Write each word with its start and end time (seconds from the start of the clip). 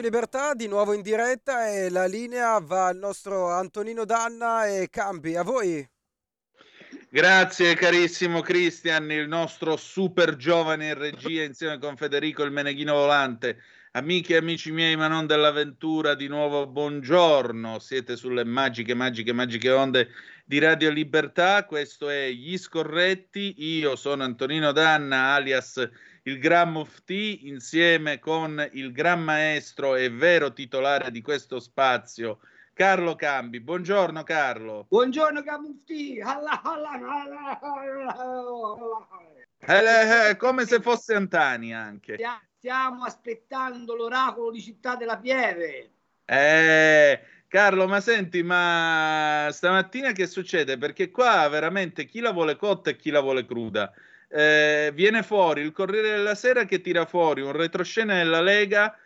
Radio 0.00 0.16
Libertà 0.16 0.54
di 0.54 0.66
nuovo 0.66 0.94
in 0.94 1.02
diretta 1.02 1.68
e 1.68 1.90
la 1.90 2.06
linea 2.06 2.58
va 2.58 2.86
al 2.86 2.96
nostro 2.96 3.50
Antonino 3.50 4.06
Danna 4.06 4.66
e 4.66 4.88
Campi. 4.88 5.36
A 5.36 5.42
voi. 5.42 5.86
Grazie 7.10 7.74
carissimo 7.74 8.40
Cristian, 8.40 9.10
il 9.10 9.28
nostro 9.28 9.76
super 9.76 10.36
giovane 10.36 10.88
in 10.88 10.94
regia 10.94 11.42
insieme 11.42 11.78
con 11.78 11.98
Federico 11.98 12.42
il 12.44 12.50
Meneghino 12.50 12.94
Volante. 12.94 13.58
Amiche 13.92 14.34
e 14.34 14.38
amici 14.38 14.70
miei, 14.70 14.96
ma 14.96 15.06
non 15.06 15.26
dell'avventura, 15.26 16.14
di 16.14 16.28
nuovo 16.28 16.66
buongiorno. 16.66 17.78
Siete 17.78 18.16
sulle 18.16 18.44
magiche, 18.44 18.94
magiche, 18.94 19.34
magiche 19.34 19.70
onde 19.70 20.08
di 20.46 20.58
Radio 20.60 20.88
Libertà. 20.88 21.66
Questo 21.66 22.08
è 22.08 22.30
Gli 22.30 22.56
Scorretti. 22.56 23.54
Io 23.58 23.96
sono 23.96 24.24
Antonino 24.24 24.72
Danna, 24.72 25.34
alias 25.34 25.86
il 26.24 26.38
Gran 26.38 26.70
Mufti, 26.72 27.48
insieme 27.48 28.18
con 28.18 28.68
il 28.72 28.92
Gran 28.92 29.22
Maestro 29.22 29.94
e 29.94 30.10
vero 30.10 30.52
titolare 30.52 31.10
di 31.10 31.22
questo 31.22 31.60
spazio, 31.60 32.40
Carlo 32.74 33.14
Cambi. 33.14 33.60
Buongiorno 33.60 34.22
Carlo. 34.22 34.86
Buongiorno 34.88 35.42
Gran 35.42 35.62
Mufti. 35.62 36.18
Eh, 39.58 40.30
eh, 40.30 40.36
come 40.36 40.66
se 40.66 40.80
fosse 40.80 41.14
Antani 41.14 41.74
anche. 41.74 42.18
Stiamo 42.58 43.04
aspettando 43.04 43.94
l'oracolo 43.94 44.50
di 44.50 44.60
Città 44.60 44.96
della 44.96 45.16
Pieve. 45.18 45.90
Eh, 46.26 47.20
Carlo, 47.48 47.88
ma 47.88 48.00
senti, 48.00 48.42
ma 48.42 49.48
stamattina 49.50 50.12
che 50.12 50.26
succede? 50.26 50.76
Perché 50.76 51.10
qua 51.10 51.48
veramente 51.48 52.04
chi 52.04 52.20
la 52.20 52.32
vuole 52.32 52.56
cotta 52.56 52.90
e 52.90 52.96
chi 52.96 53.10
la 53.10 53.20
vuole 53.20 53.46
cruda. 53.46 53.92
Eh, 54.32 54.92
viene 54.94 55.24
fuori 55.24 55.62
il 55.62 55.72
Corriere 55.72 56.10
della 56.10 56.36
Sera 56.36 56.64
che 56.64 56.80
tira 56.80 57.04
fuori 57.04 57.40
un 57.40 57.50
retroscena 57.50 58.14
della 58.14 58.40
Lega, 58.40 58.96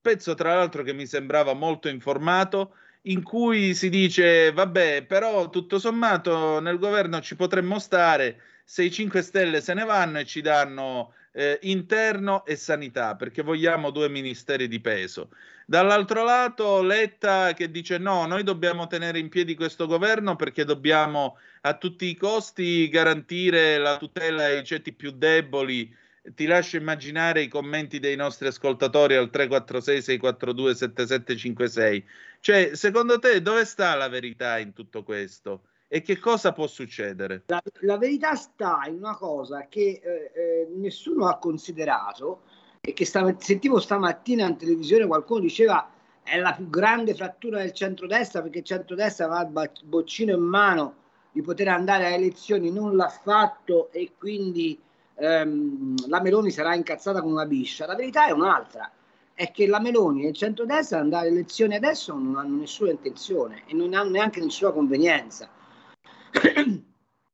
pezzo 0.00 0.34
tra 0.34 0.54
l'altro 0.54 0.84
che 0.84 0.92
mi 0.92 1.06
sembrava 1.06 1.54
molto 1.54 1.88
informato, 1.88 2.76
in 3.02 3.22
cui 3.22 3.74
si 3.74 3.88
dice, 3.88 4.52
vabbè, 4.52 5.04
però 5.06 5.50
tutto 5.50 5.78
sommato 5.78 6.60
nel 6.60 6.78
governo 6.78 7.20
ci 7.20 7.34
potremmo 7.34 7.78
stare 7.78 8.42
se 8.64 8.84
i 8.84 8.90
5 8.92 9.22
Stelle 9.22 9.60
se 9.60 9.74
ne 9.74 9.84
vanno 9.84 10.20
e 10.20 10.24
ci 10.24 10.40
danno 10.40 11.14
eh, 11.32 11.58
interno 11.62 12.44
e 12.44 12.56
sanità, 12.56 13.16
perché 13.16 13.42
vogliamo 13.42 13.90
due 13.90 14.08
ministeri 14.08 14.68
di 14.68 14.80
peso. 14.80 15.30
Dall'altro 15.66 16.24
lato, 16.24 16.82
Letta 16.82 17.52
che 17.54 17.70
dice 17.70 17.98
no, 17.98 18.26
noi 18.26 18.42
dobbiamo 18.42 18.86
tenere 18.88 19.18
in 19.20 19.28
piedi 19.28 19.54
questo 19.54 19.86
governo 19.86 20.34
perché 20.34 20.64
dobbiamo 20.64 21.38
a 21.60 21.76
tutti 21.76 22.06
i 22.06 22.16
costi 22.16 22.88
garantire 22.88 23.78
la 23.78 23.96
tutela 23.96 24.46
ai 24.46 24.64
ceti 24.64 24.92
più 24.92 25.12
deboli. 25.12 25.96
Ti 26.22 26.46
lascio 26.46 26.76
immaginare 26.76 27.42
i 27.42 27.48
commenti 27.48 27.98
dei 27.98 28.16
nostri 28.16 28.48
ascoltatori 28.48 29.14
al 29.14 29.30
346 29.30 30.02
642 30.02 30.74
7756. 30.74 32.04
Cioè, 32.40 32.74
secondo 32.74 33.18
te 33.18 33.40
dove 33.40 33.64
sta 33.64 33.94
la 33.94 34.08
verità 34.08 34.58
in 34.58 34.72
tutto 34.72 35.02
questo? 35.04 35.69
E 35.92 36.02
che 36.02 36.20
cosa 36.20 36.52
può 36.52 36.68
succedere? 36.68 37.42
La, 37.46 37.60
la 37.80 37.98
verità 37.98 38.36
sta 38.36 38.82
in 38.86 38.98
una 38.98 39.16
cosa 39.16 39.66
che 39.68 40.00
eh, 40.00 40.30
eh, 40.32 40.68
nessuno 40.76 41.26
ha 41.26 41.36
considerato 41.38 42.42
e 42.80 42.92
che 42.92 43.04
stava, 43.04 43.34
sentivo 43.40 43.80
stamattina 43.80 44.46
in 44.46 44.56
televisione 44.56 45.08
qualcuno 45.08 45.40
diceva 45.40 45.90
è 46.22 46.38
la 46.38 46.52
più 46.52 46.70
grande 46.70 47.12
frattura 47.16 47.58
del 47.58 47.72
centrodestra 47.72 48.40
perché 48.40 48.58
il 48.58 48.64
centrodestra 48.64 49.26
va 49.26 49.38
al 49.38 49.70
boccino 49.82 50.32
in 50.32 50.42
mano 50.42 50.94
di 51.32 51.42
poter 51.42 51.66
andare 51.66 52.06
a 52.06 52.10
elezioni, 52.10 52.70
non 52.70 52.94
l'ha 52.94 53.08
fatto 53.08 53.90
e 53.90 54.12
quindi 54.16 54.80
ehm, 55.16 56.06
la 56.06 56.20
Meloni 56.20 56.52
sarà 56.52 56.76
incazzata 56.76 57.20
con 57.20 57.32
una 57.32 57.46
biscia. 57.46 57.86
La 57.86 57.96
verità 57.96 58.28
è 58.28 58.30
un'altra, 58.30 58.88
è 59.34 59.50
che 59.50 59.66
la 59.66 59.80
Meloni 59.80 60.24
e 60.24 60.28
il 60.28 60.36
centrodestra 60.36 61.00
andare 61.00 61.26
alle 61.26 61.38
elezioni 61.38 61.74
adesso 61.74 62.14
non 62.14 62.36
hanno 62.36 62.58
nessuna 62.58 62.92
intenzione 62.92 63.64
e 63.66 63.74
non 63.74 63.92
hanno 63.92 64.10
neanche 64.10 64.38
nessuna 64.38 64.70
convenienza 64.70 65.58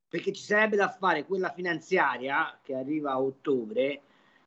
perché 0.09 0.31
ci 0.31 0.41
sarebbe 0.41 0.75
da 0.75 0.89
fare 0.89 1.25
quella 1.25 1.51
finanziaria 1.51 2.57
che 2.61 2.73
arriva 2.75 3.11
a 3.11 3.21
ottobre 3.21 4.01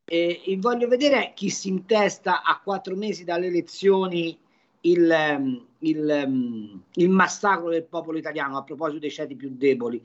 e, 0.04 0.42
e 0.44 0.56
voglio 0.58 0.88
vedere 0.88 1.32
chi 1.34 1.50
si 1.50 1.68
intesta 1.68 2.42
a 2.42 2.60
quattro 2.62 2.96
mesi 2.96 3.24
dalle 3.24 3.46
elezioni 3.46 4.38
il, 4.82 5.10
ehm, 5.10 5.66
il, 5.78 6.10
ehm, 6.10 6.82
il, 6.94 7.08
massacro 7.10 7.68
del 7.68 7.84
popolo 7.84 8.18
italiano 8.18 8.56
a 8.56 8.64
proposito 8.64 9.00
dei 9.00 9.10
ceti 9.10 9.36
più 9.36 9.50
deboli. 9.54 10.04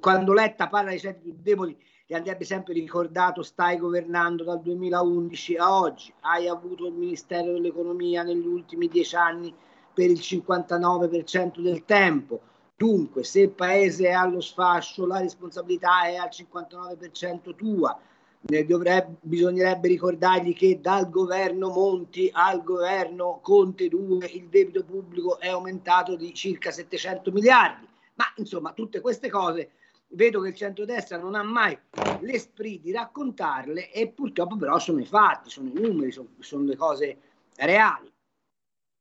Quando 0.00 0.32
Letta 0.32 0.68
parla 0.68 0.90
dei 0.90 0.98
ceti 0.98 1.20
più 1.22 1.36
deboli, 1.40 1.76
gli 2.06 2.14
andrebbe 2.14 2.44
sempre 2.44 2.74
ricordato: 2.74 3.42
stai 3.42 3.78
governando 3.78 4.44
dal 4.44 4.60
2011 4.60 5.56
a 5.56 5.78
oggi, 5.78 6.12
hai 6.20 6.48
avuto 6.48 6.86
il 6.86 6.92
Ministero 6.92 7.52
dell'Economia 7.52 8.22
negli 8.22 8.46
ultimi 8.46 8.88
dieci 8.88 9.16
anni 9.16 9.54
per 9.94 10.10
il 10.10 10.18
59% 10.18 11.60
del 11.60 11.84
tempo 11.84 12.40
Dunque, 12.80 13.24
se 13.24 13.40
il 13.42 13.50
paese 13.50 14.08
è 14.08 14.12
allo 14.12 14.40
sfascio, 14.40 15.04
la 15.04 15.18
responsabilità 15.18 16.04
è 16.04 16.14
al 16.14 16.30
59% 16.32 17.54
tua. 17.54 18.00
Dovrebbe, 18.40 19.16
bisognerebbe 19.20 19.88
ricordargli 19.88 20.54
che 20.54 20.80
dal 20.80 21.10
governo 21.10 21.68
Monti 21.68 22.30
al 22.32 22.62
governo 22.62 23.40
Conte 23.42 23.86
2 23.88 24.26
il 24.28 24.48
debito 24.48 24.82
pubblico 24.82 25.38
è 25.38 25.48
aumentato 25.48 26.16
di 26.16 26.32
circa 26.32 26.70
700 26.70 27.30
miliardi. 27.32 27.86
Ma 28.14 28.24
insomma, 28.36 28.72
tutte 28.72 29.02
queste 29.02 29.28
cose 29.28 29.72
vedo 30.12 30.40
che 30.40 30.48
il 30.48 30.54
centrodestra 30.54 31.18
non 31.18 31.34
ha 31.34 31.42
mai 31.42 31.78
l'esprit 32.20 32.80
di 32.80 32.92
raccontarle 32.92 33.92
e 33.92 34.08
purtroppo 34.08 34.56
però 34.56 34.78
sono 34.78 35.00
i 35.00 35.06
fatti, 35.06 35.50
sono 35.50 35.68
i 35.68 35.74
numeri, 35.74 36.12
sono, 36.12 36.28
sono 36.38 36.64
le 36.64 36.76
cose 36.76 37.18
reali. 37.56 38.09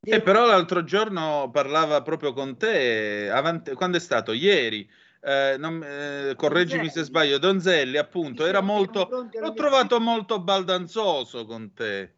Eh, 0.01 0.21
però 0.21 0.45
l'altro 0.45 0.83
giorno 0.85 1.49
parlava 1.51 2.01
proprio 2.01 2.31
con 2.31 2.57
te, 2.57 3.29
avanti, 3.29 3.73
quando 3.73 3.97
è 3.97 3.99
stato? 3.99 4.31
Ieri. 4.31 4.89
Eh, 5.21 5.57
non, 5.59 5.83
eh, 5.83 6.33
correggimi 6.37 6.83
Donzelli. 6.83 6.89
se 6.89 7.03
sbaglio, 7.03 7.37
Donzelli 7.39 7.97
appunto 7.97 8.45
era 8.45 8.61
molto 8.61 9.29
l'ho 9.33 9.53
trovato 9.53 9.99
molto 9.99 10.39
baldanzoso 10.39 11.45
con 11.45 11.73
te 11.73 12.13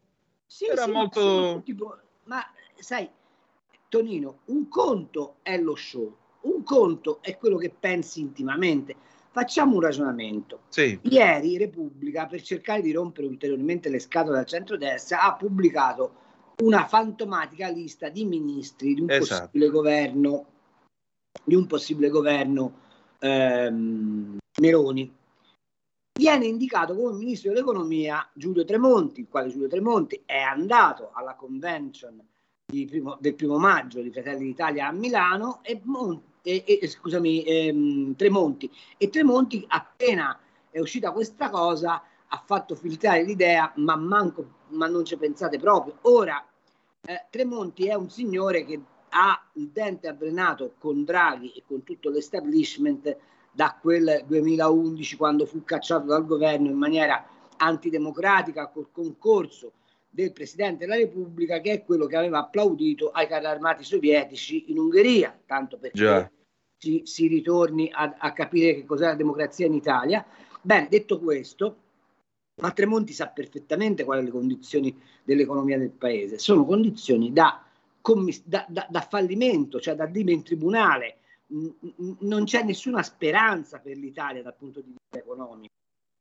sì, 0.46 0.68
era 0.68 0.84
sì, 0.84 0.92
molto 0.92 1.64
tipo, 1.66 1.98
ma 2.26 2.46
sai 2.78 3.10
Tonino 3.90 4.42
un 4.46 4.68
conto 4.68 5.38
è 5.42 5.58
lo 5.58 5.76
show 5.76 6.16
un 6.42 6.62
conto 6.62 7.24
è 7.24 7.38
quello 7.38 7.58
che 7.58 7.72
pensi 7.72 8.20
intimamente 8.20 8.96
facciamo 9.32 9.78
un 9.78 9.82
ragionamento 9.82 10.66
sì. 10.68 11.00
ieri 11.02 11.58
Repubblica 11.58 12.28
per 12.28 12.44
cercare 12.44 12.84
di 12.84 12.92
rompere 12.92 13.26
ulteriormente 13.26 13.90
le 13.90 13.98
scatole 13.98 14.38
al 14.38 14.46
centro-destra 14.46 15.24
ha 15.24 15.34
pubblicato 15.34 16.21
una 16.62 16.86
fantomatica 16.88 17.68
lista 17.70 18.10
di 18.10 18.26
ministri 18.26 18.94
di 18.94 19.02
un 19.02 19.10
esatto. 19.10 19.42
possibile 19.42 19.70
governo 19.70 20.46
di 21.44 21.56
un 21.56 21.66
possibile 21.66 22.10
governo 22.10 22.80
ehm, 23.20 24.38
Meloni. 24.60 25.16
Viene 26.20 26.46
indicato 26.46 26.96
come 26.96 27.18
ministro 27.18 27.52
dell'economia 27.52 28.28
Giulio 28.34 28.64
Tremonti 28.64 29.22
il 29.22 29.28
quale 29.30 29.50
Giulio 29.50 29.68
Tremonti 29.68 30.22
è 30.26 30.40
andato 30.40 31.12
alla 31.14 31.36
convention 31.36 32.22
primo, 32.86 33.18
del 33.20 33.36
primo 33.36 33.58
maggio 33.58 34.02
di 34.02 34.12
Fratelli 34.12 34.46
d'Italia 34.46 34.88
a 34.88 34.92
Milano 34.92 35.62
e, 35.64 35.82
e, 36.44 36.80
e 36.82 36.88
scusami 36.88 37.44
ehm, 37.44 38.16
Tremonti. 38.16 38.70
E 38.98 39.10
Tremonti 39.10 39.64
appena 39.68 40.38
è 40.70 40.80
uscita 40.80 41.12
questa 41.12 41.50
cosa 41.50 42.04
ha 42.34 42.44
fatto 42.46 42.76
filtrare 42.76 43.24
l'idea 43.24 43.72
ma 43.78 43.96
manco 43.96 44.60
ma 44.70 44.88
non 44.88 45.06
ci 45.06 45.18
pensate 45.18 45.58
proprio. 45.58 45.98
Ora 46.02 46.46
eh, 47.04 47.26
Tremonti 47.30 47.88
è 47.88 47.94
un 47.94 48.10
signore 48.10 48.64
che 48.64 48.80
ha 49.10 49.50
il 49.54 49.70
dente 49.70 50.08
avvelenato 50.08 50.76
con 50.78 51.04
Draghi 51.04 51.52
e 51.52 51.64
con 51.66 51.84
tutto 51.84 52.10
l'establishment 52.10 53.18
da 53.52 53.78
quel 53.82 54.24
2011 54.26 55.18
quando 55.18 55.46
fu 55.46 55.64
cacciato 55.64 56.06
dal 56.06 56.26
governo 56.26 56.70
in 56.70 56.78
maniera 56.78 57.26
antidemocratica 57.58 58.68
col 58.68 58.90
concorso 58.92 59.74
del 60.10 60.32
Presidente 60.32 60.86
della 60.86 60.96
Repubblica 60.96 61.60
che 61.60 61.72
è 61.72 61.84
quello 61.84 62.06
che 62.06 62.16
aveva 62.16 62.40
applaudito 62.40 63.10
ai 63.10 63.28
carri 63.28 63.46
armati 63.46 63.84
sovietici 63.84 64.72
in 64.72 64.78
Ungheria, 64.78 65.38
tanto 65.46 65.78
perché 65.78 66.32
si, 66.78 67.02
si, 67.06 67.28
ritorni 67.28 67.90
a, 67.92 68.16
a 68.18 68.34
capire 68.34 68.74
che 68.76 68.86
cos'è 68.86 69.06
la 69.06 69.16
democrazia 69.16 69.66
in 69.66 69.74
Italia. 69.74 70.26
Bene, 70.62 70.88
detto 70.90 71.20
questo, 71.20 71.78
Ma 72.56 72.72
Tremonti 72.72 73.14
sa 73.14 73.28
perfettamente 73.28 74.04
quali 74.04 74.26
sono 74.26 74.34
le 74.34 74.40
condizioni 74.40 75.02
dell'economia 75.24 75.78
del 75.78 75.92
paese. 75.92 76.38
Sono 76.38 76.66
condizioni 76.66 77.32
da, 77.32 77.64
da, 78.44 78.66
da, 78.68 78.88
da 78.90 79.02
fallimento, 79.02 79.80
cioè 79.80 79.96
da 79.96 80.06
dime 80.06 80.32
in 80.32 80.44
tribunale. 80.44 81.18
Non 82.20 82.44
c'è 82.46 82.64
nessuna 82.64 83.04
speranza 83.04 83.80
per 83.80 83.98
l'Italia 83.98 84.42
dal 84.42 84.56
punto 84.56 84.82
di 84.82 84.94
vista 84.96 85.18
economico. 85.18 85.74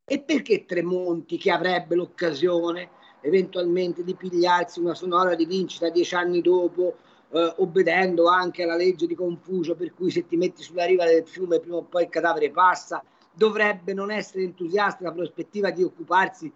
E 0.05 0.21
perché 0.21 0.65
Tremonti, 0.65 1.37
che 1.37 1.50
avrebbe 1.50 1.94
l'occasione 1.94 2.91
eventualmente 3.21 4.03
di 4.03 4.15
pigliarsi 4.15 4.81
una 4.81 4.94
sonora 4.94 5.35
rivincita 5.35 5.91
dieci 5.91 6.15
anni 6.15 6.41
dopo, 6.41 6.97
eh, 7.32 7.55
obbedendo 7.59 8.27
anche 8.27 8.65
alla 8.65 8.77
legge 8.77 9.06
di 9.06 9.15
Confucio, 9.15 9.77
per 9.77 9.93
cui 9.94 10.11
se 10.11 10.27
ti 10.27 10.37
metti 10.37 10.62
sulla 10.62 10.85
riva 10.85 11.05
del 11.05 11.27
fiume 11.27 11.61
prima 11.61 11.77
o 11.77 11.82
poi 11.82 12.05
il 12.05 12.09
cadavere 12.09 12.50
passa, 12.50 13.03
dovrebbe 13.41 13.95
non 13.95 14.11
essere 14.11 14.43
entusiasta 14.43 15.03
la 15.03 15.13
prospettiva 15.13 15.71
di 15.71 15.83
occuparsi 15.83 16.53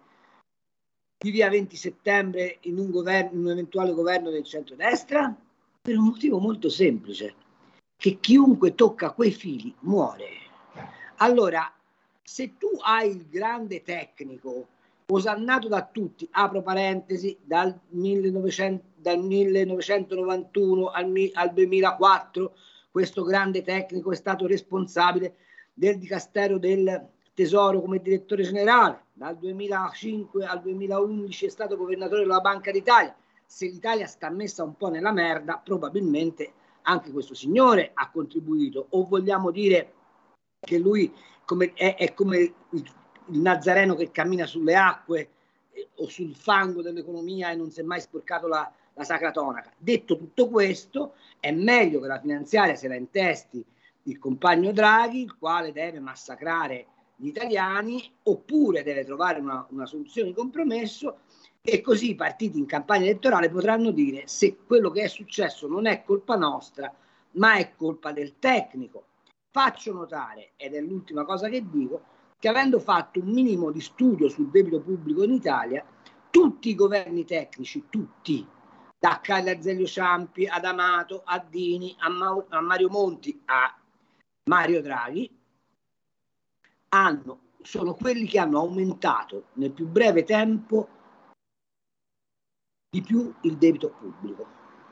di 1.17 1.31
via 1.31 1.49
20 1.49 1.75
settembre 1.75 2.59
in 2.61 2.77
un, 2.77 2.91
governo, 2.91 3.31
in 3.31 3.45
un 3.45 3.49
eventuale 3.49 3.91
governo 3.91 4.29
del 4.29 4.43
centrodestra? 4.43 5.35
Per 5.81 5.97
un 5.97 6.03
motivo 6.03 6.37
molto 6.37 6.69
semplice, 6.69 7.33
che 7.97 8.19
chiunque 8.19 8.75
tocca 8.75 9.13
quei 9.13 9.31
fili 9.31 9.73
muore. 9.79 10.27
Allora, 11.15 11.73
se 12.21 12.55
tu 12.59 12.67
hai 12.83 13.09
il 13.09 13.25
grande 13.29 13.81
tecnico, 13.81 14.67
osannato 15.07 15.67
da 15.67 15.83
tutti, 15.91 16.27
apro 16.33 16.61
parentesi, 16.61 17.35
dal, 17.41 17.75
1900, 17.89 18.85
dal 18.97 19.23
1991 19.23 20.89
al, 20.89 21.31
al 21.33 21.51
2004, 21.51 22.55
questo 22.91 23.23
grande 23.23 23.63
tecnico 23.63 24.11
è 24.11 24.15
stato 24.15 24.45
responsabile 24.45 25.37
del 25.77 25.97
Dicastero 25.97 26.57
del 26.57 27.09
Tesoro 27.33 27.81
come 27.81 28.01
direttore 28.01 28.43
generale, 28.43 29.07
dal 29.11 29.37
2005 29.37 30.45
al 30.45 30.61
2011 30.61 31.45
è 31.45 31.49
stato 31.49 31.75
governatore 31.75 32.21
della 32.21 32.39
Banca 32.39 32.71
d'Italia. 32.71 33.13
Se 33.45 33.65
l'Italia 33.65 34.07
sta 34.07 34.29
messa 34.29 34.63
un 34.63 34.77
po' 34.77 34.89
nella 34.89 35.11
merda, 35.11 35.61
probabilmente 35.61 36.53
anche 36.83 37.11
questo 37.11 37.33
signore 37.33 37.91
ha 37.93 38.09
contribuito. 38.09 38.87
O 38.91 39.03
vogliamo 39.03 39.51
dire 39.51 39.93
che 40.61 40.77
lui 40.77 41.13
come, 41.43 41.73
è, 41.73 41.95
è, 41.95 42.13
come 42.13 42.37
il, 42.37 42.53
il, 42.71 43.39
Nazareno 43.39 43.95
che 43.95 44.11
cammina 44.11 44.45
sulle 44.45 44.75
acque 44.75 45.29
eh, 45.71 45.89
o 45.95 46.07
sul 46.07 46.35
fango 46.35 46.81
dell'economia 46.81 47.49
e 47.49 47.55
non 47.55 47.69
si 47.69 47.81
è 47.81 47.83
mai 47.83 47.99
sporcato 47.99 48.47
la, 48.47 48.71
la 48.93 49.03
sacra 49.03 49.31
tonaca. 49.31 49.73
Detto 49.77 50.15
tutto 50.15 50.47
questo, 50.47 51.15
è 51.39 51.51
meglio 51.51 51.99
che 51.99 52.07
la 52.07 52.19
finanziaria 52.19 52.75
se 52.75 52.87
la 52.87 52.95
intesti 52.95 53.65
il 54.07 54.19
compagno 54.19 54.71
Draghi, 54.71 55.21
il 55.21 55.37
quale 55.37 55.71
deve 55.71 55.99
massacrare 55.99 56.87
gli 57.15 57.27
italiani 57.27 58.03
oppure 58.23 58.83
deve 58.83 59.05
trovare 59.05 59.39
una, 59.39 59.65
una 59.69 59.85
soluzione 59.85 60.29
di 60.29 60.33
compromesso 60.33 61.19
e 61.61 61.81
così 61.81 62.11
i 62.11 62.15
partiti 62.15 62.59
in 62.59 62.65
campagna 62.65 63.05
elettorale 63.05 63.49
potranno 63.49 63.91
dire 63.91 64.27
se 64.27 64.57
quello 64.65 64.91
che 64.91 65.03
è 65.03 65.07
successo 65.07 65.67
non 65.67 65.87
è 65.87 66.03
colpa 66.03 66.35
nostra, 66.35 66.93
ma 67.31 67.55
è 67.55 67.73
colpa 67.75 68.11
del 68.11 68.37
tecnico. 68.37 69.05
Faccio 69.49 69.93
notare, 69.93 70.51
ed 70.57 70.75
è 70.75 70.81
l'ultima 70.81 71.23
cosa 71.25 71.49
che 71.49 71.67
dico, 71.67 72.03
che 72.37 72.49
avendo 72.49 72.79
fatto 72.79 73.19
un 73.19 73.29
minimo 73.29 73.71
di 73.71 73.81
studio 73.81 74.27
sul 74.27 74.51
debito 74.51 74.81
pubblico 74.81 75.23
in 75.23 75.31
Italia, 75.31 75.83
tutti 76.29 76.69
i 76.69 76.75
governi 76.75 77.23
tecnici, 77.23 77.85
tutti, 77.89 78.45
da 78.99 79.19
Carlo 79.23 79.51
Azeglio 79.51 79.85
Ciampi 79.85 80.45
ad 80.45 80.65
Amato, 80.65 81.23
a 81.25 81.39
Dini, 81.39 81.95
a, 81.99 82.09
Ma- 82.09 82.45
a 82.49 82.61
Mario 82.61 82.89
Monti, 82.89 83.41
a 83.45 83.75
Mario 84.47 84.81
Draghi, 84.81 85.29
hanno, 86.89 87.39
sono 87.61 87.95
quelli 87.95 88.27
che 88.27 88.39
hanno 88.39 88.59
aumentato 88.59 89.47
nel 89.53 89.71
più 89.71 89.87
breve 89.87 90.23
tempo 90.23 90.87
di 92.89 93.01
più 93.01 93.33
il 93.41 93.57
debito 93.57 93.89
pubblico. 93.89 94.47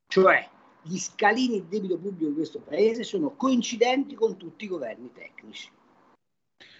Cioè 0.07 0.49
gli 0.81 0.97
scalini 0.97 1.61
di 1.61 1.67
debito 1.69 1.97
pubblico 1.97 2.29
di 2.29 2.35
questo 2.35 2.59
paese 2.59 3.03
sono 3.03 3.35
coincidenti 3.35 4.15
con 4.15 4.37
tutti 4.37 4.65
i 4.65 4.67
governi 4.67 5.11
tecnici. 5.13 5.69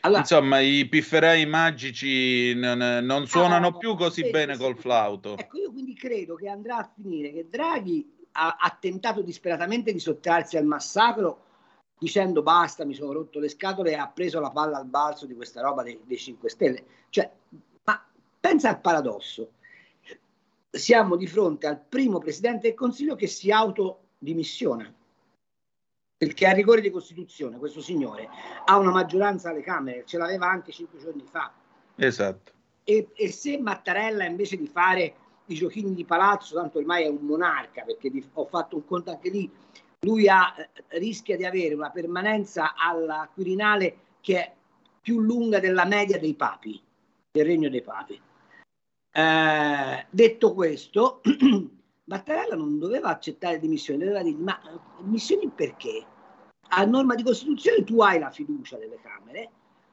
Allora, 0.01 0.21
Insomma, 0.21 0.59
i 0.59 0.87
pifferei 0.89 1.45
magici 1.45 2.53
non, 2.55 2.79
non 3.05 3.27
suonano 3.27 3.67
ah, 3.67 3.77
più 3.77 3.95
così 3.95 4.29
bene 4.29 4.57
col 4.57 4.77
flauto. 4.77 5.37
Ecco, 5.37 5.57
io 5.59 5.71
quindi 5.71 5.93
credo 5.93 6.35
che 6.35 6.49
andrà 6.49 6.77
a 6.77 6.91
finire 6.93 7.31
che 7.31 7.47
Draghi 7.49 8.27
ha, 8.33 8.57
ha 8.59 8.77
tentato 8.77 9.21
disperatamente 9.21 9.93
di 9.93 9.99
sottrarsi 9.99 10.57
al 10.57 10.65
massacro 10.65 11.51
dicendo 11.97 12.41
basta, 12.41 12.85
mi 12.85 12.93
sono 12.93 13.13
rotto 13.13 13.39
le 13.39 13.49
scatole 13.49 13.91
e 13.91 13.95
ha 13.95 14.07
preso 14.07 14.39
la 14.39 14.49
palla 14.49 14.77
al 14.77 14.85
balzo 14.85 15.25
di 15.25 15.35
questa 15.35 15.61
roba 15.61 15.83
dei, 15.83 15.99
dei 16.03 16.17
5 16.17 16.49
Stelle. 16.49 16.83
Cioè, 17.09 17.31
ma 17.83 18.05
pensa 18.39 18.69
al 18.69 18.81
paradosso. 18.81 19.53
Siamo 20.69 21.15
di 21.15 21.27
fronte 21.27 21.67
al 21.67 21.79
primo 21.79 22.17
Presidente 22.19 22.67
del 22.67 22.75
Consiglio 22.75 23.15
che 23.15 23.27
si 23.27 23.51
autodimissiona. 23.51 24.91
Perché 26.17 26.47
a 26.47 26.53
rigore 26.53 26.81
di 26.81 26.89
Costituzione 26.89 27.57
questo 27.57 27.81
signore 27.81 28.29
ha 28.65 28.77
una 28.77 28.91
maggioranza 28.91 29.49
alle 29.49 29.61
Camere, 29.61 30.05
ce 30.05 30.17
l'aveva 30.17 30.49
anche 30.49 30.71
cinque 30.71 30.99
giorni 30.99 31.23
fa. 31.29 31.53
Esatto. 31.95 32.51
E, 32.83 33.09
e 33.13 33.31
se 33.31 33.57
Mattarella 33.59 34.25
invece 34.25 34.57
di 34.57 34.67
fare 34.67 35.15
i 35.47 35.55
giochini 35.55 35.93
di 35.93 36.05
palazzo, 36.05 36.55
tanto 36.55 36.79
ormai 36.79 37.03
è 37.03 37.07
un 37.07 37.19
monarca, 37.21 37.83
perché 37.83 38.09
di, 38.09 38.25
ho 38.33 38.45
fatto 38.45 38.77
un 38.77 38.85
conto 38.85 39.11
anche 39.11 39.29
lì, 39.29 39.51
lui 40.03 40.27
ha, 40.27 40.53
rischia 40.89 41.35
di 41.35 41.45
avere 41.45 41.73
una 41.73 41.89
permanenza 41.89 42.75
alla 42.75 43.29
Quirinale 43.33 43.97
che 44.21 44.37
è 44.37 44.53
più 45.01 45.19
lunga 45.19 45.59
della 45.59 45.85
media 45.85 46.17
dei 46.17 46.33
papi, 46.33 46.81
del 47.31 47.45
regno 47.45 47.69
dei 47.69 47.81
papi. 47.81 48.21
Eh, 49.11 50.05
detto 50.09 50.53
questo, 50.53 51.21
Mattarella 52.05 52.55
non 52.55 52.79
doveva 52.79 53.09
accettare 53.09 53.59
dimissioni, 53.59 53.99
doveva 53.99 54.23
dire 54.23 54.37
ma 54.37 54.59
eh, 54.61 54.79
dimissioni 55.01 55.49
perché? 55.49 56.05
A 56.69 56.85
norma 56.85 57.15
di 57.15 57.23
Costituzione 57.23 57.83
tu 57.83 58.01
hai 58.01 58.19
la 58.19 58.31
fiducia 58.31 58.77
delle 58.77 58.99
Camere, 59.01 59.49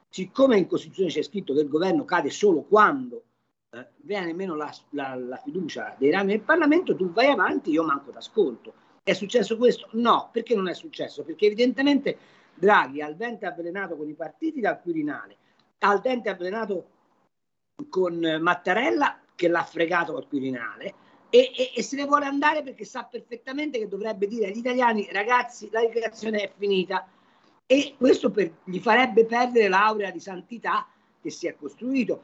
siccome 0.09 0.57
in 0.57 0.67
Costituzione 0.67 1.09
c'è 1.09 1.21
scritto 1.21 1.53
che 1.53 1.61
il 1.61 1.69
governo 1.69 2.05
cade 2.05 2.29
solo 2.29 2.61
quando 2.63 3.23
eh, 3.69 3.87
viene 3.97 4.33
meno 4.33 4.55
la, 4.55 4.73
la, 4.91 5.15
la 5.15 5.37
fiducia 5.37 5.95
dei 5.97 6.11
rami 6.11 6.31
del 6.31 6.41
Parlamento, 6.41 6.95
tu 6.95 7.11
vai 7.11 7.27
avanti, 7.27 7.71
io 7.71 7.83
manco 7.83 8.11
d'ascolto. 8.11 8.73
È 9.03 9.13
successo 9.13 9.57
questo? 9.57 9.89
No, 9.93 10.29
perché 10.31 10.55
non 10.55 10.69
è 10.69 10.73
successo? 10.73 11.23
Perché 11.23 11.47
evidentemente 11.47 12.17
Draghi 12.53 13.01
al 13.01 13.15
dente 13.15 13.47
avvelenato 13.47 13.95
con 13.95 14.07
i 14.07 14.13
partiti 14.13 14.59
dal 14.59 14.79
Quirinale, 14.79 15.37
al 15.79 15.99
dente 16.01 16.29
avvelenato 16.29 16.85
con 17.89 18.37
Mattarella 18.39 19.19
che 19.35 19.47
l'ha 19.47 19.63
fregato 19.63 20.15
al 20.15 20.27
Quirinale 20.27 20.93
e, 21.29 21.51
e, 21.55 21.71
e, 21.75 21.81
se 21.81 21.95
ne 21.95 22.05
vuole 22.05 22.25
andare 22.25 22.61
perché 22.61 22.85
sa 22.85 23.05
perfettamente 23.05 23.79
che 23.79 23.87
dovrebbe 23.87 24.27
dire 24.27 24.47
agli 24.47 24.57
italiani 24.57 25.07
ragazzi 25.11 25.69
la 25.71 25.79
ricreazione 25.79 26.43
è 26.43 26.51
finita 26.55 27.07
e 27.65 27.95
questo 27.97 28.29
per, 28.29 28.51
gli 28.65 28.79
farebbe 28.79 29.25
perdere 29.25 29.67
l'aurea 29.67 30.11
di 30.11 30.19
santità 30.19 30.87
che 31.21 31.31
si 31.31 31.47
è 31.47 31.55
costruito 31.55 32.23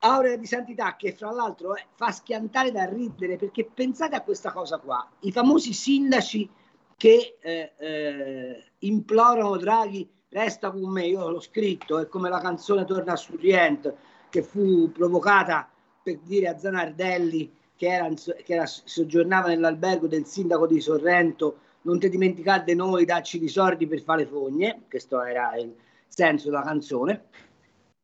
aurea 0.00 0.36
di 0.36 0.46
santità 0.46 0.96
che 0.96 1.12
fra 1.12 1.30
l'altro 1.30 1.74
eh, 1.74 1.86
fa 1.94 2.10
schiantare 2.10 2.70
da 2.70 2.84
ridere 2.84 3.36
perché 3.36 3.64
pensate 3.64 4.14
a 4.14 4.22
questa 4.22 4.52
cosa 4.52 4.78
qua, 4.78 5.06
i 5.20 5.32
famosi 5.32 5.72
sindaci 5.72 6.48
che 6.96 7.38
eh, 7.40 7.72
eh, 7.76 8.64
implorano 8.80 9.56
Draghi 9.56 10.08
resta 10.30 10.70
con 10.70 10.90
me, 10.90 11.06
io 11.06 11.28
l'ho 11.30 11.40
scritto, 11.40 11.98
è 11.98 12.08
come 12.08 12.28
la 12.28 12.40
canzone 12.40 12.84
Torna 12.84 13.12
a 13.12 13.16
Surrient 13.16 13.94
che 14.28 14.42
fu 14.42 14.90
provocata 14.92 15.68
per 16.02 16.18
dire 16.18 16.48
a 16.48 16.58
Zanardelli 16.58 17.52
che, 17.76 17.86
era, 17.86 18.08
che 18.08 18.54
era, 18.54 18.66
soggiornava 18.66 19.48
nell'albergo 19.48 20.06
del 20.06 20.26
sindaco 20.26 20.66
di 20.66 20.80
Sorrento. 20.80 21.58
Non 21.82 21.98
ti 21.98 22.08
dimenticate 22.08 22.64
di 22.64 22.74
noi, 22.74 23.04
dacci 23.04 23.38
di 23.38 23.48
soldi 23.48 23.86
per 23.86 24.02
fare 24.02 24.26
fogne, 24.26 24.82
questo 24.88 25.22
era 25.22 25.54
il 25.56 25.74
senso 26.08 26.50
della 26.50 26.62
canzone 26.62 27.26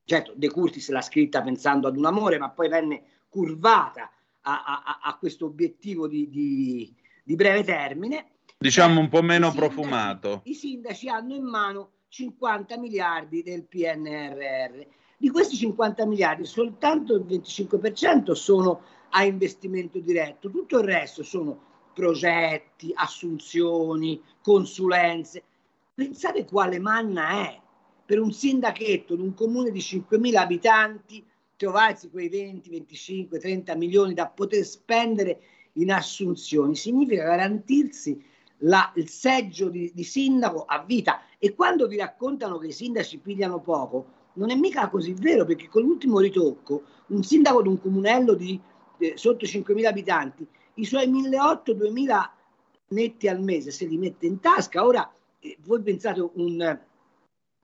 certo 0.04 0.32
De 0.34 0.50
Curtis 0.50 0.90
l'ha 0.90 1.02
scritta 1.02 1.42
pensando 1.42 1.88
ad 1.88 1.96
un 1.96 2.04
amore, 2.04 2.38
ma 2.38 2.50
poi 2.50 2.68
venne 2.68 3.02
curvata 3.28 4.10
a, 4.42 4.62
a, 4.64 5.00
a 5.02 5.16
questo 5.16 5.46
obiettivo 5.46 6.06
di, 6.06 6.28
di, 6.28 6.94
di, 7.22 7.34
breve 7.34 7.64
termine. 7.64 8.26
Diciamo 8.58 9.00
un 9.00 9.08
po' 9.08 9.22
meno 9.22 9.48
I 9.48 9.50
sindaci, 9.50 9.74
profumato. 9.74 10.40
I 10.44 10.54
sindaci 10.54 11.08
hanno 11.08 11.34
in 11.34 11.44
mano 11.44 11.90
50 12.08 12.78
miliardi 12.78 13.42
del 13.42 13.64
PNRR. 13.64 14.86
Di 15.16 15.30
questi 15.30 15.56
50 15.56 16.06
miliardi 16.06 16.44
soltanto 16.44 17.14
il 17.14 17.24
25% 17.24 18.32
sono 18.32 18.82
a 19.10 19.24
investimento 19.24 19.98
diretto, 20.00 20.50
tutto 20.50 20.78
il 20.78 20.84
resto 20.84 21.22
sono 21.22 21.72
progetti, 21.94 22.92
assunzioni, 22.94 24.20
consulenze. 24.42 25.42
Pensate 25.94 26.44
quale 26.44 26.78
manna 26.78 27.46
è 27.46 27.60
per 28.04 28.20
un 28.20 28.32
sindachetto 28.32 29.14
in 29.14 29.20
un 29.20 29.34
comune 29.34 29.70
di 29.70 29.80
5.000 29.80 30.36
abitanti 30.36 31.24
trovarsi 31.56 32.10
quei 32.10 32.28
20, 32.28 32.68
25, 32.68 33.38
30 33.38 33.74
milioni 33.76 34.14
da 34.14 34.26
poter 34.26 34.64
spendere 34.64 35.40
in 35.74 35.90
assunzioni 35.90 36.74
significa 36.74 37.24
garantirsi 37.24 38.22
la, 38.58 38.92
il 38.96 39.08
seggio 39.08 39.68
di, 39.68 39.90
di, 39.94 40.04
sindaco 40.04 40.64
a 40.64 40.82
vita 40.84 41.22
e 41.38 41.54
quando 41.54 41.86
vi 41.86 41.96
raccontano 41.96 42.58
che 42.58 42.68
i 42.68 42.72
sindaci 42.72 43.18
pigliano 43.18 43.60
poco 43.60 44.06
non 44.34 44.50
è 44.50 44.54
mica 44.54 44.88
così 44.88 45.14
vero 45.14 45.44
perché 45.44 45.68
con 45.68 45.82
l'ultimo 45.82 46.18
ritocco 46.18 46.82
un 47.08 47.22
sindaco 47.22 47.62
di 47.62 47.68
un 47.68 47.80
comunello 47.80 48.34
di 48.34 48.60
eh, 48.98 49.14
sotto 49.16 49.46
5.000 49.46 49.86
abitanti 49.86 50.46
i 50.74 50.84
suoi 50.84 51.08
1.800-2.000 51.08 52.28
netti 52.88 53.28
al 53.28 53.40
mese 53.40 53.70
se 53.70 53.86
li 53.86 53.96
mette 53.96 54.26
in 54.26 54.40
tasca. 54.40 54.84
Ora 54.84 55.10
eh, 55.40 55.56
voi 55.64 55.80
pensate 55.82 56.20
un 56.34 56.78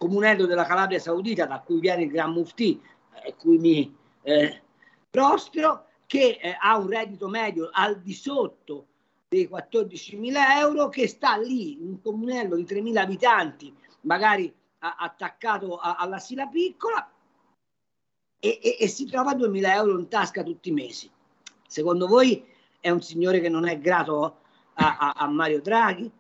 comunello 0.00 0.47
della 0.47 0.64
Calabria 0.64 0.99
Saudita 0.99 1.45
da 1.45 1.61
cui 1.61 1.78
viene 1.78 2.04
il 2.04 2.11
Gran 2.11 2.33
Mufti, 2.33 2.80
eh, 3.23 3.35
cui 3.37 3.59
mi 3.59 3.95
eh, 4.23 4.62
prostro, 5.11 5.88
che 6.07 6.38
eh, 6.40 6.57
ha 6.59 6.78
un 6.78 6.88
reddito 6.88 7.28
medio 7.28 7.69
al 7.71 8.00
di 8.00 8.14
sotto 8.14 8.87
dei 9.28 9.47
14.000 9.47 10.33
euro, 10.57 10.88
che 10.88 11.07
sta 11.07 11.37
lì, 11.37 11.76
un 11.78 12.00
comunello 12.00 12.57
di 12.57 12.64
3.000 12.64 12.97
abitanti, 12.97 13.76
magari 14.02 14.50
a, 14.78 14.97
attaccato 14.99 15.76
a, 15.76 15.97
alla 15.97 16.19
Sila 16.19 16.47
Piccola, 16.47 17.07
e, 18.40 18.59
e, 18.62 18.76
e 18.80 18.88
si 18.88 19.04
trova 19.04 19.35
2.000 19.35 19.69
euro 19.69 19.99
in 19.99 20.09
tasca 20.09 20.42
tutti 20.42 20.71
i 20.71 20.73
mesi. 20.73 21.11
Secondo 21.66 22.07
voi 22.07 22.42
è 22.80 22.88
un 22.88 23.02
signore 23.02 23.40
che 23.40 23.50
non 23.50 23.69
è 23.69 23.78
grato 23.78 24.38
a, 24.73 24.97
a, 24.99 25.12
a 25.14 25.26
Mario 25.26 25.61
Draghi? 25.61 26.11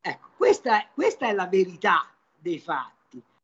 Ecco, 0.00 0.30
questa, 0.36 0.84
questa 0.92 1.28
è 1.28 1.32
la 1.32 1.46
verità 1.46 2.10
dei 2.36 2.58
fatti. 2.58 2.99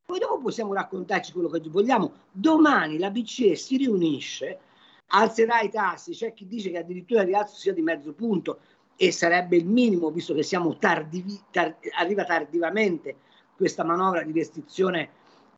Poi 0.07 0.21
dopo 0.21 0.39
possiamo 0.39 0.73
raccontarci 0.73 1.33
quello 1.33 1.49
che 1.49 1.61
vogliamo. 1.69 2.13
Domani 2.31 2.97
la 2.97 3.11
BCE 3.11 3.57
si 3.57 3.77
riunisce, 3.77 4.61
alzerà 5.09 5.63
i 5.63 5.69
tassi, 5.69 6.13
c'è 6.13 6.33
chi 6.33 6.47
dice 6.47 6.71
che 6.71 6.79
addirittura 6.79 7.23
il 7.23 7.27
rialzo 7.27 7.57
sia 7.57 7.73
di 7.73 7.83
mezzo 7.83 8.13
punto 8.13 8.61
e 8.95 9.11
sarebbe 9.11 9.57
il 9.57 9.67
minimo 9.67 10.11
visto 10.11 10.33
che 10.33 10.45
siamo 10.45 10.77
tardivi, 10.77 11.37
tar- 11.51 11.79
arriva 11.99 12.25
tardivamente 12.25 13.17
questa 13.57 13.83
manovra 13.83 14.23
di 14.23 14.31
restrizione 14.31 15.11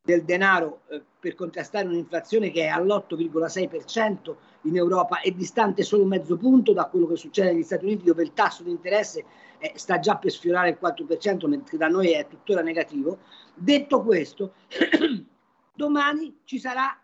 del 0.02 0.24
denaro 0.24 0.80
eh, 0.88 1.02
per 1.20 1.34
contrastare 1.34 1.86
un'inflazione 1.86 2.50
che 2.50 2.62
è 2.62 2.68
all'8,6% 2.68 4.34
in 4.62 4.76
Europa 4.78 5.20
e 5.20 5.34
distante 5.34 5.82
solo 5.82 6.06
mezzo 6.06 6.38
punto 6.38 6.72
da 6.72 6.86
quello 6.86 7.06
che 7.06 7.16
succede 7.16 7.52
negli 7.52 7.62
Stati 7.62 7.84
Uniti 7.84 8.04
dove 8.04 8.22
il 8.22 8.32
tasso 8.32 8.62
di 8.62 8.70
interesse 8.70 9.26
eh, 9.58 9.72
sta 9.76 9.98
già 9.98 10.16
per 10.16 10.30
sfiorare 10.30 10.70
il 10.70 10.78
4% 10.80 11.46
mentre 11.46 11.76
da 11.76 11.88
noi 11.88 12.12
è 12.12 12.26
tuttora 12.26 12.62
negativo. 12.62 13.18
Detto 13.54 14.02
questo, 14.02 14.54
domani 15.74 16.40
ci 16.44 16.58
sarà 16.58 16.96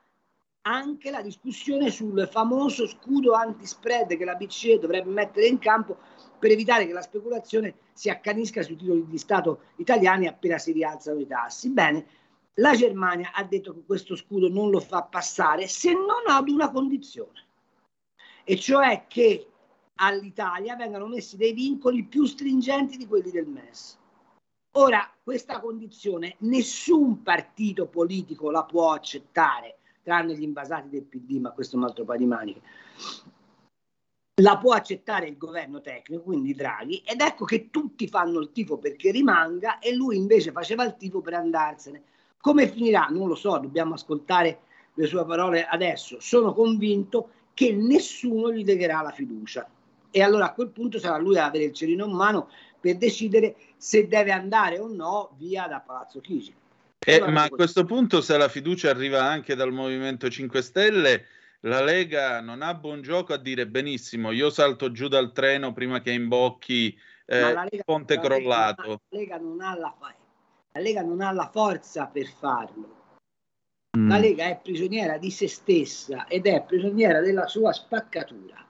anche 0.66 1.10
la 1.10 1.20
discussione 1.20 1.90
sul 1.90 2.26
famoso 2.30 2.86
scudo 2.86 3.34
anti-spread 3.34 4.16
che 4.16 4.24
la 4.24 4.34
BCE 4.34 4.78
dovrebbe 4.78 5.10
mettere 5.10 5.46
in 5.46 5.58
campo 5.58 5.98
per 6.38 6.50
evitare 6.50 6.86
che 6.86 6.92
la 6.92 7.02
speculazione 7.02 7.74
si 7.92 8.08
accanisca 8.08 8.62
sui 8.62 8.76
titoli 8.76 9.06
di 9.06 9.18
Stato 9.18 9.60
italiani 9.76 10.26
appena 10.26 10.56
si 10.58 10.72
rialzano 10.72 11.20
i 11.20 11.26
tassi. 11.26 11.70
Bene, 11.70 12.06
la 12.54 12.74
Germania 12.74 13.32
ha 13.34 13.44
detto 13.44 13.74
che 13.74 13.82
questo 13.84 14.16
scudo 14.16 14.48
non 14.48 14.70
lo 14.70 14.80
fa 14.80 15.02
passare 15.02 15.66
se 15.66 15.92
non 15.92 16.22
ad 16.28 16.48
una 16.48 16.70
condizione, 16.70 17.46
e 18.44 18.56
cioè 18.56 19.04
che 19.08 19.48
all'Italia 19.96 20.76
vengano 20.76 21.06
messi 21.06 21.36
dei 21.36 21.52
vincoli 21.52 22.04
più 22.04 22.24
stringenti 22.24 22.96
di 22.96 23.06
quelli 23.06 23.30
del 23.30 23.46
MES. 23.46 23.98
Ora, 24.76 25.08
questa 25.22 25.60
condizione 25.60 26.34
nessun 26.40 27.22
partito 27.22 27.86
politico 27.86 28.50
la 28.50 28.64
può 28.64 28.92
accettare, 28.92 29.78
tranne 30.02 30.36
gli 30.36 30.42
invasati 30.42 30.88
del 30.88 31.04
PD, 31.04 31.38
ma 31.38 31.52
questo 31.52 31.76
è 31.76 31.78
un 31.78 31.84
altro 31.84 32.04
paio 32.04 32.18
di 32.18 32.26
maniche. 32.26 32.60
La 34.42 34.58
può 34.58 34.72
accettare 34.72 35.28
il 35.28 35.36
governo 35.36 35.80
tecnico, 35.80 36.24
quindi 36.24 36.54
Draghi, 36.54 37.02
ed 37.06 37.20
ecco 37.20 37.44
che 37.44 37.70
tutti 37.70 38.08
fanno 38.08 38.40
il 38.40 38.50
tifo 38.50 38.78
perché 38.78 39.12
rimanga 39.12 39.78
e 39.78 39.94
lui 39.94 40.16
invece 40.16 40.50
faceva 40.50 40.82
il 40.84 40.96
tifo 40.96 41.20
per 41.20 41.34
andarsene. 41.34 42.02
Come 42.40 42.68
finirà? 42.68 43.06
Non 43.10 43.28
lo 43.28 43.36
so, 43.36 43.56
dobbiamo 43.58 43.94
ascoltare 43.94 44.62
le 44.94 45.06
sue 45.06 45.24
parole 45.24 45.64
adesso. 45.64 46.18
Sono 46.18 46.52
convinto 46.52 47.30
che 47.54 47.72
nessuno 47.72 48.52
gli 48.52 48.64
legherà 48.64 49.02
la 49.02 49.12
fiducia. 49.12 49.68
E 50.16 50.22
allora 50.22 50.44
a 50.44 50.52
quel 50.52 50.68
punto 50.68 51.00
sarà 51.00 51.18
lui 51.18 51.36
ad 51.36 51.48
avere 51.48 51.64
il 51.64 51.72
cerino 51.72 52.04
in 52.06 52.12
mano 52.12 52.48
per 52.78 52.96
decidere 52.98 53.56
se 53.76 54.06
deve 54.06 54.30
andare 54.30 54.78
o 54.78 54.86
no 54.86 55.34
via 55.36 55.66
da 55.66 55.80
Palazzo 55.80 56.20
Chigi. 56.20 56.54
Eh, 57.04 57.20
ma 57.28 57.42
a 57.42 57.48
questo 57.48 57.84
punto, 57.84 58.20
se 58.20 58.36
la 58.36 58.48
fiducia 58.48 58.90
arriva 58.90 59.24
anche 59.24 59.56
dal 59.56 59.72
Movimento 59.72 60.30
5 60.30 60.62
Stelle, 60.62 61.24
la 61.62 61.82
Lega 61.82 62.40
non 62.40 62.62
ha 62.62 62.74
buon 62.74 63.02
gioco 63.02 63.32
a 63.32 63.38
dire 63.38 63.66
benissimo, 63.66 64.30
io 64.30 64.50
salto 64.50 64.92
giù 64.92 65.08
dal 65.08 65.32
treno 65.32 65.72
prima 65.72 66.00
che 66.00 66.12
imbocchi 66.12 66.96
eh, 67.26 67.66
il 67.72 67.82
ponte 67.84 68.20
crollato. 68.20 69.00
La 69.08 69.18
Lega 69.18 69.38
non 69.38 69.60
ha 69.62 69.76
la, 69.76 69.96
la 70.70 70.80
Lega 70.80 71.02
non 71.02 71.22
ha 71.22 71.32
la 71.32 71.50
forza 71.52 72.06
per 72.06 72.28
farlo. 72.28 73.16
Mm. 73.98 74.08
La 74.08 74.18
Lega 74.18 74.44
è 74.44 74.60
prigioniera 74.62 75.18
di 75.18 75.32
se 75.32 75.48
stessa 75.48 76.28
ed 76.28 76.46
è 76.46 76.62
prigioniera 76.62 77.20
della 77.20 77.48
sua 77.48 77.72
spaccatura. 77.72 78.63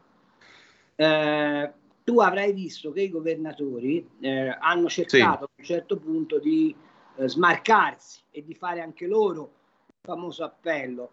Eh, 0.96 1.72
tu 2.04 2.18
avrai 2.20 2.52
visto 2.52 2.92
che 2.92 3.02
i 3.02 3.10
governatori 3.10 4.06
eh, 4.20 4.56
hanno 4.60 4.88
cercato 4.88 5.14
sì. 5.16 5.22
a 5.22 5.48
un 5.56 5.64
certo 5.64 5.98
punto 5.98 6.38
di 6.38 6.74
eh, 7.16 7.28
smarcarsi 7.28 8.20
e 8.30 8.44
di 8.44 8.54
fare 8.54 8.80
anche 8.80 9.06
loro 9.06 9.52
il 9.86 9.94
famoso 10.02 10.44
appello. 10.44 11.10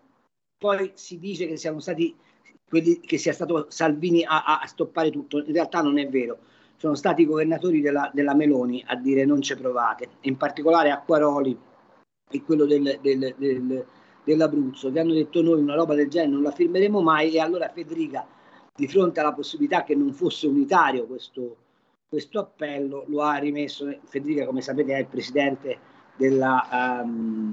Poi 0.57 0.91
si 0.95 1.17
dice 1.17 1.47
che 1.47 1.57
siano 1.57 1.79
stati 1.79 2.15
quelli 2.67 2.99
che 2.99 3.17
sia 3.17 3.33
stato 3.33 3.67
Salvini 3.69 4.23
a, 4.23 4.59
a 4.59 4.65
stoppare 4.67 5.11
tutto. 5.11 5.39
In 5.39 5.53
realtà 5.53 5.81
non 5.81 5.97
è 5.97 6.07
vero 6.07 6.39
sono 6.81 6.95
stati 6.95 7.21
i 7.21 7.25
governatori 7.25 7.79
della, 7.79 8.09
della 8.11 8.33
Meloni 8.33 8.83
a 8.87 8.95
dire 8.95 9.23
non 9.23 9.39
ci 9.39 9.55
provate, 9.55 10.09
in 10.21 10.35
particolare 10.35 10.89
Acquaroli 10.89 11.55
e 12.27 12.41
quello 12.41 12.65
del, 12.65 12.97
del, 12.99 13.35
del, 13.37 13.85
dell'Abruzzo, 14.23 14.91
che 14.91 14.99
hanno 14.99 15.13
detto 15.13 15.43
noi 15.43 15.61
una 15.61 15.75
roba 15.75 15.93
del 15.93 16.09
genere 16.09 16.31
non 16.31 16.41
la 16.41 16.49
firmeremo 16.49 16.99
mai 17.03 17.35
e 17.35 17.39
allora 17.39 17.69
Federica, 17.69 18.25
di 18.73 18.87
fronte 18.87 19.19
alla 19.19 19.33
possibilità 19.33 19.83
che 19.83 19.95
non 19.95 20.13
fosse 20.13 20.47
unitario 20.47 21.05
questo, 21.05 21.57
questo 22.07 22.39
appello, 22.39 23.05
lo 23.07 23.21
ha 23.21 23.37
rimesso, 23.37 23.93
Federica 24.05 24.45
come 24.45 24.61
sapete 24.61 24.93
è 24.93 24.99
il 24.99 25.07
presidente 25.07 25.79
della, 26.15 27.01
um, 27.03 27.51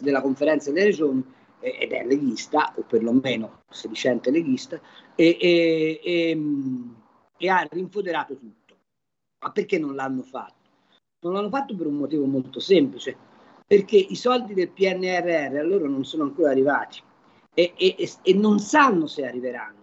della 0.00 0.20
conferenza 0.20 0.70
delle 0.70 0.86
regioni 0.86 1.24
ed 1.60 1.92
è 1.92 2.04
leghista, 2.04 2.72
o 2.76 2.82
perlomeno 2.82 3.62
sedicente 3.70 4.30
leghista, 4.30 4.80
e, 5.14 5.38
e, 5.40 6.00
e, 6.02 6.40
e 7.36 7.48
ha 7.48 7.66
rinfoderato 7.70 8.36
tutto. 8.36 8.76
Ma 9.40 9.52
perché 9.52 9.78
non 9.78 9.94
l'hanno 9.94 10.22
fatto? 10.22 10.70
Non 11.20 11.34
l'hanno 11.34 11.50
fatto 11.50 11.76
per 11.76 11.86
un 11.86 11.94
motivo 11.94 12.24
molto 12.24 12.58
semplice, 12.58 13.16
perché 13.64 13.96
i 13.96 14.16
soldi 14.16 14.54
del 14.54 14.70
PNRR 14.70 15.56
a 15.56 15.62
loro 15.62 15.88
non 15.88 16.04
sono 16.04 16.24
ancora 16.24 16.50
arrivati 16.50 17.00
e, 17.54 17.72
e, 17.76 18.10
e 18.22 18.34
non 18.34 18.58
sanno 18.58 19.06
se 19.06 19.24
arriveranno, 19.24 19.81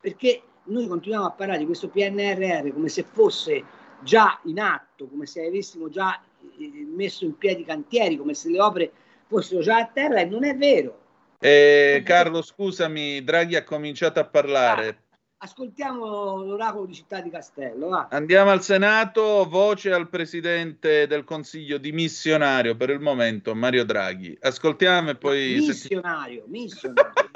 perché 0.00 0.42
noi 0.64 0.86
continuiamo 0.86 1.26
a 1.26 1.32
parlare 1.32 1.58
di 1.58 1.64
questo 1.66 1.88
PNRR 1.88 2.72
come 2.72 2.88
se 2.88 3.04
fosse 3.10 3.64
già 4.02 4.38
in 4.44 4.60
atto, 4.60 5.06
come 5.06 5.26
se 5.26 5.46
avessimo 5.46 5.88
già 5.88 6.20
eh, 6.58 6.86
messo 6.94 7.24
in 7.24 7.36
piedi 7.36 7.64
cantieri, 7.64 8.16
come 8.16 8.34
se 8.34 8.50
le 8.50 8.60
opere 8.60 8.92
fossero 9.26 9.60
già 9.60 9.78
a 9.78 9.86
terra 9.86 10.20
e 10.20 10.24
non 10.26 10.44
è 10.44 10.56
vero. 10.56 11.06
Eh, 11.40 12.02
Carlo, 12.04 12.42
scusami, 12.42 13.22
Draghi 13.22 13.56
ha 13.56 13.64
cominciato 13.64 14.20
a 14.20 14.24
parlare. 14.24 14.88
Ah 14.88 15.06
ascoltiamo 15.38 16.42
l'oracolo 16.42 16.86
di 16.86 16.94
Città 16.94 17.20
di 17.20 17.30
Castello. 17.30 17.88
Va. 17.88 18.08
Andiamo 18.10 18.50
al 18.50 18.62
Senato, 18.62 19.46
voce 19.48 19.92
al 19.92 20.08
Presidente 20.08 21.06
del 21.06 21.24
Consiglio 21.24 21.78
dimissionario 21.78 22.76
per 22.76 22.90
il 22.90 23.00
momento, 23.00 23.54
Mario 23.54 23.84
Draghi. 23.84 24.36
Ascoltiamo 24.40 25.10
e 25.10 25.14
poi... 25.16 25.56
Missionario, 25.58 26.44
missionario. 26.46 27.27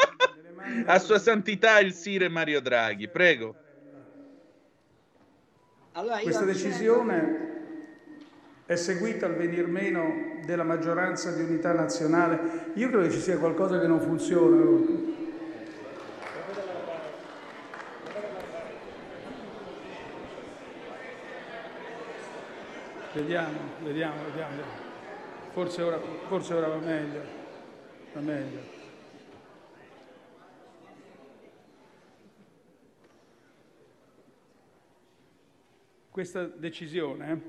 A 0.87 0.99
Sua 0.99 1.19
Santità 1.19 1.79
il 1.81 1.93
Sire 1.93 2.29
Mario 2.29 2.61
Draghi, 2.61 3.09
prego. 3.09 3.57
Allora, 5.93 6.19
Questa 6.19 6.45
decisione 6.45 7.51
è 8.65 8.77
seguita 8.77 9.27
al 9.27 9.35
venir 9.35 9.67
meno 9.67 10.41
della 10.45 10.63
maggioranza 10.63 11.31
di 11.33 11.43
unità 11.43 11.73
nazionale. 11.73 12.71
Io 12.75 12.89
credo 12.89 13.07
che 13.07 13.13
ci 13.13 13.21
sia 13.21 13.37
qualcosa 13.39 13.79
che 13.79 13.87
non 13.87 14.01
funziona. 14.01 15.11
Vediamo, 23.13 23.59
vediamo, 23.83 24.25
vediamo. 24.25 24.63
Forse 25.51 25.83
ora, 25.83 26.01
forse 26.29 26.55
ora 26.55 26.69
va 26.69 26.77
meglio. 26.77 27.21
Va 28.15 28.21
meglio. 28.21 28.82
Questa 36.13 36.45
decisione 36.45 37.41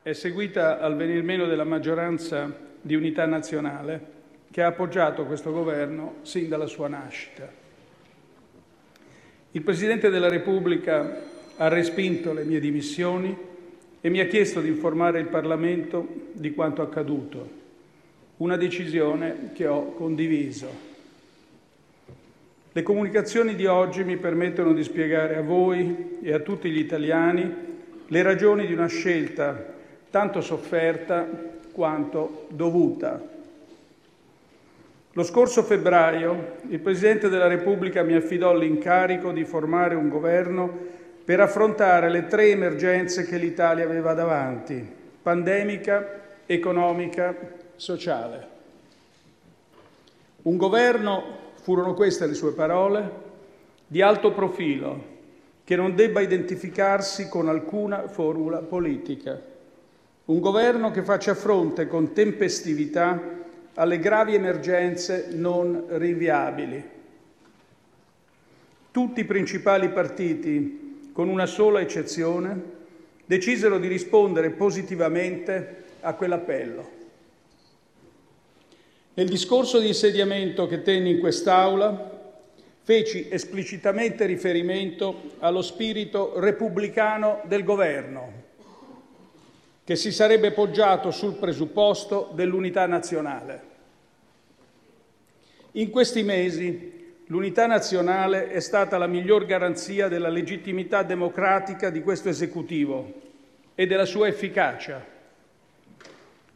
è 0.00 0.12
seguita 0.12 0.78
al 0.78 0.94
venir 0.94 1.24
meno 1.24 1.46
della 1.46 1.64
maggioranza 1.64 2.56
di 2.80 2.94
unità 2.94 3.26
nazionale 3.26 4.00
che 4.48 4.62
ha 4.62 4.68
appoggiato 4.68 5.24
questo 5.24 5.50
governo 5.50 6.18
sin 6.22 6.48
dalla 6.48 6.66
sua 6.66 6.86
nascita. 6.86 7.50
Il 9.50 9.60
Presidente 9.60 10.08
della 10.08 10.28
Repubblica 10.28 11.20
ha 11.56 11.66
respinto 11.66 12.32
le 12.32 12.44
mie 12.44 12.60
dimissioni 12.60 13.36
e 14.00 14.08
mi 14.08 14.20
ha 14.20 14.28
chiesto 14.28 14.60
di 14.60 14.68
informare 14.68 15.18
il 15.18 15.26
Parlamento 15.26 16.06
di 16.30 16.54
quanto 16.54 16.82
accaduto. 16.82 17.64
una 18.36 18.56
decisione 18.56 19.50
che 19.52 19.66
ho 19.66 19.94
condiviso. 19.94 20.68
Le 22.70 22.82
comunicazioni 22.84 23.56
di 23.56 23.66
oggi 23.66 24.04
mi 24.04 24.16
permettono 24.16 24.72
di 24.72 24.84
spiegare 24.84 25.34
a 25.34 25.42
voi 25.42 26.18
e 26.22 26.32
a 26.32 26.38
tutti 26.38 26.70
gli 26.70 26.78
italiani 26.78 27.74
le 28.08 28.22
ragioni 28.22 28.66
di 28.66 28.72
una 28.72 28.86
scelta 28.86 29.74
tanto 30.10 30.40
sofferta 30.40 31.26
quanto 31.72 32.46
dovuta. 32.48 33.20
Lo 35.12 35.22
scorso 35.22 35.62
febbraio 35.62 36.58
il 36.68 36.78
Presidente 36.80 37.28
della 37.28 37.46
Repubblica 37.46 38.02
mi 38.02 38.14
affidò 38.14 38.54
l'incarico 38.54 39.32
di 39.32 39.44
formare 39.44 39.94
un 39.94 40.08
governo 40.08 40.70
per 41.24 41.40
affrontare 41.40 42.10
le 42.10 42.26
tre 42.26 42.50
emergenze 42.50 43.24
che 43.24 43.38
l'Italia 43.38 43.84
aveva 43.84 44.12
davanti: 44.12 44.86
pandemica, 45.22 46.06
economica, 46.46 47.34
sociale. 47.76 48.54
Un 50.42 50.56
governo 50.56 51.24
furono 51.62 51.94
queste 51.94 52.26
le 52.26 52.34
sue 52.34 52.52
parole, 52.52 53.10
di 53.86 54.02
alto 54.02 54.32
profilo, 54.32 55.15
che 55.66 55.74
non 55.74 55.96
debba 55.96 56.20
identificarsi 56.20 57.28
con 57.28 57.48
alcuna 57.48 58.06
formula 58.06 58.58
politica. 58.58 59.42
Un 60.26 60.38
governo 60.38 60.92
che 60.92 61.02
faccia 61.02 61.34
fronte 61.34 61.88
con 61.88 62.12
tempestività 62.12 63.20
alle 63.74 63.98
gravi 63.98 64.36
emergenze 64.36 65.26
non 65.32 65.86
rinviabili. 65.88 66.84
Tutti 68.92 69.18
i 69.18 69.24
principali 69.24 69.88
partiti, 69.88 71.10
con 71.12 71.28
una 71.28 71.46
sola 71.46 71.80
eccezione, 71.80 72.62
decisero 73.24 73.80
di 73.80 73.88
rispondere 73.88 74.50
positivamente 74.50 75.82
a 76.02 76.14
quell'appello. 76.14 76.90
Nel 79.14 79.28
discorso 79.28 79.80
di 79.80 79.88
insediamento 79.88 80.68
che 80.68 80.82
tenni 80.82 81.10
in 81.10 81.18
quest'Aula 81.18 82.15
feci 82.86 83.26
esplicitamente 83.28 84.26
riferimento 84.26 85.32
allo 85.40 85.60
spirito 85.60 86.38
repubblicano 86.38 87.40
del 87.46 87.64
Governo, 87.64 88.32
che 89.82 89.96
si 89.96 90.12
sarebbe 90.12 90.52
poggiato 90.52 91.10
sul 91.10 91.34
presupposto 91.34 92.30
dell'unità 92.34 92.86
nazionale. 92.86 93.60
In 95.72 95.90
questi 95.90 96.22
mesi 96.22 97.14
l'unità 97.26 97.66
nazionale 97.66 98.50
è 98.52 98.60
stata 98.60 98.98
la 98.98 99.08
miglior 99.08 99.46
garanzia 99.46 100.06
della 100.06 100.28
legittimità 100.28 101.02
democratica 101.02 101.90
di 101.90 102.02
questo 102.02 102.28
esecutivo 102.28 103.14
e 103.74 103.88
della 103.88 104.04
sua 104.04 104.28
efficacia. 104.28 105.04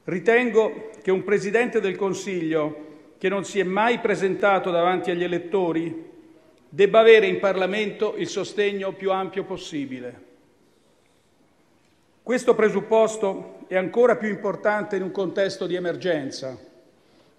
Ritengo 0.05 0.91
che 1.03 1.11
un 1.11 1.25
Presidente 1.25 1.81
del 1.81 1.97
Consiglio 1.97 2.87
che 3.19 3.29
non 3.29 3.45
si 3.45 3.59
è 3.59 3.65
mai 3.65 3.99
presentato 3.99 4.71
davanti 4.71 5.11
agli 5.11 5.25
elettori 5.25 6.10
debba 6.73 7.01
avere 7.01 7.27
in 7.27 7.41
Parlamento 7.41 8.15
il 8.17 8.29
sostegno 8.29 8.93
più 8.93 9.11
ampio 9.11 9.45
possibile. 9.45 10.29
Questo 12.23 12.55
presupposto 12.55 13.65
è 13.67 13.77
ancora 13.77 14.17
più 14.17 14.29
importante 14.29 14.95
in 14.95 15.03
un 15.03 15.11
contesto 15.11 15.67
di 15.67 15.75
emergenza, 15.75 16.57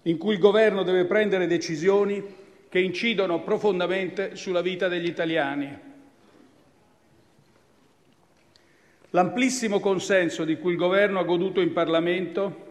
in 0.02 0.18
cui 0.18 0.34
il 0.34 0.38
Governo 0.38 0.82
deve 0.82 1.06
prendere 1.06 1.46
decisioni 1.46 2.22
che 2.68 2.78
incidono 2.78 3.42
profondamente 3.42 4.36
sulla 4.36 4.60
vita 4.60 4.88
degli 4.88 5.08
italiani. 5.08 5.90
L'amplissimo 9.10 9.80
consenso 9.80 10.44
di 10.44 10.58
cui 10.58 10.72
il 10.72 10.78
Governo 10.78 11.20
ha 11.20 11.24
goduto 11.24 11.60
in 11.60 11.72
Parlamento 11.72 12.70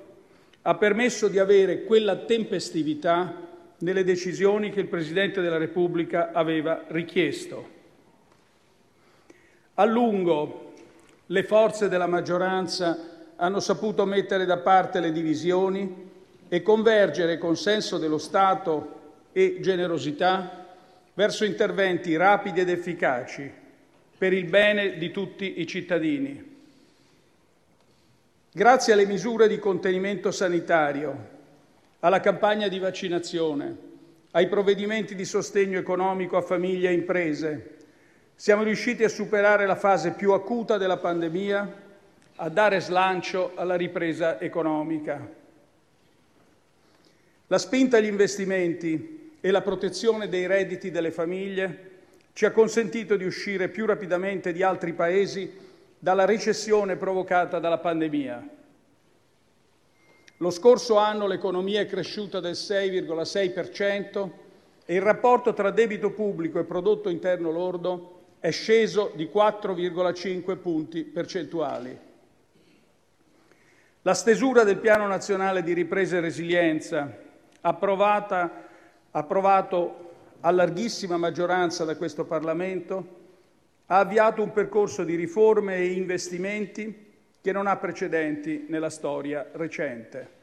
ha 0.63 0.75
permesso 0.75 1.27
di 1.27 1.39
avere 1.39 1.83
quella 1.83 2.17
tempestività 2.17 3.49
nelle 3.81 4.03
decisioni 4.03 4.71
che 4.71 4.79
il 4.79 4.87
Presidente 4.87 5.41
della 5.41 5.57
Repubblica 5.57 6.31
aveva 6.31 6.83
richiesto. 6.87 7.79
A 9.75 9.85
lungo 9.85 10.73
le 11.27 11.43
forze 11.43 11.89
della 11.89 12.07
maggioranza 12.07 13.09
hanno 13.35 13.59
saputo 13.59 14.05
mettere 14.05 14.45
da 14.45 14.57
parte 14.57 14.99
le 14.99 15.11
divisioni 15.11 16.09
e 16.47 16.61
convergere 16.61 17.37
con 17.37 17.55
senso 17.55 17.97
dello 17.97 18.17
Stato 18.17 18.99
e 19.31 19.59
generosità 19.61 20.67
verso 21.13 21.45
interventi 21.45 22.15
rapidi 22.15 22.59
ed 22.59 22.69
efficaci 22.69 23.51
per 24.17 24.33
il 24.33 24.45
bene 24.45 24.97
di 24.97 25.09
tutti 25.09 25.61
i 25.61 25.65
cittadini. 25.65 26.49
Grazie 28.51 28.93
alle 28.93 29.05
misure 29.05 29.47
di 29.47 29.57
contenimento 29.57 30.29
sanitario, 30.29 31.39
alla 32.01 32.19
campagna 32.19 32.67
di 32.67 32.79
vaccinazione, 32.79 33.89
ai 34.31 34.47
provvedimenti 34.47 35.13
di 35.13 35.25
sostegno 35.25 35.77
economico 35.77 36.37
a 36.37 36.41
famiglie 36.41 36.89
e 36.89 36.93
imprese, 36.93 37.77
siamo 38.35 38.63
riusciti 38.63 39.03
a 39.03 39.09
superare 39.09 39.67
la 39.67 39.75
fase 39.75 40.11
più 40.11 40.31
acuta 40.31 40.77
della 40.77 40.97
pandemia, 40.97 41.89
a 42.35 42.49
dare 42.49 42.79
slancio 42.79 43.51
alla 43.53 43.75
ripresa 43.75 44.39
economica. 44.39 45.29
La 47.45 47.57
spinta 47.59 47.97
agli 47.97 48.07
investimenti 48.07 49.35
e 49.39 49.51
la 49.51 49.61
protezione 49.61 50.27
dei 50.27 50.47
redditi 50.47 50.89
delle 50.89 51.11
famiglie 51.11 51.89
ci 52.33 52.45
ha 52.45 52.51
consentito 52.51 53.15
di 53.15 53.25
uscire 53.25 53.69
più 53.69 53.85
rapidamente 53.85 54.53
di 54.53 54.63
altri 54.63 54.93
Paesi 54.93 55.51
dalla 55.99 56.25
recessione 56.25 56.95
provocata 56.95 57.59
dalla 57.59 57.77
pandemia. 57.77 58.60
Lo 60.41 60.49
scorso 60.49 60.97
anno 60.97 61.27
l'economia 61.27 61.81
è 61.81 61.85
cresciuta 61.85 62.39
del 62.39 62.53
6,6% 62.53 64.29
e 64.85 64.95
il 64.95 65.01
rapporto 65.01 65.53
tra 65.53 65.69
debito 65.69 66.13
pubblico 66.13 66.57
e 66.57 66.63
prodotto 66.63 67.09
interno 67.09 67.51
lordo 67.51 68.21
è 68.39 68.49
sceso 68.49 69.11
di 69.13 69.29
4,5 69.31 70.57
punti 70.57 71.03
percentuali. 71.03 71.95
La 74.01 74.15
stesura 74.15 74.63
del 74.63 74.79
Piano 74.79 75.05
nazionale 75.05 75.61
di 75.61 75.73
ripresa 75.73 76.17
e 76.17 76.21
resilienza, 76.21 77.19
approvata, 77.61 78.65
approvato 79.11 80.09
a 80.39 80.49
larghissima 80.49 81.17
maggioranza 81.17 81.85
da 81.85 81.95
questo 81.95 82.25
Parlamento, 82.25 83.19
ha 83.85 83.99
avviato 83.99 84.41
un 84.41 84.51
percorso 84.51 85.03
di 85.03 85.13
riforme 85.13 85.75
e 85.75 85.91
investimenti 85.91 87.10
che 87.41 87.51
non 87.51 87.67
ha 87.67 87.75
precedenti 87.77 88.65
nella 88.69 88.89
storia 88.89 89.47
recente. 89.53 90.39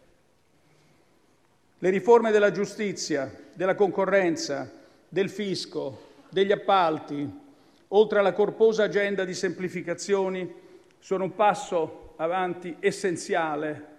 Le 1.79 1.91
riforme 1.91 2.33
della 2.33 2.51
giustizia, 2.51 3.33
della 3.55 3.77
concorrenza, 3.77 4.69
del 5.09 5.31
fisco, 5.31 6.07
degli 6.29 6.51
appalti, 6.51 7.47
oltre 7.89 8.19
alla 8.19 8.33
corposa 8.33 8.85
agenda 8.85 9.25
di 9.25 9.33
semplificazioni, 9.33 10.53
sono 10.99 11.25
un 11.25 11.35
passo 11.37 12.15
avanti 12.17 12.77
essenziale 12.81 13.97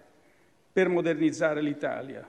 per 0.70 0.88
modernizzare 0.88 1.62
l'Italia. 1.62 2.28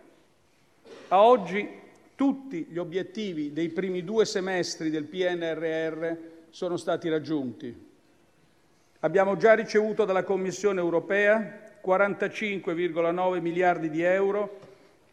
A 1.10 1.22
oggi 1.22 1.68
tutti 2.16 2.68
gli 2.70 2.78
obiettivi 2.78 3.52
dei 3.52 3.70
primi 3.70 4.04
due 4.04 4.26
semestri 4.26 4.90
del 4.90 5.04
PNRR 5.04 6.16
sono 6.50 6.78
stati 6.78 7.10
raggiunti. 7.10 7.90
Abbiamo 9.04 9.36
già 9.36 9.54
ricevuto 9.54 10.06
dalla 10.06 10.24
Commissione 10.24 10.80
europea 10.80 11.60
45,9 11.84 13.40
miliardi 13.40 13.90
di 13.90 14.04
euro, 14.04 14.60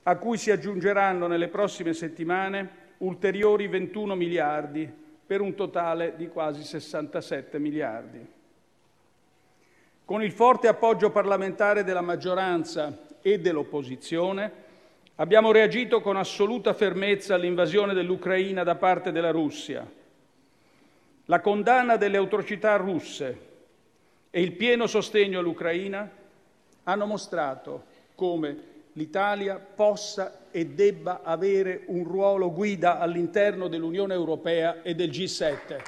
a 0.03 0.17
cui 0.17 0.37
si 0.37 0.51
aggiungeranno 0.51 1.27
nelle 1.27 1.49
prossime 1.49 1.95
settimane 1.95 2.87
ulteriori 2.99 3.67
21 3.67 4.15
miliardi, 4.15 4.91
per 5.27 5.41
un 5.41 5.55
totale 5.55 6.15
di 6.17 6.29
quasi 6.29 6.63
67 6.63 7.59
miliardi. 7.59 8.27
Con 10.05 10.23
il 10.23 10.33
forte 10.33 10.69
appoggio 10.69 11.11
parlamentare 11.11 11.83
della 11.85 12.01
maggioranza 12.01 13.07
e 13.21 13.41
dell'opposizione, 13.41 14.67
Abbiamo 15.21 15.51
reagito 15.51 16.01
con 16.01 16.17
assoluta 16.17 16.73
fermezza 16.75 17.35
all'invasione 17.35 17.93
dell'Ucraina 17.93 18.63
da 18.63 18.77
parte 18.77 19.11
della 19.11 19.33
Russia. 19.33 19.85
La 21.25 21.41
condanna 21.41 21.97
delle 21.97 22.19
atrocità 22.19 22.77
russe 22.77 23.47
e 24.39 24.41
il 24.41 24.53
pieno 24.53 24.87
sostegno 24.87 25.41
all'Ucraina 25.41 26.09
hanno 26.85 27.07
mostrato 27.07 27.87
come 28.15 28.57
l'Italia 28.93 29.57
possa 29.59 30.43
e 30.53 30.65
debba 30.65 31.23
avere 31.25 31.83
un 31.87 32.05
ruolo 32.05 32.53
guida 32.53 33.01
all'interno 33.01 33.67
dell'Unione 33.67 34.15
Europea 34.15 34.83
e 34.83 34.95
del 34.95 35.11
G7. 35.11 35.83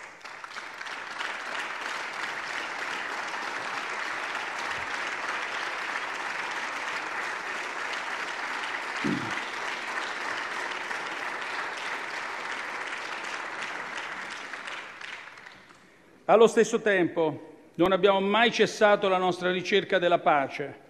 Allo 16.24 16.48
stesso 16.48 16.80
tempo 16.80 17.49
non 17.80 17.92
abbiamo 17.92 18.20
mai 18.20 18.52
cessato 18.52 19.08
la 19.08 19.16
nostra 19.16 19.50
ricerca 19.50 19.98
della 19.98 20.18
pace, 20.18 20.88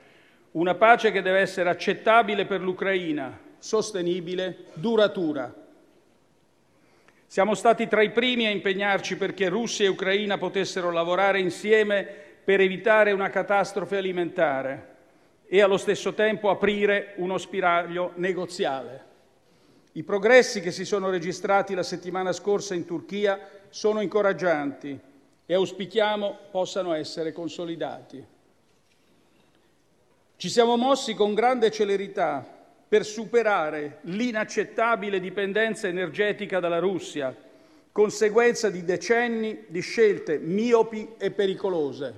una 0.53 0.75
pace 0.75 1.13
che 1.13 1.23
deve 1.23 1.39
essere 1.39 1.69
accettabile 1.71 2.47
per 2.47 2.61
l'Ucraina, 2.61 3.39
sostenibile, 3.59 4.65
duratura. 4.73 5.55
Siamo 7.29 7.55
stati 7.55 7.87
tra 7.87 8.03
i 8.03 8.11
primi 8.11 8.47
a 8.47 8.51
impegnarci 8.51 9.17
perché 9.17 9.49
Russia 9.49 9.85
e 9.85 9.89
Ucraina 9.89 10.37
potessero 10.37 10.91
lavorare 10.91 11.39
insieme 11.39 12.05
per 12.43 12.61
evitare 12.61 13.13
una 13.13 13.31
catastrofe 13.31 13.99
alimentare 13.99 14.89
e 15.47 15.63
allo 15.63 15.77
stesso 15.77 16.13
tempo 16.13 16.51
aprire 16.51 17.13
uno 17.19 17.39
spiraglio 17.39 18.15
negoziale. 18.17 19.05
I 19.93 20.03
progressi 20.03 20.61
che 20.61 20.73
si 20.73 20.85
sono 20.85 21.09
registrati 21.09 21.73
la 21.73 21.85
settimana 21.85 22.33
scorsa 22.33 22.75
in 22.75 22.85
Turchia 22.85 23.39
sono 23.69 24.01
incoraggianti 24.01 25.09
e 25.51 25.55
auspichiamo 25.55 26.39
possano 26.53 26.93
essere 26.93 27.33
consolidati. 27.33 28.25
Ci 30.37 30.49
siamo 30.49 30.77
mossi 30.77 31.15
con 31.15 31.35
grande 31.35 31.73
celerità 31.73 32.47
per 32.87 33.05
superare 33.05 33.99
l'inaccettabile 34.03 35.19
dipendenza 35.19 35.89
energetica 35.89 36.61
dalla 36.61 36.79
Russia, 36.79 37.35
conseguenza 37.91 38.71
di 38.71 38.85
decenni 38.85 39.65
di 39.67 39.81
scelte 39.81 40.39
miopi 40.39 41.15
e 41.19 41.33
pericolose. 41.33 42.15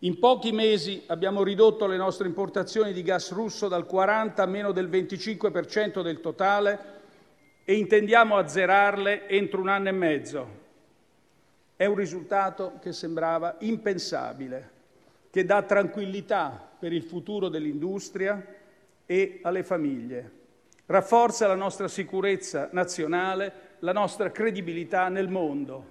In 0.00 0.18
pochi 0.18 0.50
mesi 0.50 1.04
abbiamo 1.06 1.44
ridotto 1.44 1.86
le 1.86 1.96
nostre 1.96 2.26
importazioni 2.26 2.92
di 2.92 3.04
gas 3.04 3.30
russo 3.30 3.68
dal 3.68 3.86
40 3.86 4.42
a 4.42 4.46
meno 4.46 4.72
del 4.72 4.90
25% 4.90 6.02
del 6.02 6.20
totale 6.20 6.78
e 7.64 7.74
intendiamo 7.74 8.36
azzerarle 8.36 9.28
entro 9.28 9.60
un 9.60 9.68
anno 9.68 9.88
e 9.88 9.92
mezzo. 9.92 10.61
È 11.82 11.86
un 11.86 11.96
risultato 11.96 12.78
che 12.80 12.92
sembrava 12.92 13.56
impensabile 13.58 14.70
che 15.30 15.44
dà 15.44 15.62
tranquillità 15.62 16.70
per 16.78 16.92
il 16.92 17.02
futuro 17.02 17.48
dell'industria 17.48 18.40
e 19.04 19.40
alle 19.42 19.64
famiglie. 19.64 20.30
Rafforza 20.86 21.48
la 21.48 21.56
nostra 21.56 21.88
sicurezza 21.88 22.68
nazionale, 22.70 23.52
la 23.80 23.90
nostra 23.90 24.30
credibilità 24.30 25.08
nel 25.08 25.26
mondo. 25.26 25.86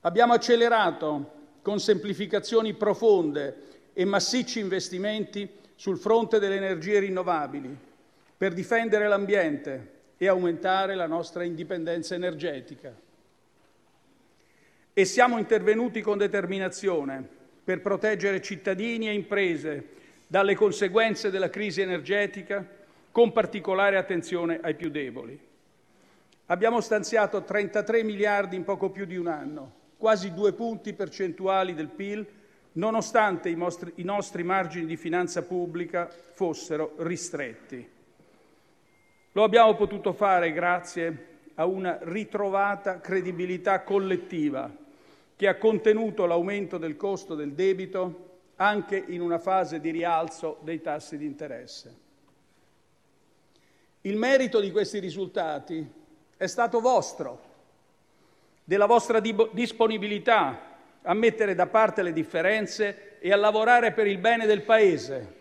Abbiamo 0.00 0.32
accelerato 0.32 1.30
con 1.62 1.78
semplificazioni 1.78 2.74
profonde 2.74 3.62
e 3.92 4.04
massicci 4.04 4.58
investimenti 4.58 5.48
sul 5.76 5.98
fronte 5.98 6.40
delle 6.40 6.56
energie 6.56 6.98
rinnovabili 6.98 7.78
per 8.36 8.54
difendere 8.54 9.06
l'ambiente 9.06 9.92
e 10.16 10.26
aumentare 10.26 10.96
la 10.96 11.06
nostra 11.06 11.44
indipendenza 11.44 12.16
energetica 12.16 13.06
e 14.98 15.04
siamo 15.04 15.38
intervenuti 15.38 16.00
con 16.00 16.18
determinazione 16.18 17.24
per 17.62 17.80
proteggere 17.80 18.42
cittadini 18.42 19.08
e 19.08 19.12
imprese 19.12 19.90
dalle 20.26 20.56
conseguenze 20.56 21.30
della 21.30 21.50
crisi 21.50 21.80
energetica, 21.80 22.66
con 23.12 23.30
particolare 23.30 23.96
attenzione 23.96 24.58
ai 24.60 24.74
più 24.74 24.90
deboli. 24.90 25.38
Abbiamo 26.46 26.80
stanziato 26.80 27.44
33 27.44 28.02
miliardi 28.02 28.56
in 28.56 28.64
poco 28.64 28.90
più 28.90 29.04
di 29.04 29.16
un 29.16 29.28
anno, 29.28 29.72
quasi 29.98 30.34
due 30.34 30.52
punti 30.52 30.92
percentuali 30.94 31.74
del 31.74 31.90
PIL, 31.90 32.26
nonostante 32.72 33.50
i 33.50 33.54
nostri, 33.54 33.92
i 33.94 34.02
nostri 34.02 34.42
margini 34.42 34.86
di 34.86 34.96
finanza 34.96 35.44
pubblica 35.44 36.08
fossero 36.08 36.94
ristretti. 36.96 37.88
Lo 39.30 39.44
abbiamo 39.44 39.76
potuto 39.76 40.12
fare 40.12 40.52
grazie 40.52 41.26
a 41.54 41.66
una 41.66 42.00
ritrovata 42.02 42.98
credibilità 42.98 43.82
collettiva 43.82 44.86
che 45.38 45.46
ha 45.46 45.56
contenuto 45.56 46.26
l'aumento 46.26 46.78
del 46.78 46.96
costo 46.96 47.36
del 47.36 47.52
debito 47.52 48.26
anche 48.56 49.00
in 49.06 49.20
una 49.20 49.38
fase 49.38 49.78
di 49.78 49.92
rialzo 49.92 50.58
dei 50.62 50.80
tassi 50.80 51.16
di 51.16 51.26
interesse. 51.26 51.96
Il 54.00 54.16
merito 54.16 54.58
di 54.58 54.72
questi 54.72 54.98
risultati 54.98 55.88
è 56.36 56.46
stato 56.48 56.80
vostro, 56.80 57.40
della 58.64 58.86
vostra 58.86 59.20
disponibilità 59.20 60.60
a 61.02 61.14
mettere 61.14 61.54
da 61.54 61.68
parte 61.68 62.02
le 62.02 62.12
differenze 62.12 63.20
e 63.20 63.32
a 63.32 63.36
lavorare 63.36 63.92
per 63.92 64.08
il 64.08 64.18
bene 64.18 64.44
del 64.44 64.62
Paese, 64.62 65.36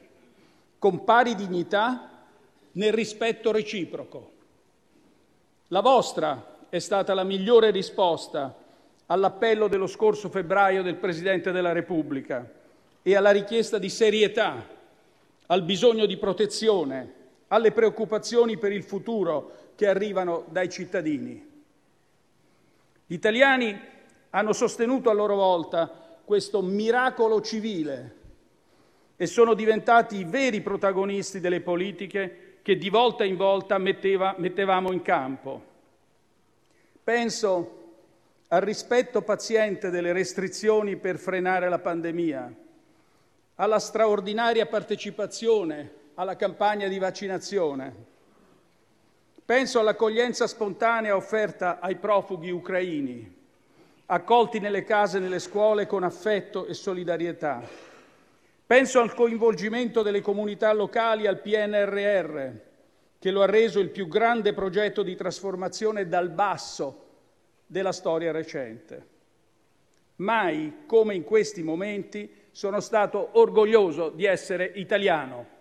con 0.78 1.04
pari 1.06 1.34
dignità 1.34 2.24
nel 2.74 2.94
rispetto 2.94 3.52
reciproco. 3.52 4.32
La 5.70 5.82
vostra 5.82 6.58
è 6.70 6.78
stata 6.78 7.16
la 7.16 7.24
migliore 7.24 7.72
risposta 7.72 8.66
all'appello 9.08 9.68
dello 9.68 9.88
scorso 9.88 10.30
febbraio 10.30 10.84
del 10.84 10.96
Presidente 10.96 11.52
della 11.52 11.72
Repubblica 11.72 12.50
e 13.02 13.16
alla 13.16 13.32
richiesta 13.32 13.78
di 13.78 13.90
serietà, 13.90 14.66
al 15.48 15.64
bisogno 15.64 16.06
di 16.06 16.18
protezione, 16.18 17.14
alle 17.48 17.72
preoccupazioni 17.72 18.58
per 18.58 18.72
il 18.72 18.84
futuro 18.84 19.52
che 19.76 19.88
arrivano 19.88 20.46
dai 20.50 20.70
cittadini. 20.70 21.56
Gli 23.06 23.14
italiani 23.14 23.80
hanno 24.32 24.52
sostenuto 24.52 25.10
a 25.10 25.14
loro 25.14 25.36
volta 25.36 26.20
questo 26.26 26.62
miracolo 26.62 27.40
civile 27.40 28.16
e 29.16 29.26
sono 29.26 29.54
diventati 29.54 30.18
i 30.18 30.26
veri 30.26 30.60
protagonisti 30.60 31.40
delle 31.40 31.62
politiche 31.62 32.60
che 32.62 32.76
di 32.76 32.90
volta 32.90 33.24
in 33.24 33.38
volta 33.38 33.78
metteva, 33.78 34.36
mettevamo 34.38 34.92
in 34.92 35.02
campo. 35.02 35.64
Penso 37.02 37.77
al 38.50 38.62
rispetto 38.62 39.22
paziente 39.24 39.90
delle 39.90 40.14
restrizioni 40.14 40.96
per 40.96 41.18
frenare 41.18 41.68
la 41.68 41.80
pandemia, 41.80 42.54
alla 43.56 43.80
straordinaria 43.80 44.66
partecipazione 44.68 46.06
alla 46.16 46.36
campagna 46.36 46.88
di 46.88 46.98
vaccinazione. 46.98 48.16
Penso 49.46 49.80
all'accoglienza 49.80 50.48
spontanea 50.48 51.16
offerta 51.16 51.80
ai 51.80 51.96
profughi 51.96 52.50
ucraini, 52.50 53.36
accolti 54.08 54.60
nelle 54.60 54.84
case 54.84 55.18
e 55.18 55.20
nelle 55.20 55.40
scuole 55.40 55.86
con 55.86 56.04
affetto 56.04 56.66
e 56.66 56.74
solidarietà. 56.74 57.62
Penso 58.66 59.00
al 59.00 59.14
coinvolgimento 59.14 60.02
delle 60.02 60.22
comunità 60.22 60.74
locali 60.74 61.28
al 61.28 61.40
PNRR, 61.40 62.50
che 63.20 63.32
lo 63.32 63.42
ha 63.42 63.46
reso 63.46 63.80
il 63.80 63.90
più 63.90 64.08
grande 64.08 64.54
progetto 64.54 65.04
di 65.04 65.16
trasformazione 65.16 66.08
dal 66.08 66.30
basso 66.30 67.07
della 67.68 67.92
storia 67.92 68.32
recente. 68.32 69.16
Mai 70.16 70.86
come 70.88 71.14
in 71.14 71.24
questi 71.24 71.62
momenti 71.62 72.28
sono 72.50 72.80
stato 72.80 73.30
orgoglioso 73.34 74.10
di 74.10 74.26
essere 74.26 74.72
italiano. 74.76 75.57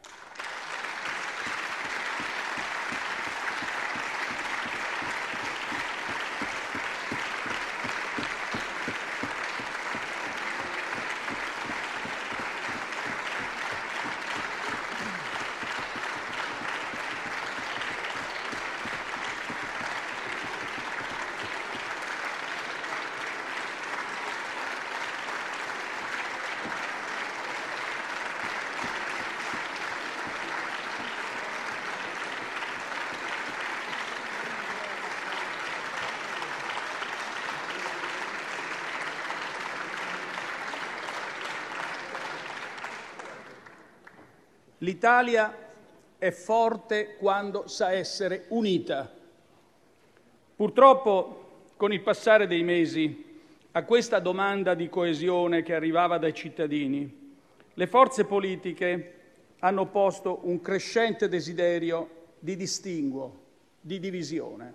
L'Italia 44.87 45.53
è 46.17 46.31
forte 46.31 47.17
quando 47.17 47.67
sa 47.67 47.91
essere 47.91 48.45
unita. 48.51 49.13
Purtroppo, 50.55 51.71
con 51.77 51.93
il 51.93 52.03
passare 52.03 52.47
dei 52.47 52.63
mesi, 52.63 53.41
a 53.73 53.83
questa 53.83 54.21
domanda 54.21 54.75
di 54.75 54.89
coesione 54.89 55.65
che 55.65 55.75
arrivava 55.75 56.19
dai 56.19 56.33
cittadini, 56.33 57.35
le 57.75 57.87
forze 57.89 58.27
politiche 58.27 59.15
hanno 59.59 59.87
posto 59.87 60.39
un 60.45 60.61
crescente 60.61 61.29
desiderio 61.29 62.09
di 62.39 62.55
distinguo, 62.55 63.41
di 63.81 63.99
divisione. 63.99 64.75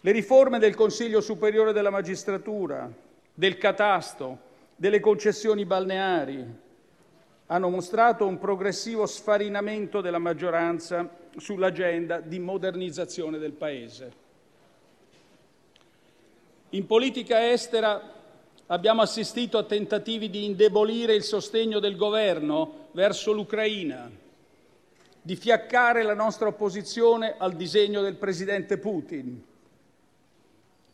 Le 0.00 0.10
riforme 0.10 0.58
del 0.58 0.74
Consiglio 0.74 1.20
Superiore 1.20 1.74
della 1.74 1.90
Magistratura, 1.90 2.90
del 3.34 3.58
catasto, 3.58 4.38
delle 4.74 5.00
concessioni 5.00 5.66
balneari, 5.66 6.62
hanno 7.46 7.68
mostrato 7.68 8.26
un 8.26 8.38
progressivo 8.38 9.06
sfarinamento 9.06 10.00
della 10.00 10.18
maggioranza 10.18 11.08
sull'agenda 11.36 12.20
di 12.20 12.38
modernizzazione 12.38 13.38
del 13.38 13.52
Paese. 13.52 14.22
In 16.70 16.86
politica 16.86 17.50
estera 17.50 18.12
abbiamo 18.66 19.02
assistito 19.02 19.58
a 19.58 19.64
tentativi 19.64 20.30
di 20.30 20.44
indebolire 20.44 21.14
il 21.14 21.22
sostegno 21.22 21.80
del 21.80 21.96
governo 21.96 22.88
verso 22.92 23.32
l'Ucraina, 23.32 24.10
di 25.20 25.36
fiaccare 25.36 26.02
la 26.02 26.14
nostra 26.14 26.48
opposizione 26.48 27.34
al 27.36 27.54
disegno 27.54 28.00
del 28.00 28.16
presidente 28.16 28.78
Putin. 28.78 29.42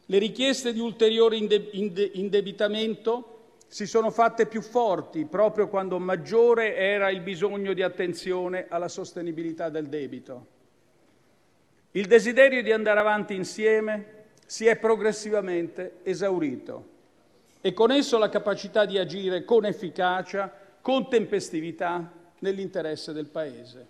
Le 0.06 0.18
richieste 0.18 0.72
di 0.72 0.80
ulteriore 0.80 1.36
indebitamento 1.36 3.29
si 3.70 3.86
sono 3.86 4.10
fatte 4.10 4.46
più 4.46 4.62
forti 4.62 5.26
proprio 5.26 5.68
quando 5.68 6.00
maggiore 6.00 6.74
era 6.74 7.08
il 7.08 7.20
bisogno 7.20 7.72
di 7.72 7.82
attenzione 7.82 8.66
alla 8.68 8.88
sostenibilità 8.88 9.68
del 9.68 9.86
debito. 9.86 10.46
Il 11.92 12.06
desiderio 12.06 12.64
di 12.64 12.72
andare 12.72 12.98
avanti 12.98 13.36
insieme 13.36 14.24
si 14.44 14.66
è 14.66 14.76
progressivamente 14.76 15.98
esaurito 16.02 16.88
e 17.60 17.72
con 17.72 17.92
esso 17.92 18.18
la 18.18 18.28
capacità 18.28 18.84
di 18.84 18.98
agire 18.98 19.44
con 19.44 19.64
efficacia, 19.64 20.52
con 20.80 21.08
tempestività 21.08 22.10
nell'interesse 22.40 23.12
del 23.12 23.26
Paese. 23.26 23.86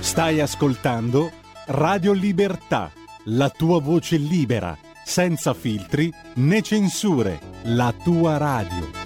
Stai 0.00 0.40
ascoltando 0.40 1.30
Radio 1.66 2.12
Libertà, 2.12 2.90
la 3.26 3.48
tua 3.48 3.80
voce 3.80 4.16
libera, 4.16 4.76
senza 5.04 5.54
filtri 5.54 6.12
né 6.34 6.62
censure, 6.62 7.38
la 7.64 7.94
tua 8.02 8.36
radio. 8.36 9.04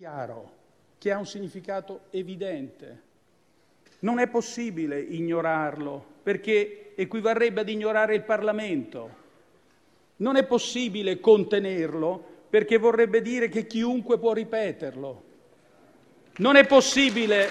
chiaro, 0.00 0.50
che 0.98 1.12
ha 1.12 1.18
un 1.18 1.26
significato 1.26 2.02
evidente. 2.10 3.02
Non 4.00 4.18
è 4.18 4.28
possibile 4.28 4.98
ignorarlo 4.98 6.04
perché 6.22 6.92
equivarrebbe 6.94 7.60
ad 7.60 7.68
ignorare 7.68 8.14
il 8.14 8.22
Parlamento. 8.22 9.18
Non 10.16 10.36
è 10.36 10.44
possibile 10.44 11.20
contenerlo 11.20 12.22
perché 12.50 12.78
vorrebbe 12.78 13.22
dire 13.22 13.48
che 13.48 13.66
chiunque 13.66 14.18
può 14.18 14.32
ripeterlo. 14.32 15.22
Non 16.38 16.56
è 16.56 16.66
possibile 16.66 17.48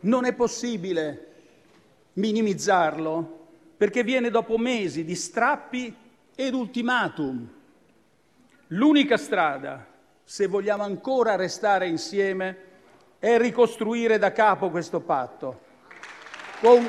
Non 0.00 0.24
è 0.24 0.32
possibile 0.34 1.32
minimizzarlo 2.14 3.46
perché 3.76 4.02
viene 4.02 4.30
dopo 4.30 4.56
mesi 4.56 5.04
di 5.04 5.14
strappi 5.14 5.94
ed 6.34 6.54
ultimatum. 6.54 7.48
L'unica 8.68 9.16
strada, 9.16 9.86
se 10.22 10.46
vogliamo 10.46 10.82
ancora 10.82 11.36
restare 11.36 11.86
insieme, 11.86 12.56
è 13.18 13.38
ricostruire 13.38 14.18
da 14.18 14.32
capo 14.32 14.70
questo 14.70 15.00
patto. 15.00 15.60
Con... 16.60 16.86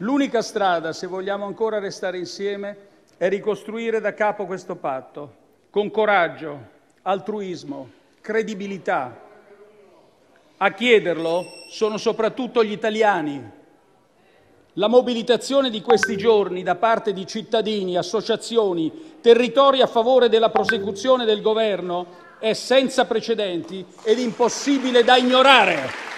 L'unica 0.00 0.42
strada, 0.42 0.92
se 0.92 1.06
vogliamo 1.06 1.46
ancora 1.46 1.78
restare 1.78 2.18
insieme, 2.18 2.76
è 3.16 3.30
ricostruire 3.30 3.98
da 3.98 4.12
capo 4.12 4.44
questo 4.44 4.76
patto, 4.76 5.34
con 5.70 5.90
coraggio, 5.90 6.60
altruismo, 7.00 7.88
credibilità. 8.20 9.18
A 10.58 10.72
chiederlo 10.72 11.46
sono 11.70 11.96
soprattutto 11.96 12.62
gli 12.62 12.72
italiani. 12.72 13.50
La 14.74 14.88
mobilitazione 14.88 15.70
di 15.70 15.80
questi 15.80 16.18
giorni 16.18 16.62
da 16.62 16.74
parte 16.74 17.14
di 17.14 17.26
cittadini, 17.26 17.96
associazioni, 17.96 19.16
territori 19.22 19.80
a 19.80 19.86
favore 19.86 20.28
della 20.28 20.50
prosecuzione 20.50 21.24
del 21.24 21.40
governo 21.40 22.24
è 22.38 22.52
senza 22.52 23.06
precedenti 23.06 23.82
ed 24.02 24.18
impossibile 24.18 25.02
da 25.02 25.16
ignorare. 25.16 26.15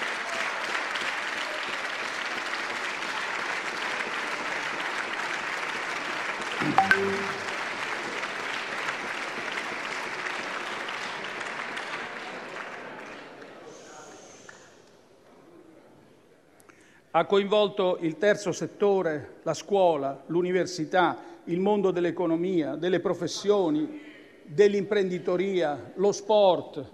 Ha 17.19 17.25
coinvolto 17.25 17.99
il 18.03 18.17
terzo 18.17 18.53
settore, 18.53 19.41
la 19.43 19.53
scuola, 19.53 20.23
l'università, 20.27 21.41
il 21.47 21.59
mondo 21.59 21.91
dell'economia, 21.91 22.77
delle 22.77 23.01
professioni, 23.01 24.01
dell'imprenditoria, 24.45 25.95
lo 25.97 26.13
sport. 26.13 26.93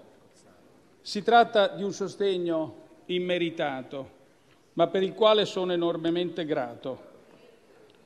Si 0.99 1.21
tratta 1.21 1.67
di 1.67 1.83
un 1.83 1.93
sostegno 1.93 2.75
immeritato, 3.05 4.09
ma 4.73 4.87
per 4.87 5.03
il 5.03 5.13
quale 5.13 5.45
sono 5.45 5.73
enormemente 5.73 6.43
grato. 6.43 6.99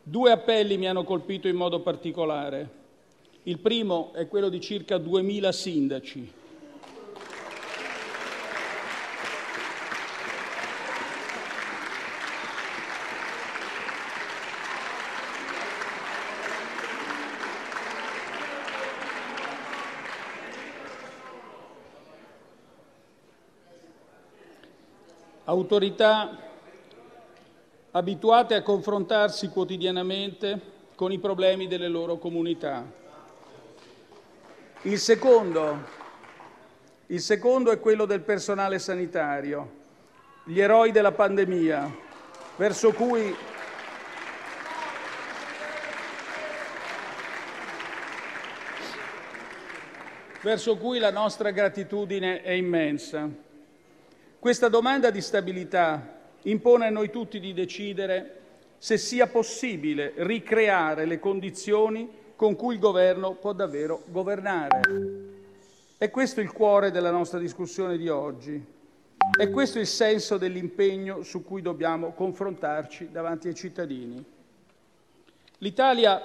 Due 0.04 0.30
appelli 0.30 0.78
mi 0.78 0.90
hanno 0.90 1.06
colpito 1.06 1.48
in 1.48 1.56
modo 1.56 1.80
particolare. 1.80 2.70
Il 3.44 3.60
primo 3.60 4.12
è 4.12 4.28
quello 4.28 4.50
di 4.50 4.60
circa 4.60 4.98
2.000 4.98 5.50
sindaci 5.52 6.34
autorità 25.50 26.38
abituate 27.92 28.54
a 28.54 28.62
confrontarsi 28.62 29.50
quotidianamente 29.50 30.78
con 30.94 31.12
i 31.12 31.18
problemi 31.18 31.68
delle 31.68 31.88
loro 31.88 32.18
comunità. 32.18 32.86
Il 34.84 35.00
secondo, 35.00 35.88
il 37.08 37.20
secondo 37.20 37.72
è 37.72 37.80
quello 37.80 38.06
del 38.06 38.22
personale 38.22 38.78
sanitario, 38.78 39.78
gli 40.44 40.60
eroi 40.60 40.92
della 40.92 41.14
pandemia, 41.14 41.96
verso 42.56 42.92
cui 42.92 43.36
verso 50.42 50.78
cui 50.78 51.00
la 51.00 51.12
nostra 51.12 51.50
gratitudine 51.50 52.44
è 52.44 52.52
immensa. 52.52 53.48
Questa 54.40 54.70
domanda 54.70 55.10
di 55.10 55.20
stabilità 55.20 56.18
impone 56.44 56.88
a 56.88 56.90
noi 56.90 57.10
tutti 57.10 57.42
di 57.42 57.52
decidere 57.54 58.38
se 58.78 58.98
sia 58.98 59.28
possibile 59.28 60.14
ricreare 60.16 61.04
le 61.04 61.20
condizioni 61.20 62.10
con 62.38 62.56
cui 62.56 62.76
il 62.76 62.80
governo 62.80 63.34
può 63.34 63.52
davvero 63.52 64.02
governare. 64.06 64.80
È 65.98 66.10
questo 66.10 66.40
il 66.40 66.54
cuore 66.54 66.90
della 66.90 67.12
nostra 67.12 67.38
discussione 67.38 67.98
di 67.98 68.08
oggi. 68.08 68.66
È 69.38 69.50
questo 69.50 69.78
il 69.78 69.88
senso 69.88 70.38
dell'impegno 70.38 71.22
su 71.24 71.44
cui 71.44 71.62
dobbiamo 71.62 72.14
confrontarci 72.14 73.10
davanti 73.12 73.50
ai 73.50 73.56
cittadini. 73.56 74.24
L'Italia 75.58 76.22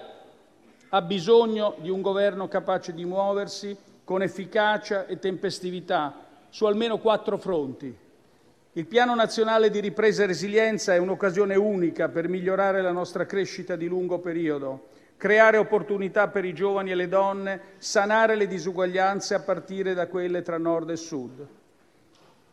ha 0.88 1.03
bisogno 1.03 1.74
di 1.81 1.90
un 1.90 2.00
governo 2.00 2.46
capace 2.46 2.94
di 2.94 3.05
muoversi 3.05 3.77
con 4.05 4.22
efficacia 4.22 5.07
e 5.07 5.18
tempestività 5.18 6.16
su 6.48 6.64
almeno 6.66 6.98
quattro 6.98 7.37
fronti. 7.38 8.03
Il 8.77 8.87
Piano 8.87 9.15
nazionale 9.15 9.71
di 9.71 9.79
ripresa 9.79 10.25
e 10.25 10.27
resilienza 10.27 10.95
è 10.95 10.99
un'occasione 10.99 11.55
unica 11.55 12.09
per 12.09 12.29
migliorare 12.29 12.83
la 12.83 12.91
nostra 12.91 13.25
crescita 13.25 13.77
di 13.77 13.87
lungo 13.87 14.19
periodo, 14.19 14.89
creare 15.17 15.59
opportunità 15.59 16.27
per 16.27 16.45
i 16.45 16.53
giovani 16.53 16.91
e 16.91 16.97
le 16.97 17.07
donne, 17.07 17.61
sanare 17.79 18.35
le 18.35 18.49
disuguaglianze 18.49 19.35
a 19.35 19.43
partire 19.43 19.95
da 19.95 20.09
quelle 20.09 20.43
tra 20.43 20.59
nord 20.59 20.91
e 20.91 20.97
sud. 20.97 21.47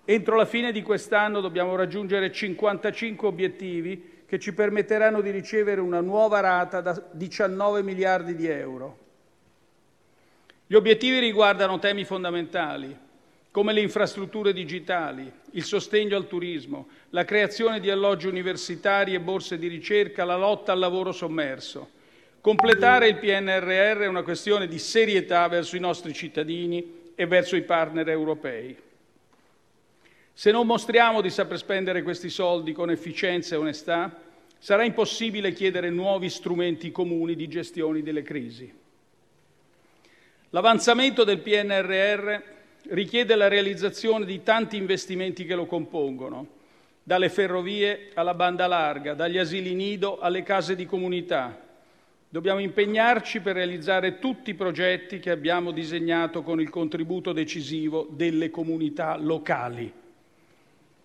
Entro 0.06 0.36
la 0.36 0.46
fine 0.46 0.72
di 0.72 0.84
quest'anno 0.84 1.42
dobbiamo 1.42 1.76
raggiungere 1.76 2.32
55 2.32 3.28
obiettivi 3.28 4.22
che 4.28 4.38
ci 4.38 4.54
permetteranno 4.54 5.22
di 5.22 5.32
ricevere 5.32 5.82
una 5.82 6.02
nuova 6.02 6.40
rata 6.40 6.82
da 6.82 7.02
19 7.14 7.82
miliardi 7.82 8.36
di 8.36 8.46
euro. 8.46 8.98
Gli 10.68 10.76
obiettivi 10.76 11.18
riguardano 11.18 11.80
temi 11.80 12.06
fondamentali 12.06 13.10
come 13.52 13.74
le 13.74 13.82
infrastrutture 13.82 14.54
digitali, 14.54 15.30
il 15.52 15.64
sostegno 15.66 16.16
al 16.16 16.28
turismo, 16.28 16.88
la 17.10 17.26
creazione 17.26 17.82
di 17.82 17.90
alloggi 17.90 18.28
universitari 18.28 19.14
e 19.14 19.20
borse 19.20 19.58
di 19.58 19.68
ricerca, 19.68 20.24
la 20.24 20.38
lotta 20.38 20.72
al 20.72 20.80
lavoro 20.80 21.12
sommerso. 21.12 22.00
Completare 22.40 23.10
il 23.10 23.18
PNRR 23.18 24.00
è 24.00 24.08
una 24.08 24.24
questione 24.24 24.68
di 24.68 24.80
serietà 24.80 25.48
verso 25.50 25.76
i 25.76 25.82
nostri 25.82 26.14
cittadini 26.14 27.12
e 27.14 27.28
verso 27.28 27.58
i 27.58 27.62
partner 27.62 28.08
europei. 28.08 28.76
Se 30.34 30.50
non 30.50 30.66
mostriamo 30.66 31.20
di 31.20 31.30
saper 31.30 31.58
spendere 31.58 32.04
questi 32.04 32.30
soldi 32.30 32.72
con 32.72 32.90
efficienza 32.90 33.54
e 33.54 33.58
onestà, 33.58 34.18
sarà 34.58 34.86
impossibile 34.86 35.52
chiedere 35.52 35.90
nuovi 35.90 36.30
strumenti 36.30 36.90
comuni 36.92 37.36
di 37.36 37.50
gestione 37.50 38.02
delle 38.02 38.24
crisi. 38.24 38.74
L'avanzamento 40.52 41.26
del 41.26 41.40
PNRR 41.40 42.60
richiede 42.90 43.36
la 43.36 43.48
realizzazione 43.48 44.26
di 44.26 44.44
tanti 44.44 44.78
investimenti 44.78 45.46
che 45.46 45.56
lo 45.56 45.66
compongono, 45.66 46.60
dalle 47.04 47.30
ferrovie 47.30 48.12
alla 48.14 48.34
banda 48.34 48.68
larga, 48.68 49.14
dagli 49.14 49.38
asili 49.38 49.74
nido 49.74 50.20
alle 50.20 50.44
case 50.44 50.76
di 50.76 50.86
comunità, 50.86 51.70
Dobbiamo 52.32 52.62
impegnarci 52.62 53.42
per 53.42 53.56
realizzare 53.56 54.18
tutti 54.18 54.52
i 54.52 54.54
progetti 54.54 55.20
che 55.20 55.32
abbiamo 55.32 55.72
disegnato 55.72 56.44
con 56.44 56.62
il 56.62 56.70
contributo 56.70 57.34
decisivo 57.34 58.08
delle 58.10 58.50
comunità 58.50 59.18
locali. 59.18 59.92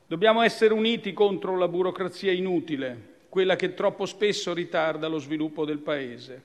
Dobbiamo 0.06 0.42
essere 0.42 0.72
uniti 0.72 1.12
contro 1.12 1.56
la 1.56 1.66
burocrazia 1.66 2.30
inutile, 2.30 3.14
quella 3.28 3.56
che 3.56 3.74
troppo 3.74 4.06
spesso 4.06 4.54
ritarda 4.54 5.08
lo 5.08 5.18
sviluppo 5.18 5.64
del 5.64 5.78
Paese. 5.78 6.42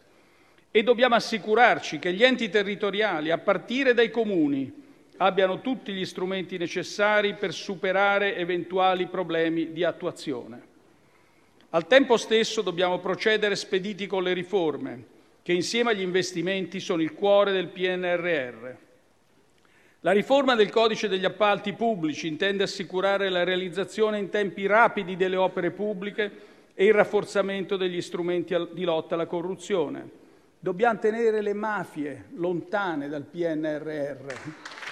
E 0.72 0.82
dobbiamo 0.82 1.14
assicurarci 1.14 2.00
che 2.00 2.12
gli 2.12 2.24
enti 2.24 2.50
territoriali, 2.50 3.30
a 3.30 3.38
partire 3.38 3.94
dai 3.94 4.10
comuni, 4.10 4.74
abbiano 5.22 5.62
tutti 5.62 5.94
gli 5.94 6.06
strumenti 6.06 6.58
necessari 6.58 7.36
per 7.36 7.54
superare 7.54 8.36
eventuali 8.36 9.06
problemi 9.06 9.72
di 9.72 9.84
attuazione. 9.84 10.70
Al 11.70 11.86
tempo 11.86 12.18
stesso 12.18 12.64
dobbiamo 12.64 12.98
procedere 12.98 13.56
spediti 13.56 14.08
con 14.08 14.24
le 14.24 14.34
riforme, 14.34 15.06
che 15.44 15.54
insieme 15.54 15.92
agli 15.92 16.02
investimenti 16.02 16.80
sono 16.80 17.04
il 17.04 17.14
cuore 17.14 17.52
del 17.52 17.68
PNRR. 17.68 18.70
La 20.00 20.12
riforma 20.12 20.56
del 20.56 20.72
codice 20.72 21.08
degli 21.08 21.26
appalti 21.26 21.74
pubblici 21.74 22.28
intende 22.28 22.64
assicurare 22.64 23.30
la 23.30 23.44
realizzazione 23.44 24.18
in 24.18 24.30
tempi 24.30 24.66
rapidi 24.66 25.16
delle 25.16 25.36
opere 25.36 25.70
pubbliche 25.70 26.32
e 26.74 26.86
il 26.86 26.94
rafforzamento 26.94 27.78
degli 27.78 28.02
strumenti 28.02 28.56
di 28.74 28.84
lotta 28.84 29.14
alla 29.14 29.28
corruzione. 29.28 30.10
Dobbiamo 30.58 30.98
tenere 30.98 31.42
le 31.42 31.54
mafie 31.54 32.26
lontane 32.34 33.08
dal 33.08 33.24
PNRR. 33.24 34.90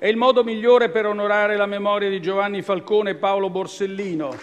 È 0.00 0.06
il 0.06 0.16
modo 0.16 0.42
migliore 0.42 0.88
per 0.88 1.04
onorare 1.04 1.58
la 1.58 1.66
memoria 1.66 2.08
di 2.08 2.22
Giovanni 2.22 2.62
Falcone 2.62 3.10
e 3.10 3.14
Paolo 3.16 3.50
Borsellino. 3.50 4.34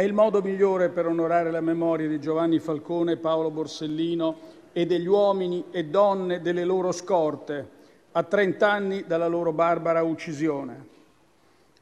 È 0.00 0.02
il 0.02 0.14
modo 0.14 0.40
migliore 0.40 0.88
per 0.88 1.04
onorare 1.04 1.50
la 1.50 1.60
memoria 1.60 2.08
di 2.08 2.18
Giovanni 2.18 2.58
Falcone 2.58 3.12
e 3.12 3.16
Paolo 3.18 3.50
Borsellino 3.50 4.38
e 4.72 4.86
degli 4.86 5.06
uomini 5.06 5.66
e 5.70 5.84
donne 5.84 6.40
delle 6.40 6.64
loro 6.64 6.90
scorte 6.90 7.68
a 8.12 8.22
30 8.22 8.70
anni 8.70 9.04
dalla 9.06 9.26
loro 9.26 9.52
barbara 9.52 10.02
uccisione. 10.02 10.86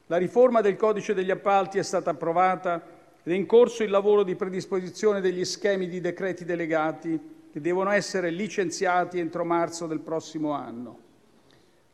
La 0.07 0.17
riforma 0.17 0.59
del 0.59 0.75
codice 0.75 1.13
degli 1.13 1.31
appalti 1.31 1.77
è 1.77 1.81
stata 1.81 2.09
approvata 2.09 2.83
ed 3.23 3.31
è 3.31 3.35
in 3.37 3.45
corso 3.45 3.83
il 3.83 3.89
lavoro 3.89 4.23
di 4.23 4.35
predisposizione 4.35 5.21
degli 5.21 5.45
schemi 5.45 5.87
di 5.87 6.01
decreti 6.01 6.43
delegati 6.43 7.47
che 7.53 7.61
devono 7.61 7.89
essere 7.89 8.31
licenziati 8.31 9.17
entro 9.17 9.45
marzo 9.45 9.87
del 9.87 10.01
prossimo 10.01 10.51
anno. 10.51 10.99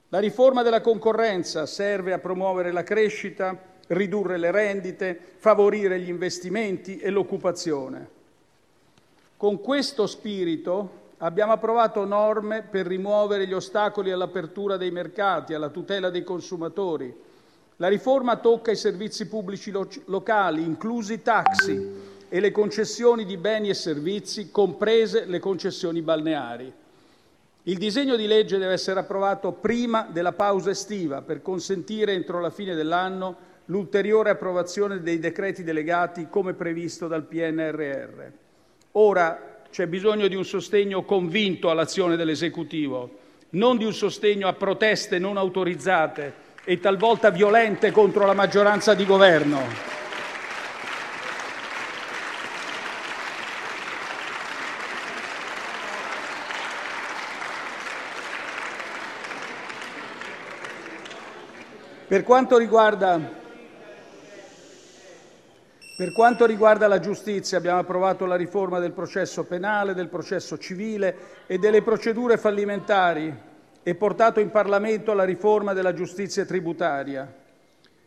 La 0.10 0.18
riforma 0.18 0.64
della 0.64 0.82
concorrenza 0.82 1.68
serve 1.68 2.14
a 2.14 2.18
promuovere 2.18 2.72
la 2.72 2.82
crescita 2.82 3.74
ridurre 3.88 4.38
le 4.38 4.52
rendite, 4.52 5.20
favorire 5.38 6.00
gli 6.00 6.10
investimenti 6.10 6.98
e 6.98 7.10
l'occupazione. 7.10 8.10
Con 9.38 9.62
questo 9.62 10.08
spirito 10.08 11.04
abbiamo 11.18 11.52
approvato 11.52 12.06
norme 12.06 12.64
per 12.64 12.88
rimuovere 12.88 13.48
gli 13.48 13.54
ostacoli 13.54 14.12
all'apertura 14.12 14.78
dei 14.78 14.92
mercati, 14.92 15.54
alla 15.54 15.70
tutela 15.70 16.10
dei 16.10 16.24
consumatori. 16.24 17.14
La 17.78 17.88
riforma 17.88 18.38
tocca 18.38 18.72
i 18.72 18.76
servizi 18.76 19.28
pubblici 19.28 19.72
lo- 19.72 19.88
locali, 20.06 20.64
inclusi 20.64 21.22
taxi 21.22 22.14
e 22.30 22.40
le 22.40 22.52
concessioni 22.52 23.26
di 23.26 23.38
beni 23.38 23.70
e 23.70 23.74
servizi, 23.74 24.50
comprese 24.50 25.26
le 25.26 25.40
concessioni 25.40 26.02
balneari. 26.02 26.74
Il 27.64 27.78
disegno 27.78 28.16
di 28.16 28.28
legge 28.28 28.58
deve 28.58 28.74
essere 28.74 29.00
approvato 29.00 29.52
prima 29.52 30.08
della 30.10 30.34
pausa 30.34 30.70
estiva 30.70 31.22
per 31.22 31.42
consentire 31.42 32.14
entro 32.14 32.40
la 32.40 32.52
fine 32.52 32.76
dell'anno 32.76 33.54
l'ulteriore 33.66 34.30
approvazione 34.30 35.02
dei 35.02 35.20
decreti 35.20 35.64
delegati 35.64 36.28
come 36.30 36.54
previsto 36.54 37.08
dal 37.08 37.24
PNRR. 37.24 38.24
Ora 38.94 39.62
c'è 39.72 39.88
bisogno 39.88 40.28
di 40.28 40.36
un 40.36 40.46
sostegno 40.46 41.04
convinto 41.04 41.70
all'azione 41.70 42.16
dell'Esecutivo, 42.16 43.18
non 43.52 43.78
di 43.78 43.86
un 43.86 43.94
sostegno 43.94 44.48
a 44.48 44.54
proteste 44.54 45.20
non 45.20 45.38
autorizzate 45.38 46.44
e 46.64 46.80
talvolta 46.80 47.30
violente 47.30 47.92
contro 47.92 48.26
la 48.26 48.34
maggioranza 48.34 48.94
di 48.94 49.06
governo. 49.06 49.94
Per 62.08 62.24
quanto 62.24 62.58
riguarda 62.60 63.44
per 65.96 66.12
quanto 66.12 66.46
riguarda 66.46 66.88
la 66.88 67.00
giustizia, 67.00 67.58
abbiamo 67.58 67.80
approvato 67.80 68.26
la 68.26 68.36
riforma 68.36 68.80
del 68.80 68.92
processo 68.92 69.46
penale, 69.46 69.94
del 69.94 70.10
processo 70.10 70.58
civile 70.58 71.16
e 71.48 71.58
delle 71.58 71.82
procedure 71.84 72.38
fallimentari 72.38 73.34
e 73.82 73.96
portato 73.96 74.42
in 74.42 74.52
Parlamento 74.52 75.14
la 75.14 75.24
riforma 75.24 75.72
della 75.72 75.94
giustizia 75.94 76.44
tributaria. 76.44 77.34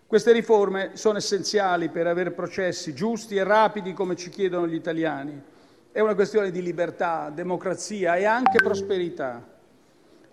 Queste 0.07 0.33
riforme 0.33 0.91
sono 0.95 1.17
essenziali 1.17 1.89
per 1.89 2.07
avere 2.07 2.33
processi 2.33 2.93
giusti 2.93 3.37
e 3.37 3.45
rapidi 3.45 3.95
come 3.95 4.17
ci 4.17 4.29
chiedono 4.29 4.67
gli 4.67 4.75
italiani. 4.75 5.41
È 5.91 6.01
una 6.01 6.15
questione 6.15 6.51
di 6.51 6.61
libertà, 6.61 7.31
democrazia 7.35 8.17
e 8.17 8.27
anche 8.27 8.63
prosperità. 8.63 9.43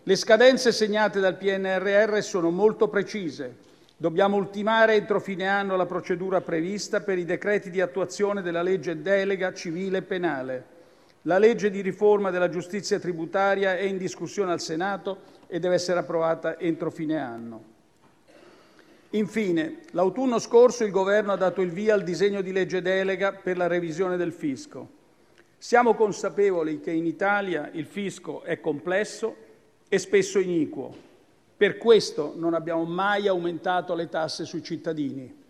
Le 0.03 0.15
scadenze 0.17 0.73
segnate 0.73 1.21
dal 1.21 1.37
PNRR 1.37 2.19
sono 2.19 2.49
molto 2.49 2.89
precise 2.89 3.63
Dobbiamo 3.97 4.35
ultimare 4.35 4.95
entro 4.95 5.21
fine 5.21 5.47
anno 5.47 5.77
la 5.77 5.85
procedura 5.85 6.41
prevista 6.41 6.99
per 6.99 7.17
i 7.17 7.23
decreti 7.23 7.69
di 7.69 7.79
attuazione 7.79 8.41
della 8.41 8.61
legge 8.61 9.01
delega 9.01 9.53
civile 9.53 9.99
e 9.99 10.01
penale. 10.01 10.65
La 11.21 11.37
legge 11.37 11.69
di 11.69 11.79
riforma 11.79 12.29
della 12.29 12.49
giustizia 12.49 12.99
tributaria 12.99 13.77
è 13.77 13.83
in 13.83 13.97
discussione 13.97 14.51
al 14.51 14.59
Senato 14.59 15.19
e 15.47 15.59
deve 15.59 15.75
essere 15.75 15.99
approvata 15.99 16.59
entro 16.59 16.91
fine 16.91 17.17
anno. 17.17 17.63
Infine, 19.11 19.79
l'autunno 19.91 20.39
scorso 20.39 20.83
il 20.83 20.91
Governo 20.91 21.31
ha 21.31 21.37
dato 21.37 21.61
il 21.61 21.71
via 21.71 21.93
al 21.93 22.03
disegno 22.03 22.41
di 22.41 22.51
legge 22.51 22.81
delega 22.81 23.31
per 23.31 23.55
la 23.55 23.67
revisione 23.67 24.17
del 24.17 24.33
fisco. 24.33 24.89
Siamo 25.57 25.95
consapevoli 25.95 26.81
che 26.81 26.91
in 26.91 27.05
Italia 27.05 27.69
il 27.71 27.85
fisco 27.85 28.43
è 28.43 28.59
complesso 28.59 29.35
e 29.87 29.97
spesso 29.99 30.37
iniquo. 30.37 31.13
Per 31.57 31.77
questo 31.77 32.33
non 32.35 32.53
abbiamo 32.53 32.83
mai 32.83 33.27
aumentato 33.27 33.95
le 33.95 34.09
tasse 34.09 34.43
sui 34.43 34.61
cittadini. 34.61 35.43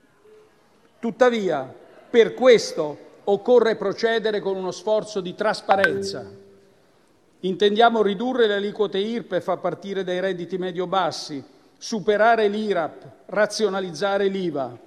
Tuttavia, 1.00 1.74
per 2.10 2.34
questo 2.34 2.98
occorre 3.24 3.76
procedere 3.76 4.40
con 4.40 4.56
uno 4.56 4.72
sforzo 4.72 5.20
di 5.20 5.34
trasparenza. 5.34 6.24
Intendiamo 7.40 8.04
ridurre 8.04 8.46
le 8.48 8.56
aliquote 8.56 9.00
IRPEF 9.00 9.48
a 9.48 9.58
partire 9.58 10.04
dai 10.04 10.20
redditi 10.20 10.58
medio-bassi, 10.58 11.44
superare 11.78 12.48
l'IRAP, 12.48 13.06
razionalizzare 13.26 14.28
l'IVA. 14.28 14.78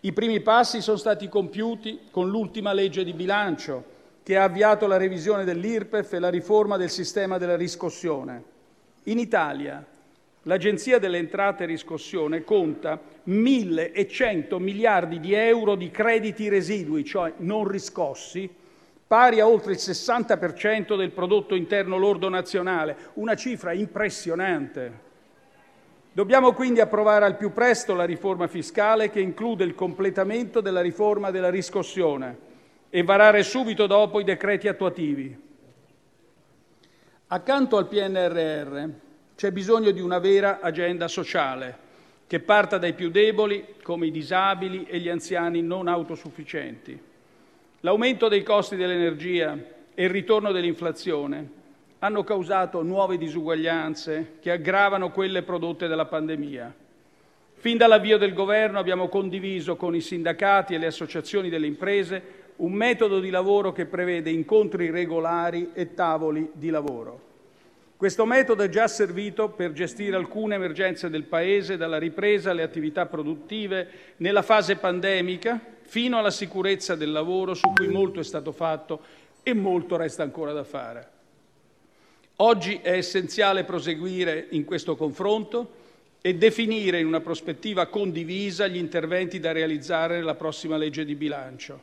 I 0.00 0.12
primi 0.12 0.40
passi 0.40 0.80
sono 0.80 0.96
stati 0.96 1.28
compiuti 1.28 2.08
con 2.10 2.28
l'ultima 2.28 2.72
legge 2.72 3.04
di 3.04 3.12
bilancio, 3.12 3.84
che 4.22 4.36
ha 4.36 4.44
avviato 4.44 4.86
la 4.86 4.96
revisione 4.98 5.44
dell'IRPEF 5.44 6.12
e 6.12 6.18
la 6.18 6.28
riforma 6.30 6.76
del 6.76 6.90
sistema 6.90 7.38
della 7.38 7.56
riscossione. 7.56 8.44
In 9.04 9.18
Italia 9.18 9.84
l'Agenzia 10.44 10.98
delle 10.98 11.18
entrate 11.18 11.64
e 11.64 11.66
riscossione 11.66 12.42
conta 12.42 13.00
1.100 13.26 14.58
miliardi 14.58 15.20
di 15.20 15.34
euro 15.34 15.74
di 15.76 15.90
crediti 15.90 16.48
residui, 16.48 17.04
cioè 17.04 17.34
non 17.38 17.68
riscossi, 17.68 18.50
pari 19.06 19.40
a 19.40 19.46
oltre 19.46 19.72
il 19.72 19.78
60 19.78 20.36
per 20.38 20.54
cento 20.54 20.96
del 20.96 21.10
prodotto 21.10 21.54
interno 21.54 21.96
lordo 21.96 22.28
nazionale, 22.28 22.96
una 23.14 23.36
cifra 23.36 23.72
impressionante. 23.72 25.10
Dobbiamo 26.14 26.52
quindi 26.52 26.80
approvare 26.80 27.24
al 27.24 27.36
più 27.36 27.52
presto 27.52 27.94
la 27.94 28.04
riforma 28.04 28.46
fiscale 28.46 29.10
che 29.10 29.20
include 29.20 29.64
il 29.64 29.74
completamento 29.74 30.60
della 30.60 30.82
riforma 30.82 31.30
della 31.30 31.48
riscossione 31.50 32.50
e 32.90 33.02
varare 33.02 33.42
subito 33.42 33.86
dopo 33.86 34.20
i 34.20 34.24
decreti 34.24 34.68
attuativi. 34.68 35.50
Accanto 37.28 37.78
al 37.78 37.88
PNRR 37.88 38.88
c'è 39.42 39.50
bisogno 39.50 39.90
di 39.90 40.00
una 40.00 40.20
vera 40.20 40.60
agenda 40.60 41.08
sociale 41.08 41.76
che 42.28 42.38
parta 42.38 42.78
dai 42.78 42.92
più 42.92 43.10
deboli, 43.10 43.74
come 43.82 44.06
i 44.06 44.12
disabili 44.12 44.86
e 44.86 45.00
gli 45.00 45.08
anziani 45.08 45.62
non 45.62 45.88
autosufficienti. 45.88 46.96
L'aumento 47.80 48.28
dei 48.28 48.44
costi 48.44 48.76
dell'energia 48.76 49.58
e 49.94 50.04
il 50.04 50.10
ritorno 50.10 50.52
dell'inflazione 50.52 51.50
hanno 51.98 52.22
causato 52.22 52.84
nuove 52.84 53.18
disuguaglianze 53.18 54.34
che 54.40 54.52
aggravano 54.52 55.10
quelle 55.10 55.42
prodotte 55.42 55.88
dalla 55.88 56.06
pandemia. 56.06 56.72
Fin 57.54 57.76
dall'avvio 57.76 58.18
del 58.18 58.34
Governo 58.34 58.78
abbiamo 58.78 59.08
condiviso 59.08 59.74
con 59.74 59.96
i 59.96 60.00
sindacati 60.00 60.74
e 60.74 60.78
le 60.78 60.86
associazioni 60.86 61.48
delle 61.48 61.66
imprese 61.66 62.22
un 62.58 62.74
metodo 62.74 63.18
di 63.18 63.30
lavoro 63.30 63.72
che 63.72 63.86
prevede 63.86 64.30
incontri 64.30 64.88
regolari 64.90 65.70
e 65.72 65.94
tavoli 65.94 66.48
di 66.52 66.70
lavoro. 66.70 67.30
Questo 68.02 68.26
metodo 68.26 68.64
è 68.64 68.68
già 68.68 68.88
servito 68.88 69.50
per 69.50 69.70
gestire 69.70 70.16
alcune 70.16 70.56
emergenze 70.56 71.08
del 71.08 71.22
Paese, 71.22 71.76
dalla 71.76 71.98
ripresa 71.98 72.50
alle 72.50 72.64
attività 72.64 73.06
produttive 73.06 73.88
nella 74.16 74.42
fase 74.42 74.74
pandemica, 74.74 75.60
fino 75.82 76.18
alla 76.18 76.32
sicurezza 76.32 76.96
del 76.96 77.12
lavoro, 77.12 77.54
su 77.54 77.72
cui 77.72 77.86
molto 77.86 78.18
è 78.18 78.24
stato 78.24 78.50
fatto 78.50 79.02
e 79.44 79.54
molto 79.54 79.94
resta 79.94 80.24
ancora 80.24 80.50
da 80.50 80.64
fare. 80.64 81.08
Oggi 82.38 82.80
è 82.82 82.90
essenziale 82.90 83.62
proseguire 83.62 84.48
in 84.50 84.64
questo 84.64 84.96
confronto 84.96 85.70
e 86.20 86.34
definire 86.34 86.98
in 86.98 87.06
una 87.06 87.20
prospettiva 87.20 87.86
condivisa 87.86 88.66
gli 88.66 88.78
interventi 88.78 89.38
da 89.38 89.52
realizzare 89.52 90.16
nella 90.16 90.34
prossima 90.34 90.76
legge 90.76 91.04
di 91.04 91.14
bilancio. 91.14 91.80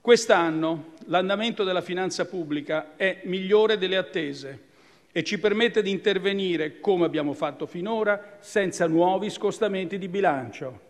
Quest'anno 0.00 0.94
l'andamento 1.08 1.64
della 1.64 1.82
finanza 1.82 2.24
pubblica 2.24 2.96
è 2.96 3.20
migliore 3.24 3.76
delle 3.76 3.98
attese 3.98 4.72
e 5.16 5.22
ci 5.22 5.38
permette 5.38 5.80
di 5.80 5.92
intervenire, 5.92 6.80
come 6.80 7.04
abbiamo 7.04 7.34
fatto 7.34 7.66
finora, 7.66 8.38
senza 8.40 8.88
nuovi 8.88 9.30
scostamenti 9.30 9.96
di 9.96 10.08
bilancio. 10.08 10.80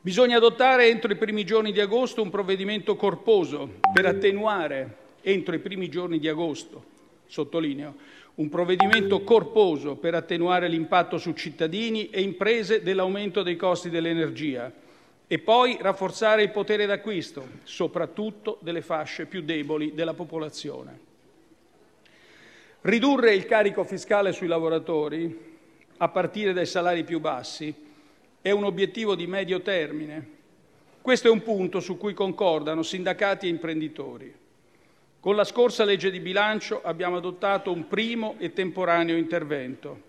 Bisogna 0.00 0.36
adottare 0.36 0.88
entro 0.88 1.12
i 1.12 1.16
primi 1.16 1.44
giorni 1.44 1.70
di 1.70 1.78
agosto 1.78 2.22
un 2.22 2.30
provvedimento 2.30 2.96
corposo 2.96 3.78
per 3.92 4.06
attenuare, 4.06 4.96
entro 5.20 5.54
i 5.54 5.60
primi 5.60 5.88
giorni 5.88 6.18
di 6.18 6.26
agosto, 6.26 6.84
sottolineo, 7.26 7.94
un 8.34 8.48
provvedimento 8.48 9.22
corposo 9.22 9.94
per 9.94 10.16
attenuare 10.16 10.66
l'impatto 10.66 11.18
su 11.18 11.34
cittadini 11.34 12.10
e 12.10 12.20
imprese 12.20 12.82
dell'aumento 12.82 13.44
dei 13.44 13.54
costi 13.54 13.90
dell'energia 13.90 14.72
e 15.28 15.38
poi 15.38 15.78
rafforzare 15.80 16.42
il 16.42 16.50
potere 16.50 16.84
d'acquisto, 16.86 17.46
soprattutto 17.62 18.58
delle 18.60 18.82
fasce 18.82 19.26
più 19.26 19.42
deboli 19.42 19.94
della 19.94 20.14
popolazione. 20.14 21.05
Ridurre 22.86 23.34
il 23.34 23.46
carico 23.46 23.82
fiscale 23.82 24.30
sui 24.30 24.46
lavoratori, 24.46 25.36
a 25.96 26.08
partire 26.08 26.52
dai 26.52 26.66
salari 26.66 27.02
più 27.02 27.18
bassi, 27.18 27.74
è 28.40 28.52
un 28.52 28.62
obiettivo 28.62 29.16
di 29.16 29.26
medio 29.26 29.60
termine. 29.60 30.34
Questo 31.02 31.26
è 31.26 31.30
un 31.32 31.42
punto 31.42 31.80
su 31.80 31.98
cui 31.98 32.14
concordano 32.14 32.84
sindacati 32.84 33.46
e 33.46 33.48
imprenditori. 33.48 34.32
Con 35.18 35.34
la 35.34 35.42
scorsa 35.42 35.82
legge 35.82 36.12
di 36.12 36.20
bilancio 36.20 36.80
abbiamo 36.80 37.16
adottato 37.16 37.72
un 37.72 37.88
primo 37.88 38.36
e 38.38 38.52
temporaneo 38.52 39.16
intervento. 39.16 40.00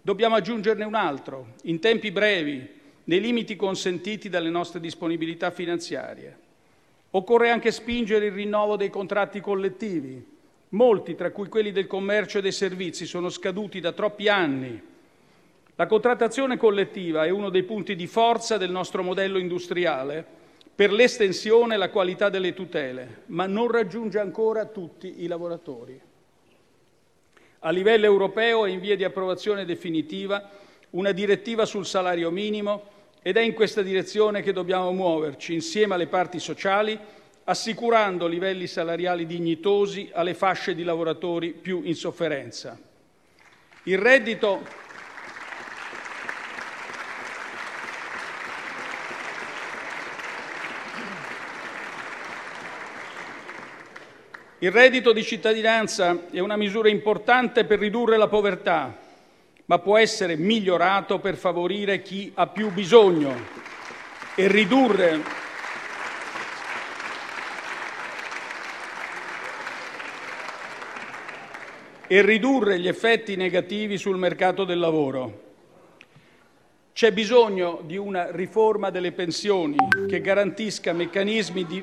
Dobbiamo 0.00 0.36
aggiungerne 0.36 0.84
un 0.84 0.94
altro, 0.94 1.54
in 1.62 1.80
tempi 1.80 2.12
brevi, 2.12 2.68
nei 3.02 3.20
limiti 3.20 3.56
consentiti 3.56 4.28
dalle 4.28 4.48
nostre 4.48 4.78
disponibilità 4.78 5.50
finanziarie. 5.50 6.38
Occorre 7.10 7.50
anche 7.50 7.72
spingere 7.72 8.26
il 8.26 8.32
rinnovo 8.32 8.76
dei 8.76 8.90
contratti 8.90 9.40
collettivi. 9.40 10.31
Molti, 10.72 11.14
tra 11.14 11.30
cui 11.30 11.48
quelli 11.48 11.70
del 11.70 11.86
commercio 11.86 12.38
e 12.38 12.40
dei 12.40 12.52
servizi, 12.52 13.04
sono 13.04 13.28
scaduti 13.28 13.78
da 13.78 13.92
troppi 13.92 14.28
anni. 14.28 14.80
La 15.74 15.86
contrattazione 15.86 16.56
collettiva 16.56 17.24
è 17.24 17.30
uno 17.30 17.50
dei 17.50 17.62
punti 17.62 17.94
di 17.94 18.06
forza 18.06 18.56
del 18.56 18.70
nostro 18.70 19.02
modello 19.02 19.38
industriale 19.38 20.24
per 20.74 20.90
l'estensione 20.90 21.74
e 21.74 21.76
la 21.76 21.90
qualità 21.90 22.30
delle 22.30 22.54
tutele, 22.54 23.24
ma 23.26 23.46
non 23.46 23.70
raggiunge 23.70 24.18
ancora 24.18 24.64
tutti 24.64 25.22
i 25.22 25.26
lavoratori. 25.26 26.00
A 27.60 27.70
livello 27.70 28.06
europeo 28.06 28.64
è 28.64 28.70
in 28.70 28.80
via 28.80 28.96
di 28.96 29.04
approvazione 29.04 29.66
definitiva 29.66 30.48
una 30.90 31.12
direttiva 31.12 31.66
sul 31.66 31.84
salario 31.84 32.30
minimo 32.30 32.82
ed 33.20 33.36
è 33.36 33.40
in 33.40 33.52
questa 33.52 33.82
direzione 33.82 34.40
che 34.40 34.52
dobbiamo 34.52 34.90
muoverci 34.92 35.52
insieme 35.52 35.94
alle 35.94 36.06
parti 36.06 36.40
sociali, 36.40 36.98
assicurando 37.44 38.26
livelli 38.26 38.66
salariali 38.66 39.26
dignitosi 39.26 40.10
alle 40.12 40.34
fasce 40.34 40.74
di 40.74 40.84
lavoratori 40.84 41.52
più 41.52 41.82
in 41.84 41.94
sofferenza. 41.94 42.78
Il 43.84 43.98
reddito 43.98 44.80
Il 54.62 54.70
reddito 54.70 55.12
di 55.12 55.24
cittadinanza 55.24 56.26
è 56.30 56.38
una 56.38 56.54
misura 56.54 56.88
importante 56.88 57.64
per 57.64 57.80
ridurre 57.80 58.16
la 58.16 58.28
povertà, 58.28 58.96
ma 59.64 59.80
può 59.80 59.98
essere 59.98 60.36
migliorato 60.36 61.18
per 61.18 61.34
favorire 61.34 62.00
chi 62.00 62.30
ha 62.36 62.46
più 62.46 62.70
bisogno 62.70 63.34
e 64.36 64.46
ridurre 64.46 65.20
e 72.12 72.20
ridurre 72.20 72.78
gli 72.78 72.88
effetti 72.88 73.36
negativi 73.36 73.96
sul 73.96 74.18
mercato 74.18 74.64
del 74.64 74.78
lavoro. 74.78 75.40
C'è 76.92 77.10
bisogno 77.10 77.80
di 77.86 77.96
una 77.96 78.30
riforma 78.30 78.90
delle 78.90 79.12
pensioni 79.12 79.76
che 80.06 80.20
garantisca 80.20 80.92
meccanismi 80.92 81.64
di 81.64 81.82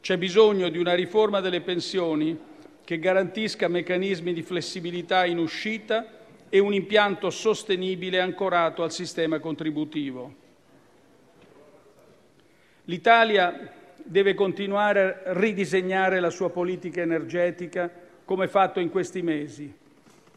C'è 0.00 0.16
bisogno 0.16 0.70
di 0.70 0.78
una 0.78 0.94
riforma 0.94 1.40
delle 1.42 1.60
pensioni 1.60 2.38
che 2.82 2.98
garantisca 2.98 3.68
meccanismi 3.68 4.32
di 4.32 4.40
flessibilità 4.40 5.26
in 5.26 5.36
uscita 5.36 6.06
e 6.48 6.58
un 6.60 6.72
impianto 6.72 7.28
sostenibile 7.28 8.20
ancorato 8.20 8.82
al 8.82 8.92
sistema 8.92 9.38
contributivo. 9.38 10.45
L'Italia 12.86 13.70
deve 13.96 14.34
continuare 14.34 15.22
a 15.24 15.32
ridisegnare 15.32 16.20
la 16.20 16.30
sua 16.30 16.50
politica 16.50 17.00
energetica 17.00 17.90
come 18.24 18.48
fatto 18.48 18.80
in 18.80 18.90
questi 18.90 19.22
mesi. 19.22 19.72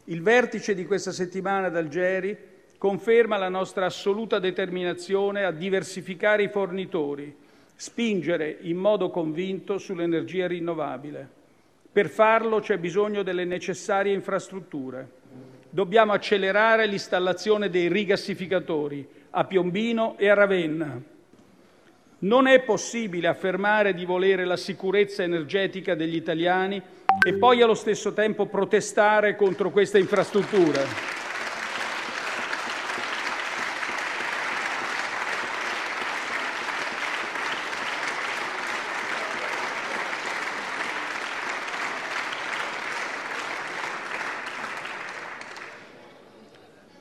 Il 0.04 0.22
vertice 0.22 0.74
di 0.74 0.84
questa 0.84 1.12
settimana 1.12 1.68
ad 1.68 1.76
Algeri 1.76 2.36
conferma 2.78 3.36
la 3.36 3.48
nostra 3.48 3.86
assoluta 3.86 4.38
determinazione 4.38 5.44
a 5.44 5.50
diversificare 5.50 6.44
i 6.44 6.48
fornitori 6.48 7.36
spingere 7.80 8.58
in 8.60 8.76
modo 8.76 9.08
convinto 9.08 9.78
sull'energia 9.78 10.46
rinnovabile. 10.46 11.26
Per 11.90 12.10
farlo 12.10 12.60
c'è 12.60 12.76
bisogno 12.76 13.22
delle 13.22 13.46
necessarie 13.46 14.12
infrastrutture. 14.12 15.08
Dobbiamo 15.70 16.12
accelerare 16.12 16.84
l'installazione 16.84 17.70
dei 17.70 17.88
rigassificatori 17.88 19.08
a 19.30 19.44
Piombino 19.44 20.18
e 20.18 20.28
a 20.28 20.34
Ravenna. 20.34 21.00
Non 22.22 22.46
è 22.46 22.60
possibile 22.60 23.28
affermare 23.28 23.94
di 23.94 24.04
volere 24.04 24.44
la 24.44 24.58
sicurezza 24.58 25.22
energetica 25.22 25.94
degli 25.94 26.16
italiani 26.16 26.82
e 27.26 27.34
poi 27.34 27.62
allo 27.62 27.72
stesso 27.72 28.12
tempo 28.12 28.44
protestare 28.44 29.36
contro 29.36 29.70
queste 29.70 29.98
infrastrutture. 29.98 30.86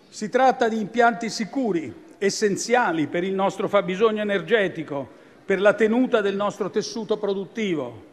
Si 0.07 0.30
tratta 0.30 0.70
di 0.70 0.80
impianti 0.80 1.30
sicuri, 1.30 2.07
essenziali 2.20 3.07
per 3.07 3.24
il 3.24 3.34
nostro 3.34 3.67
fabbisogno 3.67 4.22
energetico, 4.22 5.07
per 5.43 5.59
la 5.59 5.74
tenuta 5.74 6.22
del 6.22 6.36
nostro 6.36 6.70
tessuto 6.70 7.17
produttivo. 7.17 8.05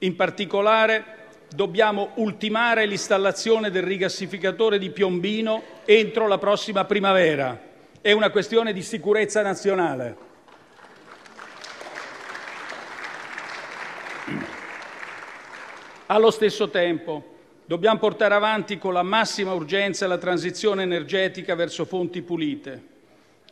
In 0.00 0.14
particolare 0.14 1.14
dobbiamo 1.52 2.10
ultimare 2.16 2.86
l'installazione 2.86 3.70
del 3.70 3.82
rigassificatore 3.82 4.78
di 4.78 4.90
Piombino 4.90 5.62
entro 5.84 6.28
la 6.28 6.38
prossima 6.38 6.84
primavera. 6.84 7.58
È 8.00 8.12
una 8.12 8.30
questione 8.30 8.72
di 8.72 8.82
sicurezza 8.82 9.42
nazionale. 9.42 10.24
Allo 16.06 16.30
stesso 16.30 16.68
tempo 16.70 17.34
Dobbiamo 17.68 17.98
portare 17.98 18.32
avanti 18.32 18.78
con 18.78 18.92
la 18.92 19.02
massima 19.02 19.52
urgenza 19.52 20.06
la 20.06 20.18
transizione 20.18 20.84
energetica 20.84 21.56
verso 21.56 21.84
fonti 21.84 22.22
pulite. 22.22 22.95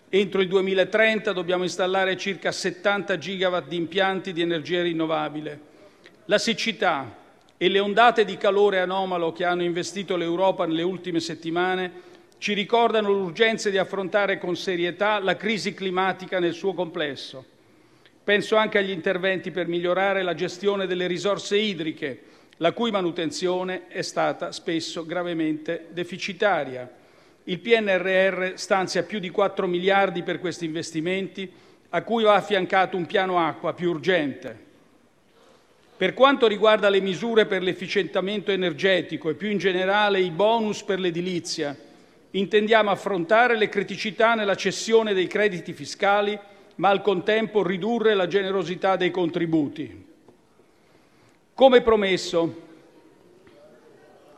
Entro 0.08 0.40
il 0.40 0.48
2030 0.48 1.32
dobbiamo 1.32 1.64
installare 1.64 2.16
circa 2.16 2.52
70 2.52 3.18
gigawatt 3.18 3.68
di 3.68 3.76
impianti 3.76 4.32
di 4.32 4.42
energia 4.42 4.82
rinnovabile. 4.82 5.60
La 6.26 6.38
siccità 6.38 7.16
e 7.56 7.68
le 7.68 7.78
ondate 7.80 8.24
di 8.24 8.36
calore 8.36 8.80
anomalo 8.80 9.32
che 9.32 9.44
hanno 9.44 9.62
investito 9.62 10.16
l'Europa 10.16 10.66
nelle 10.66 10.82
ultime 10.82 11.20
settimane 11.20 12.12
ci 12.38 12.52
ricordano 12.52 13.10
l'urgenza 13.10 13.70
di 13.70 13.78
affrontare 13.78 14.38
con 14.38 14.56
serietà 14.56 15.18
la 15.18 15.36
crisi 15.36 15.72
climatica 15.72 16.38
nel 16.38 16.52
suo 16.52 16.74
complesso. 16.74 17.44
Penso 18.22 18.56
anche 18.56 18.78
agli 18.78 18.90
interventi 18.90 19.50
per 19.50 19.66
migliorare 19.66 20.22
la 20.22 20.34
gestione 20.34 20.86
delle 20.86 21.06
risorse 21.06 21.56
idriche 21.56 22.22
la 22.58 22.72
cui 22.72 22.90
manutenzione 22.90 23.88
è 23.88 24.02
stata 24.02 24.52
spesso 24.52 25.04
gravemente 25.04 25.86
deficitaria. 25.90 26.88
Il 27.44 27.58
PNRR 27.60 28.54
stanzia 28.54 29.02
più 29.02 29.18
di 29.18 29.28
4 29.28 29.66
miliardi 29.66 30.22
per 30.22 30.40
questi 30.40 30.64
investimenti, 30.64 31.50
a 31.90 32.02
cui 32.02 32.24
va 32.24 32.34
affiancato 32.34 32.96
un 32.96 33.04
piano 33.04 33.38
acqua 33.38 33.74
più 33.74 33.90
urgente. 33.90 34.58
Per 35.96 36.14
quanto 36.14 36.46
riguarda 36.46 36.88
le 36.88 37.00
misure 37.00 37.44
per 37.44 37.62
l'efficientamento 37.62 38.50
energetico 38.50 39.28
e 39.28 39.34
più 39.34 39.50
in 39.50 39.58
generale 39.58 40.20
i 40.20 40.30
bonus 40.30 40.82
per 40.82 40.98
l'edilizia, 40.98 41.76
intendiamo 42.30 42.90
affrontare 42.90 43.56
le 43.56 43.68
criticità 43.68 44.34
nella 44.34 44.56
cessione 44.56 45.12
dei 45.12 45.26
crediti 45.26 45.74
fiscali, 45.74 46.36
ma 46.76 46.88
al 46.88 47.02
contempo 47.02 47.62
ridurre 47.62 48.14
la 48.14 48.26
generosità 48.26 48.96
dei 48.96 49.10
contributi. 49.10 50.06
Come 51.52 51.82
promesso 51.82 52.62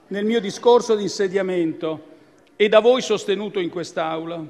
nel 0.09 0.25
mio 0.25 0.41
discorso 0.41 0.95
di 0.95 1.05
insediamento 1.05 2.15
e 2.57 2.69
da 2.71 2.81
voi 2.81 3.03
sostenuto 3.03 3.61
in 3.61 3.69
quest'Aula, 3.69 4.43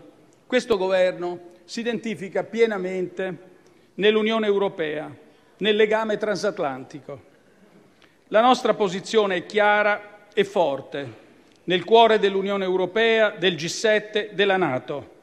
questo 0.47 0.77
Governo 0.77 1.55
si 1.65 1.81
identifica 1.81 2.45
pienamente 2.45 3.39
nell'Unione 3.95 4.47
Europea, 4.47 5.13
nel 5.59 5.75
legame 5.75 6.17
transatlantico. 6.17 7.35
La 8.29 8.41
nostra 8.41 8.75
posizione 8.75 9.37
è 9.37 9.47
chiara 9.47 10.29
e 10.33 10.45
forte, 10.45 11.25
nel 11.65 11.85
cuore 11.85 12.21
dell'Unione 12.21 12.65
Europea, 12.65 13.31
del 13.31 13.55
G7, 13.55 14.31
della 14.31 14.57
Nato. 14.57 15.15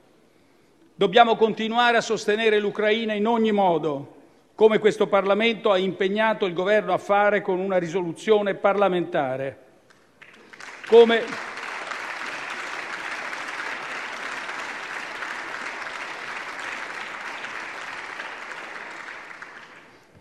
Dobbiamo 0.96 1.38
continuare 1.38 1.96
a 1.96 2.02
sostenere 2.02 2.60
l'Ucraina 2.60 3.14
in 3.14 3.28
ogni 3.28 3.54
modo, 3.54 4.16
come 4.56 4.80
questo 4.80 5.08
Parlamento 5.08 5.72
ha 5.72 5.78
impegnato 5.78 6.46
il 6.46 6.54
Governo 6.54 6.92
a 6.92 6.98
fare 6.98 7.42
con 7.42 7.60
una 7.60 7.78
risoluzione 7.78 8.56
parlamentare. 8.56 9.58
Come 10.88 11.53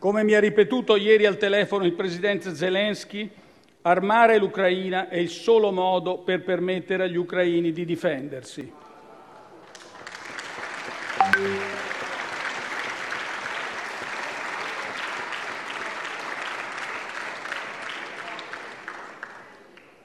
Come 0.03 0.25
mi 0.25 0.35
ha 0.35 0.41
ripetuto 0.41 0.97
ieri 0.97 1.27
al 1.27 1.37
telefono 1.37 1.85
il 1.85 1.93
presidente 1.93 2.57
Zelensky, 2.57 3.31
armare 3.83 4.37
l'Ucraina 4.37 5.09
è 5.09 5.15
il 5.15 5.29
solo 5.29 5.71
modo 5.71 6.19
per 6.19 6.43
permettere 6.43 7.05
agli 7.05 7.15
ucraini 7.15 7.71
di 7.71 7.85
difendersi. 7.85 8.73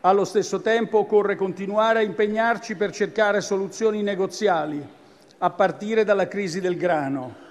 Allo 0.01 0.25
stesso 0.25 0.61
tempo 0.61 0.99
occorre 0.99 1.35
continuare 1.35 1.97
a 1.97 2.03
impegnarci 2.03 2.75
per 2.75 2.91
cercare 2.91 3.41
soluzioni 3.41 4.03
negoziali, 4.03 4.79
a 5.39 5.49
partire 5.49 6.03
dalla 6.03 6.27
crisi 6.27 6.61
del 6.61 6.77
grano, 6.77 7.46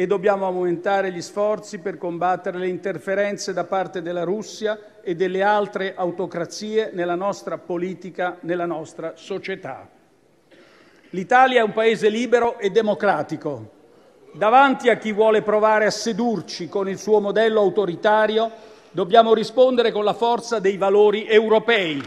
e 0.00 0.06
dobbiamo 0.06 0.46
aumentare 0.46 1.10
gli 1.10 1.20
sforzi 1.20 1.80
per 1.80 1.98
combattere 1.98 2.56
le 2.56 2.68
interferenze 2.68 3.52
da 3.52 3.64
parte 3.64 4.00
della 4.00 4.22
Russia 4.22 4.78
e 5.02 5.16
delle 5.16 5.42
altre 5.42 5.96
autocrazie 5.96 6.90
nella 6.92 7.16
nostra 7.16 7.58
politica, 7.58 8.36
nella 8.42 8.64
nostra 8.64 9.14
società. 9.16 9.88
L'Italia 11.10 11.58
è 11.58 11.64
un 11.64 11.72
Paese 11.72 12.10
libero 12.10 12.60
e 12.60 12.70
democratico. 12.70 13.70
Davanti 14.34 14.88
a 14.88 14.96
chi 14.98 15.12
vuole 15.12 15.42
provare 15.42 15.86
a 15.86 15.90
sedurci 15.90 16.68
con 16.68 16.88
il 16.88 16.98
suo 16.98 17.18
modello 17.18 17.58
autoritario, 17.58 18.52
Dobbiamo 18.90 19.34
rispondere 19.34 19.92
con 19.92 20.02
la 20.02 20.14
forza 20.14 20.60
dei 20.60 20.78
valori 20.78 21.26
europei. 21.26 22.02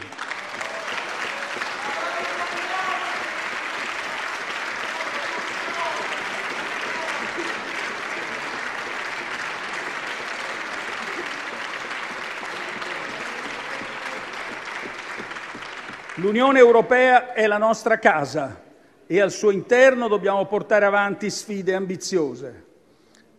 L'Unione 16.21 16.59
Europea 16.59 17.33
è 17.33 17.47
la 17.47 17.57
nostra 17.57 17.97
casa 17.97 18.61
e 19.07 19.19
al 19.19 19.31
suo 19.31 19.49
interno 19.49 20.07
dobbiamo 20.07 20.45
portare 20.45 20.85
avanti 20.85 21.31
sfide 21.31 21.73
ambiziose. 21.73 22.65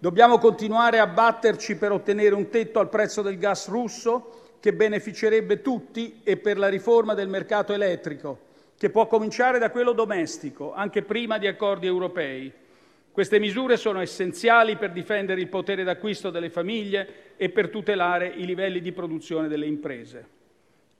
Dobbiamo 0.00 0.38
continuare 0.38 0.98
a 0.98 1.06
batterci 1.06 1.76
per 1.76 1.92
ottenere 1.92 2.34
un 2.34 2.48
tetto 2.48 2.80
al 2.80 2.88
prezzo 2.88 3.22
del 3.22 3.38
gas 3.38 3.68
russo 3.68 4.56
che 4.58 4.72
beneficerebbe 4.72 5.62
tutti 5.62 6.22
e 6.24 6.38
per 6.38 6.58
la 6.58 6.66
riforma 6.66 7.14
del 7.14 7.28
mercato 7.28 7.72
elettrico, 7.72 8.40
che 8.76 8.90
può 8.90 9.06
cominciare 9.06 9.60
da 9.60 9.70
quello 9.70 9.92
domestico, 9.92 10.74
anche 10.74 11.02
prima 11.02 11.38
di 11.38 11.46
accordi 11.46 11.86
europei. 11.86 12.52
Queste 13.12 13.38
misure 13.38 13.76
sono 13.76 14.00
essenziali 14.00 14.74
per 14.74 14.90
difendere 14.90 15.40
il 15.40 15.48
potere 15.48 15.84
d'acquisto 15.84 16.30
delle 16.30 16.50
famiglie 16.50 17.34
e 17.36 17.48
per 17.48 17.68
tutelare 17.68 18.26
i 18.26 18.44
livelli 18.44 18.80
di 18.80 18.90
produzione 18.90 19.46
delle 19.46 19.66
imprese. 19.66 20.26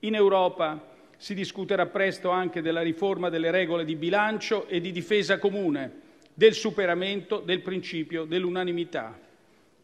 In 0.01 0.15
Europa 0.15 0.91
si 1.23 1.35
discuterà 1.35 1.87
presto 1.87 2.31
anche 2.31 2.63
della 2.63 2.83
riforma 2.83 3.29
delle 3.29 3.53
regole 3.53 3.85
di 3.85 3.95
bilancio 3.95 4.67
e 4.67 4.81
di 4.81 4.91
difesa 4.91 5.39
comune 5.39 6.01
del 6.35 6.53
superamento 6.53 7.39
del 7.39 7.61
principio 7.61 8.25
dell'unanimità. 8.25 9.17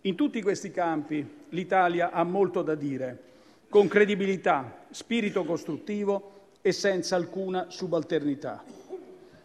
In 0.01 0.17
tutti 0.17 0.43
questi 0.43 0.73
campi 0.73 1.25
l'Italia 1.51 2.11
ha 2.11 2.25
molto 2.25 2.63
da 2.63 2.75
dire, 2.75 3.23
con 3.69 3.87
credibilità, 3.87 4.85
spirito 4.91 5.45
costruttivo 5.45 6.57
e 6.61 6.73
senza 6.73 7.15
alcuna 7.15 7.67
subalternità. 7.69 8.65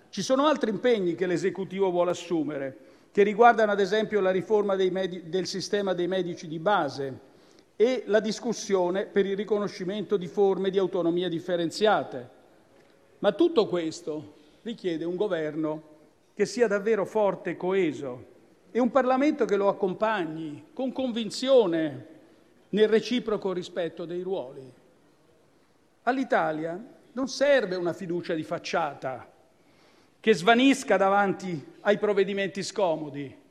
Ci 0.10 0.24
sono 0.24 0.48
altri 0.48 0.72
impegni 0.72 1.14
che 1.14 1.28
l'Esecutivo 1.28 1.92
vuole 1.92 2.10
assumere, 2.10 2.76
che 3.12 3.22
riguardano 3.22 3.72
ad 3.72 3.80
esempio 3.80 4.20
la 4.20 4.32
riforma 4.32 4.74
medi- 4.76 5.30
del 5.30 5.46
sistema 5.46 5.94
dei 5.94 6.08
medici 6.08 6.48
di 6.48 6.58
base 6.58 7.32
e 7.76 8.04
la 8.08 8.20
discussione 8.20 9.06
per 9.06 9.26
il 9.26 9.36
riconoscimento 9.36 10.18
di 10.18 10.28
forme 10.28 10.70
di 10.70 10.78
autonomia 10.78 11.28
differenziate. 11.30 12.30
Ma 13.20 13.32
tutto 13.32 13.68
questo 13.68 14.34
richiede 14.62 15.06
un 15.06 15.16
governo 15.16 15.92
che 16.34 16.46
sia 16.46 16.68
davvero 16.68 17.06
forte 17.06 17.52
e 17.52 17.58
coeso 17.58 18.32
e 18.72 18.80
un 18.80 18.92
Parlamento 18.92 19.46
che 19.46 19.56
lo 19.56 19.70
accompagni 19.70 20.68
con 20.74 20.92
convinzione 20.92 22.08
nel 22.70 22.88
reciproco 22.88 23.54
rispetto 23.54 24.06
dei 24.06 24.22
ruoli. 24.22 24.72
All'Italia 26.04 26.84
non 27.14 27.28
serve 27.28 27.76
una 27.76 27.94
fiducia 27.94 28.34
di 28.34 28.44
facciata 28.44 29.32
che 30.20 30.34
svanisca 30.34 30.98
davanti 30.98 31.74
ai 31.82 31.98
provvedimenti 31.98 32.64
scomodi. 32.64 33.42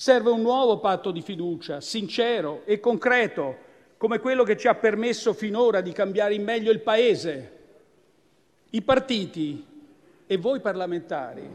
Serve 0.00 0.30
un 0.30 0.40
nuovo 0.40 0.78
patto 0.78 1.10
di 1.10 1.20
fiducia, 1.20 1.82
sincero 1.82 2.62
e 2.64 2.80
concreto, 2.80 3.58
come 3.98 4.18
quello 4.18 4.44
che 4.44 4.56
ci 4.56 4.66
ha 4.66 4.74
permesso 4.74 5.34
finora 5.34 5.82
di 5.82 5.92
cambiare 5.92 6.32
in 6.32 6.42
meglio 6.42 6.70
il 6.70 6.80
Paese. 6.80 7.58
I 8.70 8.80
partiti 8.80 9.62
e 10.26 10.36
voi 10.38 10.60
parlamentari 10.60 11.46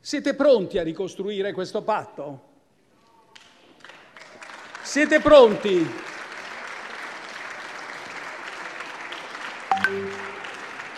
siete 0.00 0.34
pronti 0.34 0.78
a 0.78 0.82
ricostruire 0.82 1.52
questo 1.52 1.82
patto? 1.82 2.42
Siete 4.82 5.20
pronti? 5.20 5.88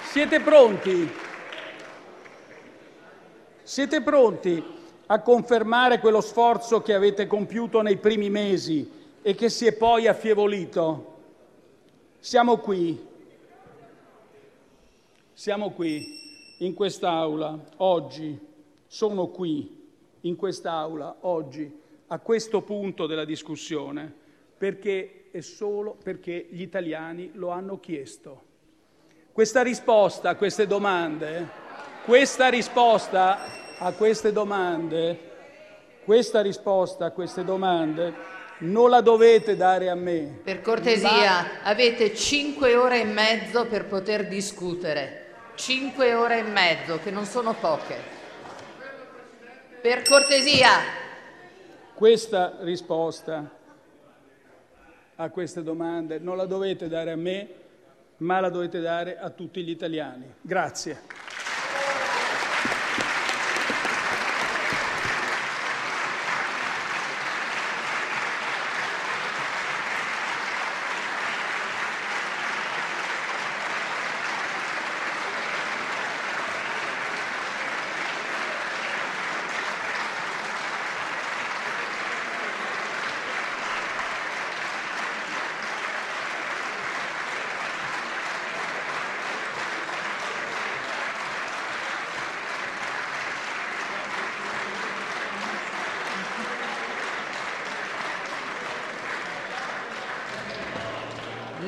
Siete 0.09 0.41
pronti? 0.41 1.13
Siete 3.65 4.01
pronti 4.01 4.79
a 5.13 5.21
confermare 5.23 5.99
quello 5.99 6.21
sforzo 6.21 6.83
che 6.83 6.95
avete 6.95 7.27
compiuto 7.27 7.83
nei 7.83 7.97
primi 7.97 8.31
mesi 8.31 8.89
e 9.23 9.35
che 9.35 9.49
si 9.49 9.67
è 9.67 9.73
poi 9.73 10.07
affievolito. 10.07 11.19
Siamo 12.21 12.59
qui, 12.59 13.07
siamo 15.33 15.71
qui 15.71 16.55
in 16.59 16.75
quest'Aula 16.75 17.59
oggi, 17.79 18.39
sono 18.87 19.27
qui 19.29 19.89
in 20.21 20.37
quest'Aula 20.37 21.17
oggi, 21.23 21.79
a 22.07 22.19
questo 22.21 22.63
punto 22.63 23.07
della 23.07 23.25
discussione, 23.25 24.15
perché 24.57 25.31
e 25.33 25.43
solo 25.43 25.97
perché 26.01 26.47
gli 26.51 26.63
italiani 26.63 27.31
lo 27.35 27.49
hanno 27.49 27.81
chiesto. 27.81 28.43
Questa 29.33 29.63
risposta 29.63 30.31
a 30.31 30.37
queste 30.37 30.69
domande, 30.69 31.49
questa 32.05 32.49
risposta 32.49 33.70
a 33.83 33.93
queste 33.93 34.31
domande, 34.31 35.19
questa 36.05 36.43
risposta 36.43 37.07
a 37.07 37.11
queste 37.13 37.45
domande 37.45 38.13
non 38.59 38.91
la 38.91 39.01
dovete 39.01 39.57
dare 39.57 39.89
a 39.89 39.95
me. 39.95 40.41
Per 40.45 40.61
cortesia, 40.61 41.09
ma... 41.09 41.63
avete 41.63 42.15
cinque 42.15 42.75
ore 42.75 43.01
e 43.01 43.05
mezzo 43.05 43.65
per 43.67 43.87
poter 43.87 44.29
discutere. 44.29 45.29
Cinque 45.55 46.13
ore 46.13 46.41
e 46.41 46.43
mezzo, 46.43 46.99
che 47.03 47.11
non 47.11 47.25
sono 47.25 47.55
poche. 47.55 47.97
Per 49.81 50.03
cortesia. 50.03 50.69
Questa 51.95 52.59
risposta 52.61 53.51
a 55.17 55.31
queste 55.31 55.63
domande 55.63 56.19
non 56.19 56.37
la 56.37 56.45
dovete 56.45 56.87
dare 56.87 57.13
a 57.13 57.17
me, 57.17 57.49
ma 58.19 58.41
la 58.41 58.51
dovete 58.51 58.81
dare 58.81 59.19
a 59.19 59.31
tutti 59.31 59.63
gli 59.63 59.71
italiani. 59.71 60.35
Grazie. 60.43 61.01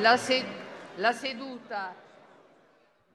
La, 0.03 0.17
se- 0.17 0.43
la, 0.97 1.13
seduta, 1.13 1.95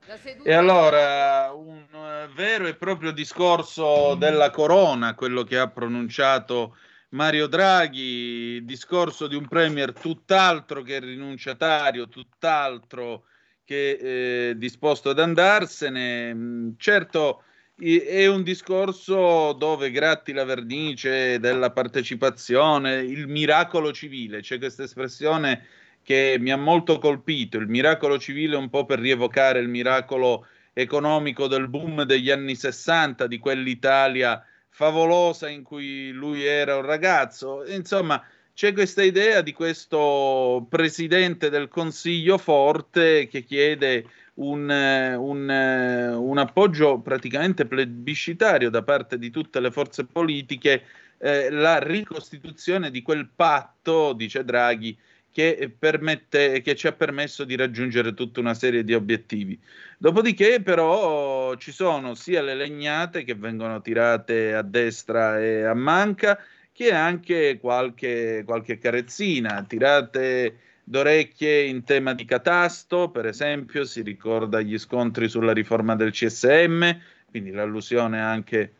la 0.06 0.16
seduta. 0.16 0.48
E 0.48 0.54
allora 0.54 1.52
un 1.52 1.84
uh, 1.92 2.32
vero 2.32 2.66
e 2.66 2.76
proprio 2.76 3.12
discorso 3.12 4.14
della 4.14 4.48
corona, 4.48 5.14
quello 5.14 5.44
che 5.44 5.58
ha 5.58 5.68
pronunciato 5.68 6.78
Mario 7.10 7.46
Draghi, 7.46 8.64
discorso 8.64 9.26
di 9.26 9.34
un 9.34 9.46
premier 9.46 9.92
tutt'altro 9.92 10.80
che 10.80 10.98
rinunciatario, 10.98 12.08
tutt'altro 12.08 13.24
che 13.66 13.90
eh, 13.90 14.54
disposto 14.56 15.10
ad 15.10 15.18
andarsene. 15.18 16.32
Mm, 16.32 16.70
certo, 16.78 17.42
è 17.76 18.26
un 18.26 18.42
discorso 18.42 19.52
dove 19.52 19.90
gratti 19.90 20.32
la 20.32 20.44
vernice 20.44 21.38
della 21.38 21.70
partecipazione, 21.70 22.94
il 23.02 23.28
miracolo 23.28 23.92
civile, 23.92 24.40
c'è 24.40 24.56
questa 24.56 24.84
espressione 24.84 25.66
che 26.08 26.38
mi 26.40 26.50
ha 26.50 26.56
molto 26.56 26.96
colpito, 26.98 27.58
il 27.58 27.68
miracolo 27.68 28.18
civile 28.18 28.56
un 28.56 28.70
po' 28.70 28.86
per 28.86 28.98
rievocare 28.98 29.58
il 29.58 29.68
miracolo 29.68 30.46
economico 30.72 31.48
del 31.48 31.68
boom 31.68 32.04
degli 32.04 32.30
anni 32.30 32.54
60, 32.54 33.26
di 33.26 33.36
quell'Italia 33.36 34.42
favolosa 34.70 35.50
in 35.50 35.62
cui 35.62 36.10
lui 36.10 36.46
era 36.46 36.76
un 36.76 36.86
ragazzo. 36.86 37.62
Insomma, 37.66 38.24
c'è 38.54 38.72
questa 38.72 39.02
idea 39.02 39.42
di 39.42 39.52
questo 39.52 40.66
presidente 40.70 41.50
del 41.50 41.68
Consiglio 41.68 42.38
forte 42.38 43.26
che 43.26 43.44
chiede 43.44 44.06
un, 44.36 44.66
un, 44.70 45.50
un 45.50 46.38
appoggio 46.38 47.00
praticamente 47.00 47.66
plebiscitario 47.66 48.70
da 48.70 48.82
parte 48.82 49.18
di 49.18 49.28
tutte 49.28 49.60
le 49.60 49.70
forze 49.70 50.06
politiche, 50.06 50.84
eh, 51.18 51.50
la 51.50 51.78
ricostituzione 51.80 52.90
di 52.90 53.02
quel 53.02 53.28
patto, 53.28 54.14
dice 54.14 54.42
Draghi, 54.42 54.98
che, 55.38 55.72
permette, 55.78 56.60
che 56.62 56.74
ci 56.74 56.88
ha 56.88 56.92
permesso 56.92 57.44
di 57.44 57.54
raggiungere 57.54 58.12
tutta 58.12 58.40
una 58.40 58.54
serie 58.54 58.82
di 58.82 58.92
obiettivi. 58.92 59.56
Dopodiché, 59.96 60.60
però, 60.60 61.54
ci 61.54 61.70
sono 61.70 62.16
sia 62.16 62.42
le 62.42 62.56
legnate 62.56 63.22
che 63.22 63.36
vengono 63.36 63.80
tirate 63.80 64.52
a 64.52 64.62
destra 64.62 65.40
e 65.40 65.62
a 65.62 65.74
manca, 65.74 66.42
che 66.72 66.92
anche 66.92 67.60
qualche, 67.60 68.42
qualche 68.44 68.78
carezzina, 68.78 69.62
tirate 69.62 70.58
d'orecchie 70.82 71.66
in 71.66 71.84
tema 71.84 72.14
di 72.14 72.24
catasto, 72.24 73.08
per 73.10 73.26
esempio, 73.26 73.84
si 73.84 74.02
ricorda 74.02 74.60
gli 74.60 74.76
scontri 74.76 75.28
sulla 75.28 75.52
riforma 75.52 75.94
del 75.94 76.10
CSM, 76.10 76.98
quindi 77.30 77.52
l'allusione 77.52 78.20
anche... 78.20 78.72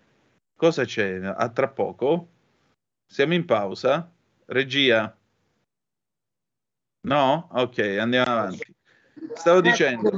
Cosa 0.57 0.85
c'è? 0.85 1.21
A 1.23 1.49
tra 1.51 1.69
poco? 1.69 2.31
Siamo 3.07 3.35
in 3.35 3.45
pausa? 3.45 4.11
Regia? 4.47 5.18
No? 7.09 7.49
Ok, 7.53 7.79
andiamo 7.99 8.31
avanti. 8.31 8.77
Stavo 9.35 9.61
dicendo, 9.61 10.11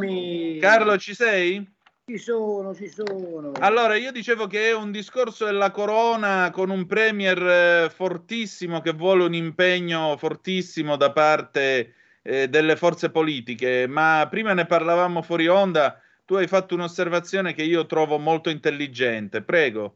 Carlo, 0.60 0.98
ci 0.98 1.14
sei? 1.14 1.66
Ci 2.04 2.18
sono, 2.18 2.74
ci 2.74 2.88
sono. 2.88 3.52
Allora, 3.60 3.94
io 3.94 4.10
dicevo 4.10 4.48
che 4.48 4.70
è 4.70 4.74
un 4.74 4.90
discorso 4.90 5.44
della 5.44 5.70
corona 5.70 6.50
con 6.50 6.68
un 6.68 6.84
premier 6.86 7.38
eh, 7.86 7.90
fortissimo 7.90 8.80
che 8.80 8.92
vuole 8.92 9.22
un 9.22 9.34
impegno 9.34 10.16
fortissimo 10.16 10.96
da 10.96 11.12
parte 11.12 11.94
eh, 12.22 12.48
delle 12.48 12.74
forze 12.74 13.10
politiche, 13.10 13.86
ma 13.86 14.26
prima 14.28 14.52
ne 14.54 14.66
parlavamo 14.66 15.22
fuori 15.22 15.46
onda, 15.46 16.00
tu 16.24 16.34
hai 16.34 16.48
fatto 16.48 16.74
un'osservazione 16.74 17.54
che 17.54 17.62
io 17.62 17.86
trovo 17.86 18.18
molto 18.18 18.50
intelligente, 18.50 19.42
prego. 19.42 19.94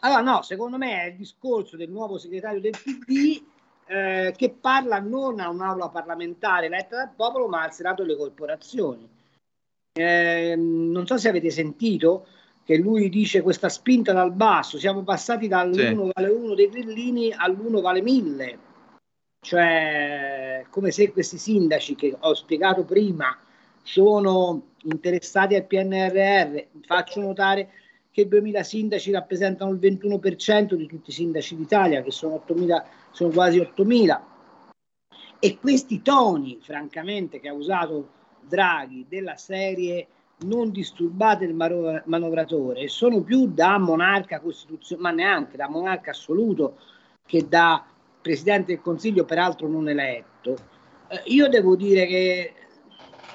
Allora, 0.00 0.22
no, 0.22 0.42
secondo 0.42 0.76
me 0.76 1.02
è 1.02 1.06
il 1.06 1.16
discorso 1.16 1.76
del 1.76 1.90
nuovo 1.90 2.18
segretario 2.18 2.60
del 2.60 2.74
PD 2.82 3.42
eh, 3.86 4.34
che 4.36 4.50
parla 4.50 4.98
non 4.98 5.40
a 5.40 5.48
un'aula 5.48 5.88
parlamentare 5.88 6.66
eletta 6.66 6.96
dal 6.96 7.12
popolo, 7.14 7.48
ma 7.48 7.62
al 7.62 7.72
Senato 7.72 8.02
delle 8.02 8.16
corporazioni. 8.16 9.08
Eh, 9.92 10.54
non 10.56 11.06
so 11.06 11.16
se 11.16 11.28
avete 11.28 11.50
sentito 11.50 12.26
che 12.64 12.76
lui 12.76 13.08
dice 13.08 13.42
questa 13.42 13.68
spinta 13.68 14.12
dal 14.12 14.32
basso, 14.32 14.78
siamo 14.78 15.02
passati 15.02 15.46
dall'1 15.46 15.74
sì. 15.74 16.10
vale 16.12 16.28
1 16.28 16.54
dei 16.54 16.68
grillini 16.68 17.32
all'1 17.32 17.80
vale 17.80 18.02
1000, 18.02 18.58
cioè 19.40 20.66
come 20.68 20.90
se 20.90 21.12
questi 21.12 21.38
sindaci 21.38 21.94
che 21.94 22.16
ho 22.18 22.34
spiegato 22.34 22.84
prima 22.84 23.38
sono 23.82 24.70
interessati 24.82 25.54
al 25.54 25.64
PNRR, 25.64 26.80
faccio 26.84 27.20
notare 27.20 27.70
che 28.10 28.26
2000 28.26 28.62
sindaci 28.62 29.12
rappresentano 29.12 29.70
il 29.70 29.78
21% 29.78 30.74
di 30.74 30.86
tutti 30.86 31.10
i 31.10 31.12
sindaci 31.12 31.54
d'Italia, 31.54 32.02
che 32.02 32.10
sono, 32.10 32.42
8.000, 32.48 32.84
sono 33.16 33.30
quasi 33.30 33.58
8.000. 33.58 34.20
E 35.38 35.58
questi 35.58 36.02
toni, 36.02 36.58
francamente, 36.60 37.40
che 37.40 37.48
ha 37.48 37.54
usato 37.54 38.10
Draghi 38.42 39.06
della 39.08 39.36
serie 39.36 40.06
non 40.40 40.70
disturbate 40.70 41.46
il 41.46 41.54
manovratore, 41.54 42.88
sono 42.88 43.22
più 43.22 43.46
da 43.46 43.78
monarca 43.78 44.38
costituzionale, 44.38 45.08
ma 45.08 45.22
neanche 45.22 45.56
da 45.56 45.66
monarca 45.66 46.10
assoluto 46.10 46.76
che 47.24 47.48
da 47.48 47.82
presidente 48.20 48.74
del 48.74 48.82
Consiglio, 48.82 49.24
peraltro 49.24 49.66
non 49.66 49.88
eletto. 49.88 50.54
Eh, 51.08 51.22
io 51.26 51.48
devo 51.48 51.74
dire 51.74 52.04
che 52.04 52.52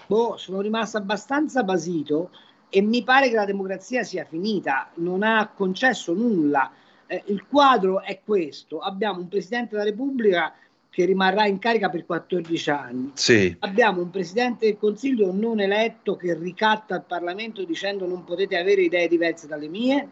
boh, 0.06 0.38
sono 0.38 0.62
rimasto 0.62 0.98
abbastanza 0.98 1.64
basito 1.64 2.30
e 2.70 2.82
mi 2.82 3.02
pare 3.04 3.30
che 3.30 3.36
la 3.36 3.46
democrazia 3.46 4.04
sia 4.04 4.26
finita, 4.26 4.92
non 4.96 5.24
ha 5.24 5.50
concesso 5.56 6.14
nulla. 6.14 6.72
Eh, 7.12 7.24
il 7.26 7.46
quadro 7.46 8.02
è 8.02 8.22
questo, 8.24 8.80
abbiamo 8.80 9.20
un 9.20 9.28
Presidente 9.28 9.72
della 9.72 9.84
Repubblica 9.84 10.56
che 10.90 11.04
rimarrà 11.04 11.46
in 11.46 11.60
carica 11.60 11.90
per 11.90 12.06
14 12.06 12.70
anni. 12.70 13.12
Sì. 13.16 13.54
Abbiamo 13.60 14.02
un 14.02 14.10
Presidente 14.10 14.68
del 14.68 14.78
Consiglio 14.78 15.34
non 15.34 15.60
eletto 15.60 16.16
che 16.16 16.34
ricatta 16.34 16.96
il 16.96 17.04
Parlamento 17.06 17.66
dicendo 17.66 18.08
non 18.08 18.24
potete 18.24 18.58
avere 18.58 18.84
idee 18.84 19.10
diverse 19.10 19.46
dalle 19.46 19.68
mie 19.68 20.10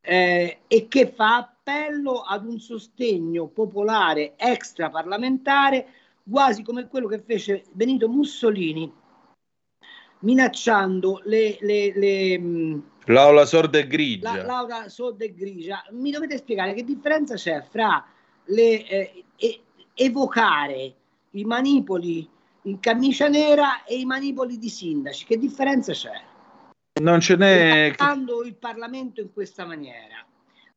eh, 0.00 0.58
e 0.66 0.88
che 0.88 1.12
fa 1.14 1.36
appello 1.36 2.22
ad 2.22 2.44
un 2.44 2.58
sostegno 2.58 3.46
popolare 3.46 4.34
extraparlamentare 4.36 5.86
quasi 6.28 6.64
come 6.64 6.88
quello 6.88 7.06
che 7.06 7.22
fece 7.24 7.62
Benito 7.70 8.08
Mussolini 8.08 8.92
minacciando 10.20 11.20
le, 11.24 11.56
le, 11.60 11.92
le 11.94 12.82
l'aula 13.06 13.44
sorda 13.44 13.78
e 13.78 13.86
grigia. 13.86 14.36
La, 14.36 14.44
l'aula 14.44 14.88
sorda 14.88 15.24
e 15.24 15.34
grigia. 15.34 15.84
Mi 15.90 16.10
dovete 16.10 16.38
spiegare 16.38 16.74
che 16.74 16.84
differenza 16.84 17.34
c'è 17.34 17.64
fra 17.70 18.04
le, 18.44 18.86
eh, 18.86 19.24
evocare 19.94 20.94
i 21.30 21.44
manipoli 21.44 22.28
in 22.62 22.80
camicia 22.80 23.28
nera 23.28 23.84
e 23.84 23.98
i 23.98 24.04
manipoli 24.04 24.58
di 24.58 24.68
sindaci. 24.68 25.24
Che 25.24 25.38
differenza 25.38 25.92
c'è? 25.92 26.20
Non 27.00 27.20
ce 27.20 27.36
n'è. 27.36 27.88
Attaccando 27.88 28.42
il 28.44 28.54
Parlamento 28.54 29.20
in 29.20 29.32
questa 29.32 29.64
maniera. 29.64 30.24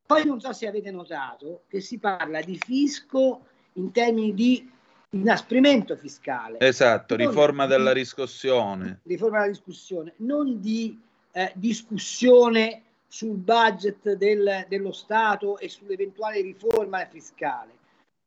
Poi 0.05 0.25
non 0.25 0.39
so 0.39 0.53
se 0.53 0.67
avete 0.67 0.89
notato 0.89 1.63
che 1.67 1.81
si 1.81 1.99
parla 1.99 2.41
di 2.41 2.57
fisco 2.57 3.41
in 3.73 3.91
termini 3.91 4.33
di 4.33 4.71
inasprimento 5.11 5.95
fiscale. 5.95 6.59
Esatto, 6.59 7.15
riforma 7.15 7.65
di, 7.65 7.71
della 7.71 7.91
riscossione. 7.91 9.01
Riforma 9.03 9.39
della 9.39 9.51
discussione, 9.51 10.13
non 10.17 10.59
di 10.59 10.99
eh, 11.37 11.51
discussione 11.53 12.81
sul 13.05 13.37
budget 13.37 14.13
del, 14.13 14.65
dello 14.67 14.91
Stato 14.91 15.59
e 15.59 15.69
sull'eventuale 15.69 16.41
riforma 16.41 17.05
fiscale. 17.05 17.75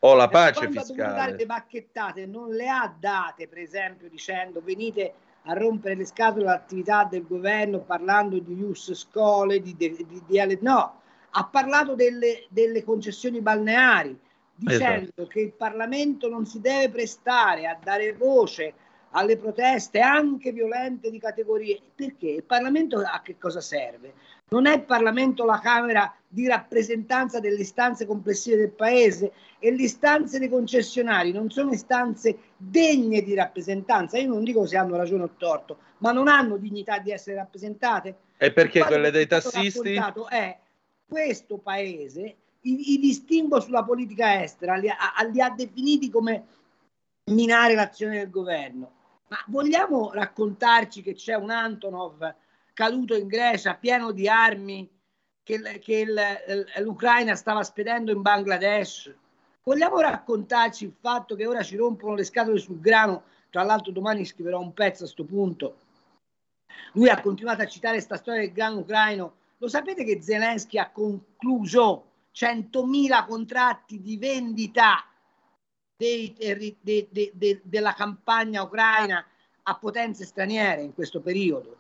O 0.03 0.15
la 0.15 0.29
pace 0.29 0.69
Quando 0.69 0.81
fiscale. 0.81 1.15
Quando 1.15 1.37
le 1.37 1.47
bacchettate 1.47 2.27
non 2.27 2.51
le 2.51 2.69
ha 2.69 2.95
date, 2.97 3.49
per 3.49 3.59
esempio, 3.59 4.09
dicendo 4.09 4.63
venite 4.63 5.13
a 5.45 5.55
rompere 5.55 5.97
le 5.97 6.05
scatole 6.05 6.45
all'attività 6.45 7.03
del 7.03 7.27
governo 7.27 7.81
parlando 7.81 8.39
di 8.39 8.55
Ius 8.55 8.95
Scole, 8.95 9.61
di, 9.61 9.75
di, 9.77 10.07
di, 10.07 10.23
di, 10.25 10.59
no, 10.61 11.01
ha 11.31 11.45
parlato 11.47 11.97
delle, 11.97 12.47
delle 12.49 12.85
concessioni 12.85 13.41
balneari, 13.41 14.17
dicendo 14.55 15.11
esatto. 15.11 15.27
che 15.27 15.41
il 15.41 15.53
Parlamento 15.53 16.29
non 16.29 16.47
si 16.47 16.61
deve 16.61 16.91
prestare 16.91 17.67
a 17.67 17.77
dare 17.83 18.13
voce 18.13 18.75
alle 19.11 19.37
proteste 19.37 20.01
anche 20.01 20.53
violente 20.53 21.11
di 21.11 21.19
categorie. 21.19 21.81
Perché 21.95 22.29
il 22.29 22.45
Parlamento 22.45 22.99
a 22.99 23.21
che 23.23 23.39
cosa 23.39 23.61
serve? 23.61 24.15
Non 24.51 24.67
è 24.67 24.75
il 24.75 24.83
Parlamento 24.83 25.45
la 25.45 25.61
Camera 25.61 26.13
di 26.27 26.47
rappresentanza 26.47 27.39
delle 27.41 27.61
istanze 27.61 28.07
complessive 28.07 28.57
del 28.57 28.71
Paese 28.71 29.33
e 29.59 29.71
le 29.71 29.83
istanze 29.83 30.39
dei 30.39 30.49
concessionari 30.49 31.33
non 31.33 31.51
sono 31.51 31.71
istanze 31.71 32.37
degne 32.57 33.23
di 33.23 33.35
rappresentanza. 33.35 34.19
Io 34.19 34.29
non 34.29 34.45
dico 34.45 34.67
se 34.67 34.77
hanno 34.77 34.97
ragione 34.97 35.25
o 35.25 35.31
torto, 35.37 35.79
ma 35.99 36.13
non 36.13 36.29
hanno 36.29 36.57
dignità 36.57 36.99
di 36.99 37.11
essere 37.11 37.37
rappresentate. 37.37 38.17
E 38.37 38.53
perché 38.53 38.85
quelle 38.85 39.11
dei 39.11 39.27
tassisti? 39.27 39.95
È 40.29 40.59
questo 41.07 41.59
Paese 41.59 42.37
i, 42.63 42.93
i 42.95 42.99
distinguo 42.99 43.61
sulla 43.61 43.85
politica 43.85 44.43
estera, 44.43 44.77
li 44.77 44.89
ha, 44.89 44.97
li 45.31 45.41
ha 45.41 45.51
definiti 45.51 46.11
come 46.11 46.45
minare 47.27 47.75
l'azione 47.75 48.19
del 48.19 48.31
governo. 48.31 48.99
Ma 49.31 49.39
vogliamo 49.47 50.13
raccontarci 50.13 51.03
che 51.03 51.15
c'è 51.15 51.35
un 51.35 51.51
Antonov 51.51 52.35
caduto 52.73 53.15
in 53.15 53.29
Grecia 53.29 53.75
pieno 53.75 54.11
di 54.11 54.29
armi 54.29 54.89
che, 55.45 55.79
che 55.79 56.05
l'Ucraina 56.79 57.37
stava 57.37 57.63
spedendo 57.63 58.11
in 58.11 58.23
Bangladesh? 58.23 59.15
Vogliamo 59.63 60.01
raccontarci 60.01 60.85
il 60.85 60.95
fatto 60.99 61.37
che 61.37 61.47
ora 61.47 61.63
ci 61.63 61.77
rompono 61.77 62.15
le 62.15 62.25
scatole 62.25 62.59
sul 62.59 62.81
grano? 62.81 63.23
Tra 63.51 63.63
l'altro 63.63 63.93
domani 63.93 64.25
scriverò 64.25 64.59
un 64.59 64.75
pezzo 64.75 65.05
a 65.05 65.07
questo 65.07 65.25
punto. 65.25 65.77
Lui 66.95 67.09
ha 67.09 67.21
continuato 67.21 67.63
a 67.63 67.67
citare 67.67 67.95
questa 67.95 68.17
storia 68.17 68.41
del 68.41 68.53
grano 68.53 68.79
ucraino. 68.79 69.35
Lo 69.59 69.69
sapete 69.69 70.03
che 70.03 70.21
Zelensky 70.21 70.77
ha 70.77 70.91
concluso 70.91 72.07
100.000 72.35 73.27
contratti 73.27 74.01
di 74.01 74.17
vendita 74.17 75.05
dei, 76.01 76.35
de, 76.81 77.09
de, 77.11 77.31
de, 77.35 77.61
della 77.63 77.93
campagna 77.93 78.63
ucraina 78.63 79.23
a 79.65 79.77
potenze 79.77 80.25
straniere 80.25 80.81
in 80.81 80.95
questo 80.95 81.21
periodo. 81.21 81.77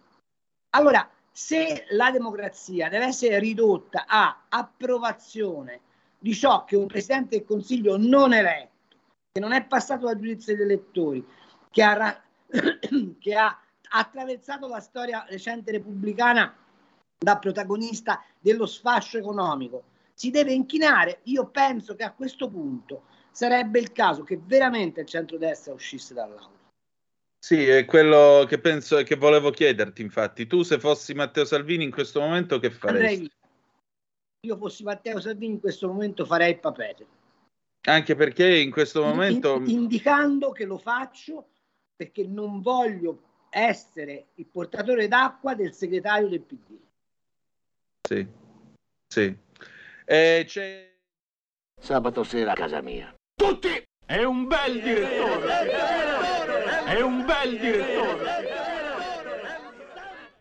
Allora, 0.75 1.09
se 1.33 1.87
la 1.93 2.11
democrazia 2.11 2.91
deve 2.91 3.07
essere 3.07 3.39
ridotta 3.39 4.05
a 4.07 4.45
approvazione 4.51 5.81
di 6.19 6.35
ciò 6.35 6.65
che 6.65 6.77
un 6.77 6.87
Presidente 6.87 7.39
del 7.39 7.47
Consiglio 7.47 7.97
non 7.97 8.35
eletto, 8.35 8.97
che 9.33 9.41
non 9.41 9.53
è 9.53 9.65
passato 9.65 10.05
dal 10.05 10.17
giudizio 10.17 10.55
degli 10.55 10.65
elettori, 10.65 11.27
che 11.71 11.83
ha, 11.83 12.23
che 13.19 13.35
ha 13.35 13.59
attraversato 13.93 14.69
la 14.69 14.81
storia 14.81 15.25
recente 15.31 15.73
repubblicana 15.73 16.55
da 17.17 17.39
protagonista 17.39 18.23
dello 18.39 18.67
sfascio 18.67 19.17
economico, 19.17 19.85
si 20.13 20.31
deve 20.31 20.53
inchinare. 20.53 21.21
Io 21.25 21.47
penso 21.47 21.95
che 21.95 22.05
a 22.05 22.13
questo 22.13 22.51
punto 22.51 23.05
sarebbe 23.31 23.79
il 23.79 23.93
caso 23.93 24.23
che 24.23 24.41
veramente 24.43 25.01
il 25.01 25.07
centrodestra 25.07 25.73
uscisse 25.73 26.15
dall'aula. 26.15 26.59
Sì, 27.43 27.67
è 27.67 27.87
quello 27.87 28.45
che 28.47 28.59
penso 28.59 28.99
e 28.99 29.05
che 29.05 29.17
volevo 29.17 29.51
chiederti, 29.51 30.03
infatti. 30.03 30.47
Tu 30.47 30.63
se 30.63 30.79
fossi 30.79 31.15
Matteo 31.15 31.47
Salvini 31.47 31.85
in 31.85 31.91
questo 31.91 32.21
momento 32.21 32.59
che 32.59 32.71
faresti? 32.71 33.07
Andrei, 33.07 33.31
io 34.41 34.57
fossi 34.57 34.83
Matteo 34.83 35.21
Salvini 35.21 35.55
in 35.55 35.61
questo 35.61 35.89
momento 35.89 36.27
farei 36.27 36.51
il 36.51 36.59
papete. 36.59 37.07
Anche 37.83 38.15
perché 38.15 38.59
in 38.59 38.71
questo 38.71 39.03
momento... 39.03 39.57
In, 39.57 39.71
indicando 39.71 40.53
che 40.53 40.67
lo 40.67 40.77
faccio 40.77 41.49
perché 41.97 42.27
non 42.27 42.61
voglio 42.61 43.23
essere 43.49 44.27
il 44.35 44.47
portatore 44.47 45.09
d'acqua 45.09 45.55
del 45.55 45.73
segretario 45.73 46.29
del 46.29 46.43
PD. 46.43 46.79
Sì, 48.07 48.27
sì. 49.07 49.37
Eh, 50.05 50.45
c'è... 50.47 50.89
Sabato 51.81 52.23
sera 52.23 52.53
a 52.53 52.55
casa 52.55 52.83
mia. 52.83 53.15
Tutti! 53.41 53.83
È 54.05 54.23
un 54.23 54.47
bel 54.47 54.83
direttore! 54.83 55.71
È 56.85 57.01
un 57.01 57.25
bel 57.25 57.59
direttore! 57.59 58.25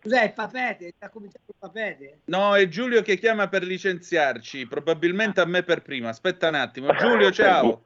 Cos'è 0.02 0.24
il 0.26 0.34
papete? 0.34 0.92
Sta 0.98 1.08
cominciando 1.08 1.48
il 1.48 1.56
papete? 1.58 2.20
No, 2.26 2.58
è 2.58 2.68
Giulio 2.68 3.02
che 3.02 3.16
chiama 3.16 3.48
per 3.48 3.64
licenziarci, 3.64 4.68
probabilmente 4.68 5.40
a 5.40 5.46
me 5.46 5.64
per 5.64 5.82
prima. 5.82 6.10
Aspetta 6.10 6.50
un 6.50 6.56
attimo. 6.56 6.94
Giulio, 6.96 7.32
ciao! 7.32 7.84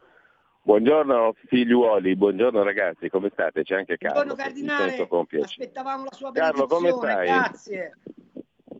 Buongiorno 0.64 1.36
figliuoli, 1.45 2.16
buongiorno 2.16 2.64
ragazzi, 2.64 3.07
come 3.09 3.30
state? 3.34 3.61
C'è 3.61 3.76
anche 3.76 3.97
Carlo. 3.97 4.24
Buongiorno 4.24 4.43
Cardinale, 4.43 5.07
aspettavamo 5.43 6.05
la 6.05 6.16
sua 6.16 6.32
Carlo, 6.32 6.66
come 6.66 6.91
stai? 6.91 7.28
grazie. 7.28 7.97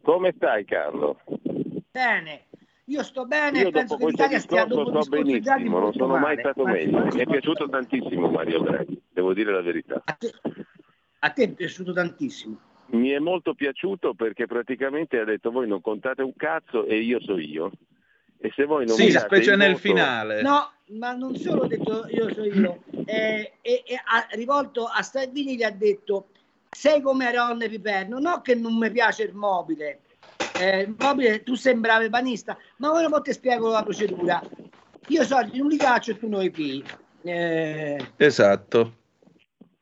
Come 0.02 0.34
stai 0.36 0.66
Carlo? 0.66 1.20
Bene, 1.92 2.46
io 2.86 3.04
sto 3.04 3.26
bene, 3.26 3.62
Io 3.62 3.72
penso 3.72 3.96
dopo 3.96 4.08
che 4.08 4.14
questo 4.14 4.56
discorso 4.56 5.02
sto 5.02 5.10
benissimo, 5.10 5.80
non 5.80 5.94
sono 5.94 6.18
mai 6.18 6.38
stato 6.38 6.66
meglio. 6.66 7.06
Mi 7.06 7.20
è 7.20 7.26
piaciuto 7.26 7.70
tantissimo 7.70 8.30
Mario 8.30 8.60
Draghi, 8.60 9.02
devo 9.10 9.34
dire 9.34 9.52
la 9.52 9.62
verità. 9.62 10.02
A 10.04 10.14
te, 10.14 10.34
a 11.20 11.30
te 11.30 11.44
è 11.44 11.50
piaciuto 11.50 11.94
tantissimo? 11.94 12.60
Mi 12.88 13.10
è 13.10 13.20
molto 13.20 13.54
piaciuto 13.54 14.14
perché 14.14 14.46
praticamente 14.46 15.18
ha 15.18 15.24
detto 15.24 15.50
voi 15.50 15.68
non 15.68 15.82
contate 15.82 16.22
un 16.22 16.36
cazzo 16.36 16.86
e 16.86 17.00
io 17.00 17.22
so 17.22 17.38
io. 17.38 17.72
E 18.38 18.52
se 18.54 18.66
voi 18.66 18.86
non 18.86 18.98
sì, 18.98 19.10
specie 19.12 19.56
nel 19.56 19.72
voto... 19.72 19.80
finale. 19.80 20.42
No, 20.42 20.70
ma 20.88 21.14
non 21.14 21.36
solo 21.38 21.62
ho 21.62 21.68
detto 21.68 22.06
io 22.10 22.34
so 22.34 22.44
io, 22.44 22.84
eh, 23.06 23.54
e, 23.62 23.84
e 23.86 23.96
ha 23.96 24.28
rivolto 24.32 24.86
a 24.86 25.02
Salvini 25.02 25.56
gli 25.56 25.64
ha 25.64 25.72
detto 25.72 26.28
sei 26.70 27.02
come 27.02 27.28
Aronne 27.28 27.70
Piperno, 27.70 28.20
no 28.20 28.42
che 28.42 28.56
non 28.56 28.78
mi 28.78 28.92
piace 28.92 29.24
il 29.24 29.34
mobile, 29.34 30.02
eh, 30.60 30.94
mobile, 30.98 31.44
tu 31.44 31.56
sembravi 31.56 32.10
banista, 32.10 32.58
ma 32.78 32.92
ora 32.92 33.10
poi 33.10 33.22
ti 33.22 33.34
spiego 33.34 33.70
la 33.70 33.84
procedura. 33.84 34.42
Io 35.08 35.24
so 35.24 35.42
di 35.44 35.60
un 35.60 35.68
li 35.68 35.78
caccio 35.78 36.12
e 36.12 36.18
tu 36.18 36.30
noi 36.30 36.52
qui. 36.52 36.84
Eh, 37.24 38.06
esatto. 38.18 39.02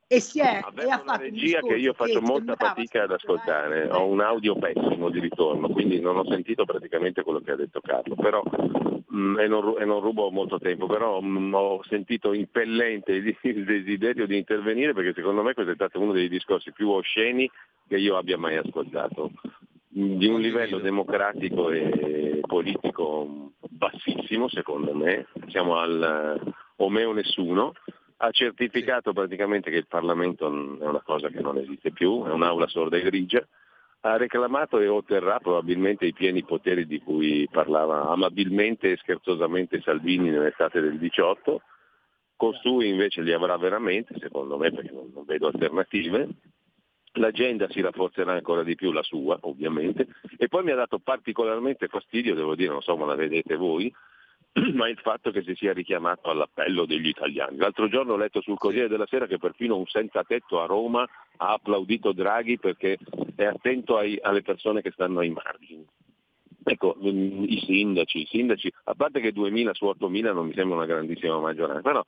E 0.08 0.20
si 0.20 0.42
è 0.42 0.60
e 0.76 0.90
ha 0.90 0.98
fatto 0.98 1.22
regia 1.22 1.62
che 1.62 1.76
io 1.76 1.94
faccio 1.94 2.20
che 2.20 2.26
molta 2.26 2.56
fatica 2.58 3.04
ad 3.04 3.12
ascoltare, 3.12 3.88
ho 3.90 4.06
un 4.08 4.20
audio 4.20 4.58
pessimo 4.58 5.10
di 5.10 5.22
ritorno, 5.22 5.70
quindi 5.70 6.02
non 6.02 6.18
ho 6.18 6.26
sentito 6.26 6.66
praticamente 6.66 7.24
quello 7.24 7.40
che 7.40 7.52
ha 7.52 7.56
detto 7.56 7.80
Carlo, 7.80 8.16
però 8.16 8.44
mh, 8.44 9.18
mm, 9.18 9.40
e, 9.40 9.48
non, 9.48 9.76
e, 9.80 9.86
non, 9.86 10.02
rubo 10.02 10.30
molto 10.30 10.60
tempo, 10.60 10.86
però 10.86 11.22
mh, 11.22 11.40
mm, 11.40 11.54
ho 11.54 11.82
sentito 11.84 12.34
impellente 12.34 13.14
il 13.44 13.64
desiderio 13.64 14.28
di 14.28 14.36
intervenire 14.36 14.94
perché 14.94 15.14
secondo 15.14 15.44
me 15.44 15.54
questo 15.54 15.72
è 15.72 15.76
stato 15.76 16.02
uno 16.02 16.12
dei 16.12 16.28
discorsi 16.28 16.74
più 16.74 16.90
osceni 16.90 17.50
che 17.88 17.96
io 17.96 18.18
abbia 18.18 18.38
mai 18.38 18.58
ascoltato 18.58 19.32
di 19.94 20.28
un 20.28 20.40
livello 20.40 20.80
democratico 20.80 21.70
e 21.70 22.40
politico 22.42 23.52
bassissimo 23.70 24.48
secondo 24.48 24.96
me, 24.96 25.28
siamo 25.48 25.78
al 25.78 26.54
o 26.78 26.90
me 26.90 27.04
o 27.04 27.12
nessuno, 27.12 27.74
ha 28.18 28.32
certificato 28.32 29.14
praticamente 29.14 29.70
che 29.70 29.78
il 29.78 29.88
Parlamento 29.88 30.48
è 30.48 30.86
una 30.86 31.02
cosa 31.04 31.30
che 31.30 31.42
non 31.42 31.58
esiste 31.58 31.92
più, 31.92 32.24
è 32.24 32.32
un'aula 32.32 32.68
sorda 32.68 32.98
e 32.98 33.02
grigia, 33.02 33.46
ha 34.02 34.18
reclamato 34.18 34.80
e 34.80 34.88
otterrà 34.88 35.40
probabilmente 35.40 36.06
i 36.06 36.14
pieni 36.14 36.44
poteri 36.44 36.88
di 36.88 37.00
cui 37.00 37.48
parlava 37.52 38.10
amabilmente 38.10 38.92
e 38.92 38.98
scherzosamente 38.98 39.82
Salvini 39.82 40.30
nell'estate 40.30 40.80
del 40.80 40.98
18, 40.98 41.62
costui 42.36 42.88
invece 42.88 43.22
li 43.22 43.34
avrà 43.34 43.58
veramente, 43.58 44.16
secondo 44.18 44.58
me, 44.58 44.72
perché 44.72 44.92
non, 44.92 45.12
vedo 45.26 45.48
alternative. 45.48 46.30
L'agenda 47.16 47.68
si 47.70 47.82
rafforzerà 47.82 48.34
ancora 48.34 48.64
di 48.64 48.76
più, 48.76 48.92
la 48.92 49.04
sua 49.04 49.38
ovviamente, 49.42 50.08
e 50.38 50.48
poi 50.48 50.64
mi 50.64 50.72
ha 50.72 50.76
dato 50.76 51.00
particolarmente 51.00 51.88
fastidio, 51.88 52.36
devo 52.36 52.56
dire, 52.56 52.72
non 52.72 52.82
so 52.82 52.94
come 52.94 53.08
la 53.08 53.16
vedete 53.16 53.56
voi, 53.58 53.94
ma 54.74 54.90
il 54.90 54.98
fatto 54.98 55.32
che 55.32 55.44
si 55.44 55.54
sia 55.56 55.74
richiamato 55.74 56.30
all'appello 56.30 56.86
degli 56.86 57.08
italiani. 57.08 57.58
L'altro 57.58 57.88
giorno 57.88 58.14
ho 58.14 58.18
letto 58.18 58.42
sul 58.42 58.58
Corriere 58.58 58.88
della 58.88 59.08
Sera 59.08 59.28
che 59.28 59.38
perfino 59.38 59.78
un 59.78 59.86
senza 59.88 60.24
tetto 60.24 60.62
a 60.62 60.66
Roma 60.66 61.08
ha 61.38 61.54
applaudito 61.54 62.12
Draghi 62.12 62.60
perché 62.60 62.98
è 63.36 63.46
attento 63.46 63.98
ai, 63.98 64.18
alle 64.22 64.42
persone 64.42 64.82
che 64.82 64.92
stanno 64.92 65.20
ai 65.20 65.30
margini. 65.30 65.86
Ecco, 66.64 66.96
mm, 67.02 67.44
i 67.44 67.62
sindaci, 67.66 68.22
i 68.22 68.26
sindaci, 68.26 68.72
a 68.86 68.94
parte 68.94 69.20
che 69.20 69.34
2.000 69.34 69.72
su 69.72 69.86
8.000 69.86 70.34
non 70.34 70.48
mi 70.48 70.54
sembra 70.54 70.78
una 70.78 70.86
grandissima 70.86 71.40
maggioranza, 71.40 71.82
però 71.82 72.06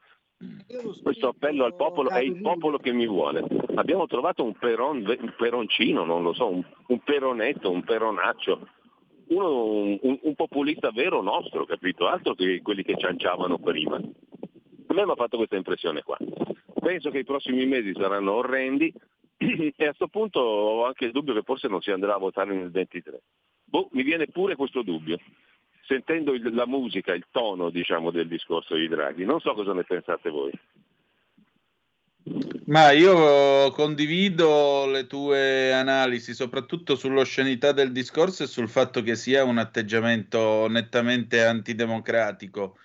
questo 1.01 1.29
appello 1.29 1.65
al 1.65 1.75
popolo 1.75 2.09
è 2.09 2.19
il 2.19 2.41
popolo 2.41 2.77
che 2.77 2.91
mi 2.91 3.07
vuole. 3.07 3.45
Abbiamo 3.75 4.07
trovato 4.07 4.43
un, 4.43 4.53
peron, 4.53 4.97
un 4.97 5.33
peroncino, 5.37 6.03
non 6.03 6.23
lo 6.23 6.33
so, 6.33 6.49
un, 6.49 6.63
un 6.87 6.99
peronetto, 6.99 7.71
un 7.71 7.83
peronaccio, 7.83 8.67
uno, 9.27 9.63
un, 10.01 10.19
un, 10.21 10.35
populista 10.35 10.91
vero 10.91 11.21
nostro, 11.21 11.65
capito? 11.65 12.07
Altro 12.07 12.33
che 12.33 12.61
quelli 12.61 12.83
che 12.83 12.97
cianciavano 12.97 13.57
prima. 13.59 13.95
A 13.95 14.93
me 14.93 15.05
mi 15.05 15.11
ha 15.11 15.15
fatto 15.15 15.37
questa 15.37 15.55
impressione 15.55 16.03
qua. 16.03 16.17
Penso 16.79 17.09
che 17.09 17.19
i 17.19 17.23
prossimi 17.23 17.65
mesi 17.65 17.93
saranno 17.93 18.33
orrendi 18.33 18.93
e 19.37 19.73
a 19.77 19.87
questo 19.87 20.07
punto 20.07 20.39
ho 20.39 20.85
anche 20.85 21.05
il 21.05 21.11
dubbio 21.11 21.33
che 21.33 21.43
forse 21.43 21.67
non 21.67 21.81
si 21.81 21.91
andrà 21.91 22.15
a 22.15 22.19
votare 22.19 22.53
nel 22.53 22.71
23. 22.71 23.21
Boh, 23.63 23.89
mi 23.93 24.03
viene 24.03 24.27
pure 24.27 24.55
questo 24.55 24.83
dubbio, 24.83 25.17
sentendo 25.93 26.33
il, 26.33 26.53
la 26.53 26.65
musica, 26.65 27.13
il 27.13 27.25
tono 27.29 27.69
diciamo, 27.69 28.09
del 28.09 28.27
discorso 28.27 28.75
di 28.75 28.87
Draghi. 28.87 29.25
Non 29.25 29.39
so 29.39 29.53
cosa 29.53 29.73
ne 29.73 29.83
pensate 29.83 30.29
voi. 30.29 30.51
Ma 32.65 32.91
io 32.91 33.69
condivido 33.71 34.85
le 34.87 35.05
tue 35.05 35.73
analisi, 35.73 36.33
soprattutto 36.33 36.95
sull'oscenità 36.95 37.73
del 37.73 37.91
discorso 37.91 38.43
e 38.43 38.47
sul 38.47 38.69
fatto 38.69 39.03
che 39.03 39.15
sia 39.15 39.43
un 39.43 39.57
atteggiamento 39.57 40.67
nettamente 40.67 41.43
antidemocratico. 41.43 42.77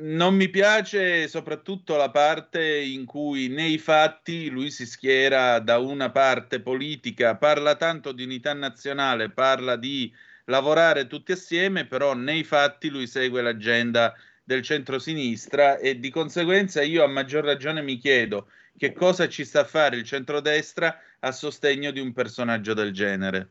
Non 0.00 0.36
mi 0.36 0.48
piace 0.48 1.26
soprattutto 1.26 1.96
la 1.96 2.10
parte 2.10 2.78
in 2.78 3.04
cui 3.04 3.48
nei 3.48 3.78
fatti 3.78 4.48
lui 4.48 4.70
si 4.70 4.86
schiera 4.86 5.58
da 5.58 5.78
una 5.78 6.10
parte 6.10 6.60
politica, 6.60 7.36
parla 7.36 7.74
tanto 7.74 8.12
di 8.12 8.22
unità 8.22 8.52
nazionale, 8.52 9.30
parla 9.30 9.74
di 9.76 10.12
lavorare 10.48 11.06
tutti 11.06 11.32
assieme, 11.32 11.86
però 11.86 12.14
nei 12.14 12.44
fatti 12.44 12.90
lui 12.90 13.06
segue 13.06 13.42
l'agenda 13.42 14.14
del 14.42 14.62
centro-sinistra 14.62 15.76
e 15.76 15.98
di 15.98 16.10
conseguenza 16.10 16.82
io 16.82 17.04
a 17.04 17.06
maggior 17.06 17.44
ragione 17.44 17.82
mi 17.82 17.96
chiedo 17.96 18.48
che 18.76 18.92
cosa 18.92 19.28
ci 19.28 19.44
sta 19.44 19.60
a 19.60 19.64
fare 19.64 19.96
il 19.96 20.04
centrodestra 20.04 21.00
a 21.20 21.32
sostegno 21.32 21.90
di 21.90 22.00
un 22.00 22.12
personaggio 22.12 22.74
del 22.74 22.92
genere. 22.92 23.48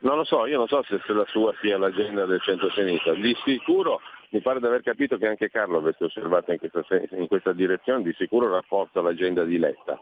Non 0.00 0.16
lo 0.16 0.24
so, 0.24 0.46
io 0.46 0.58
non 0.58 0.68
so 0.68 0.82
se, 0.84 1.00
la 1.12 1.26
sua 1.28 1.52
sia 1.60 1.76
l'agenda 1.76 2.24
del 2.24 2.40
centro-sinistra. 2.40 3.14
Di 3.14 3.36
sicuro 3.44 4.00
mi 4.30 4.40
pare 4.40 4.60
di 4.60 4.66
aver 4.66 4.82
capito 4.82 5.18
che 5.18 5.26
anche 5.26 5.50
Carlo 5.50 5.78
avesse 5.78 6.04
osservato 6.04 6.52
in 6.52 6.58
questa, 6.58 6.82
in 7.10 7.26
questa 7.26 7.52
direzione, 7.52 8.02
di 8.02 8.14
sicuro 8.16 8.48
rafforza 8.48 9.00
l'agenda 9.00 9.44
di 9.44 9.58
Letta, 9.58 10.00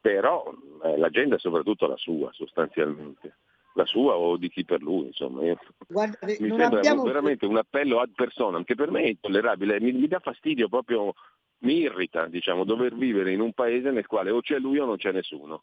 però 0.00 0.52
eh, 0.84 0.96
l'agenda 0.98 1.36
è 1.36 1.38
soprattutto 1.38 1.86
la 1.86 1.96
sua 1.96 2.30
sostanzialmente 2.32 3.36
la 3.76 3.84
sua 3.84 4.16
o 4.16 4.36
di 4.36 4.48
chi 4.48 4.64
per 4.64 4.80
lui, 4.80 5.06
insomma. 5.06 5.42
Guarda, 5.86 6.18
mi 6.22 6.34
sembra 6.34 6.66
abbiamo... 6.66 7.02
veramente 7.02 7.46
un 7.46 7.58
appello 7.58 8.00
ad 8.00 8.10
personam 8.14 8.64
che 8.64 8.74
per 8.74 8.90
me 8.90 9.02
è 9.02 9.08
intollerabile, 9.08 9.80
mi, 9.80 9.92
mi 9.92 10.08
dà 10.08 10.18
fastidio 10.18 10.68
proprio 10.68 11.14
mi 11.58 11.80
irrita 11.80 12.26
diciamo, 12.26 12.64
dover 12.64 12.94
vivere 12.94 13.32
in 13.32 13.40
un 13.40 13.52
paese 13.52 13.90
nel 13.90 14.06
quale 14.06 14.30
o 14.30 14.40
c'è 14.40 14.58
lui 14.58 14.78
o 14.78 14.84
non 14.84 14.96
c'è 14.96 15.12
nessuno 15.12 15.62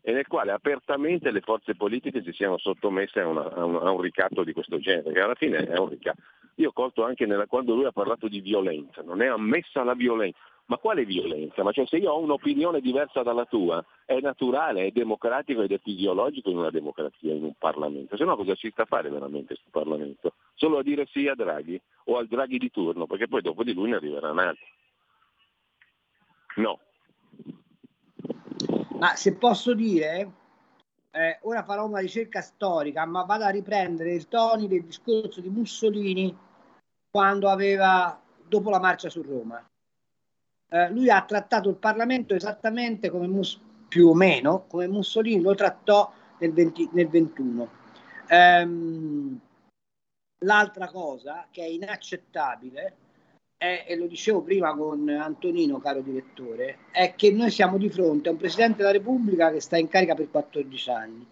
e 0.00 0.12
nel 0.12 0.26
quale 0.26 0.52
apertamente 0.52 1.30
le 1.30 1.40
forze 1.40 1.74
politiche 1.74 2.22
si 2.22 2.32
siano 2.32 2.56
sottomesse 2.56 3.20
a, 3.20 3.26
una, 3.26 3.52
a, 3.52 3.64
un, 3.64 3.76
a 3.76 3.90
un, 3.90 4.00
ricatto 4.00 4.42
di 4.42 4.52
questo 4.52 4.78
genere, 4.78 5.12
che 5.12 5.20
alla 5.20 5.34
fine 5.34 5.58
è 5.58 5.76
un 5.78 5.88
ricatto. 5.88 6.22
Io 6.56 6.68
ho 6.68 6.72
colto 6.72 7.04
anche 7.04 7.26
nella, 7.26 7.46
quando 7.46 7.74
lui 7.74 7.84
ha 7.84 7.92
parlato 7.92 8.26
di 8.26 8.40
violenza, 8.40 9.02
non 9.02 9.20
è 9.20 9.26
ammessa 9.26 9.82
la 9.84 9.94
violenza, 9.94 10.38
ma 10.68 10.76
quale 10.76 11.04
violenza? 11.06 11.62
Ma 11.62 11.72
cioè, 11.72 11.86
se 11.86 11.96
io 11.96 12.12
ho 12.12 12.20
un'opinione 12.20 12.80
diversa 12.80 13.22
dalla 13.22 13.46
tua, 13.46 13.82
è 14.04 14.20
naturale, 14.20 14.86
è 14.86 14.90
democratico 14.90 15.62
ed 15.62 15.72
è 15.72 15.78
fisiologico 15.78 16.50
in 16.50 16.58
una 16.58 16.70
democrazia, 16.70 17.32
in 17.32 17.44
un 17.44 17.54
Parlamento. 17.58 18.18
Se 18.18 18.24
no 18.24 18.36
cosa 18.36 18.54
ci 18.54 18.70
sta 18.70 18.82
a 18.82 18.86
fare 18.86 19.08
veramente 19.08 19.54
questo 19.54 19.70
Parlamento? 19.70 20.34
Solo 20.54 20.78
a 20.78 20.82
dire 20.82 21.06
sì 21.06 21.26
a 21.26 21.34
Draghi 21.34 21.80
o 22.04 22.18
al 22.18 22.26
Draghi 22.26 22.58
di 22.58 22.70
turno, 22.70 23.06
perché 23.06 23.28
poi 23.28 23.40
dopo 23.40 23.64
di 23.64 23.72
lui 23.72 23.90
ne 23.90 23.96
arriverà 23.96 24.30
un 24.30 24.38
altro. 24.38 24.66
No. 26.56 26.80
Ma 28.98 29.14
se 29.14 29.36
posso 29.36 29.72
dire, 29.72 30.32
eh, 31.12 31.38
ora 31.42 31.62
farò 31.62 31.86
una 31.86 32.00
ricerca 32.00 32.42
storica, 32.42 33.06
ma 33.06 33.22
vado 33.22 33.44
a 33.44 33.50
riprendere 33.50 34.12
il 34.12 34.28
tono 34.28 34.66
del 34.66 34.84
discorso 34.84 35.40
di 35.40 35.48
Mussolini 35.48 36.36
quando 37.08 37.48
aveva, 37.48 38.20
dopo 38.46 38.68
la 38.68 38.80
marcia 38.80 39.08
su 39.08 39.22
Roma. 39.22 39.66
Eh, 40.70 40.90
lui 40.90 41.10
ha 41.10 41.22
trattato 41.22 41.70
il 41.70 41.76
Parlamento 41.76 42.34
esattamente 42.34 43.08
come 43.08 43.26
Mus- 43.26 43.60
più 43.88 44.08
o 44.08 44.14
meno 44.14 44.66
come 44.68 44.86
Mussolini 44.86 45.40
lo 45.40 45.54
trattò 45.54 46.12
nel, 46.38 46.52
20, 46.52 46.90
nel 46.92 47.08
21. 47.08 47.70
Ehm, 48.28 49.40
l'altra 50.44 50.88
cosa 50.88 51.46
che 51.50 51.62
è 51.62 51.68
inaccettabile 51.68 52.96
è, 53.56 53.86
e 53.88 53.96
lo 53.96 54.06
dicevo 54.06 54.42
prima 54.42 54.74
con 54.74 55.08
Antonino, 55.08 55.78
caro 55.78 56.00
direttore, 56.00 56.78
è 56.92 57.14
che 57.16 57.32
noi 57.32 57.50
siamo 57.50 57.78
di 57.78 57.88
fronte 57.88 58.28
a 58.28 58.32
un 58.32 58.38
Presidente 58.38 58.78
della 58.78 58.92
Repubblica 58.92 59.50
che 59.50 59.60
sta 59.60 59.78
in 59.78 59.88
carica 59.88 60.14
per 60.14 60.30
14 60.30 60.90
anni, 60.90 61.26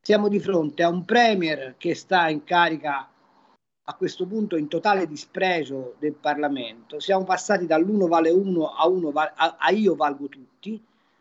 siamo 0.00 0.28
di 0.28 0.40
fronte 0.40 0.82
a 0.82 0.88
un 0.88 1.04
Premier 1.04 1.76
che 1.78 1.94
sta 1.94 2.28
in 2.28 2.42
carica 2.44 3.08
a 3.84 3.94
questo 3.94 4.26
punto 4.26 4.56
in 4.56 4.68
totale 4.68 5.06
disprezzo 5.06 5.94
del 5.98 6.14
Parlamento, 6.14 7.00
siamo 7.00 7.24
passati 7.24 7.66
dall'uno 7.66 8.06
vale 8.06 8.30
uno 8.30 8.68
a, 8.68 8.86
uno 8.86 9.10
va- 9.10 9.32
a, 9.34 9.56
a 9.58 9.70
io 9.70 9.94
valgo 9.96 10.28
tutti 10.28 10.80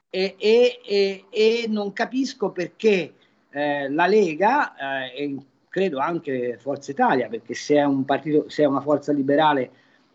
e, 0.10 0.36
e, 0.38 0.80
e, 0.86 1.26
e 1.30 1.66
non 1.68 1.92
capisco 1.94 2.52
perché 2.52 3.14
eh, 3.50 3.90
la 3.90 4.06
Lega 4.06 4.76
eh, 4.76 5.24
e 5.24 5.38
credo 5.70 6.00
anche 6.00 6.58
Forza 6.60 6.92
Italia, 6.92 7.28
perché 7.30 7.54
se 7.54 7.76
è 7.78 7.84
un 7.84 8.06
partito, 8.06 8.50
se 8.50 8.64
è 8.64 8.66
una 8.66 8.82
forza 8.82 9.12
liberale 9.12 9.72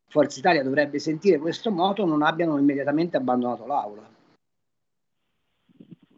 Forza 0.09 0.38
Italia 0.38 0.62
dovrebbe 0.62 0.99
sentire 0.99 1.38
questo 1.38 1.70
moto 1.70 2.07
non 2.07 2.22
abbiano 2.22 2.59
immediatamente 2.59 3.16
abbandonato 3.16 3.66
l'aula. 3.66 4.16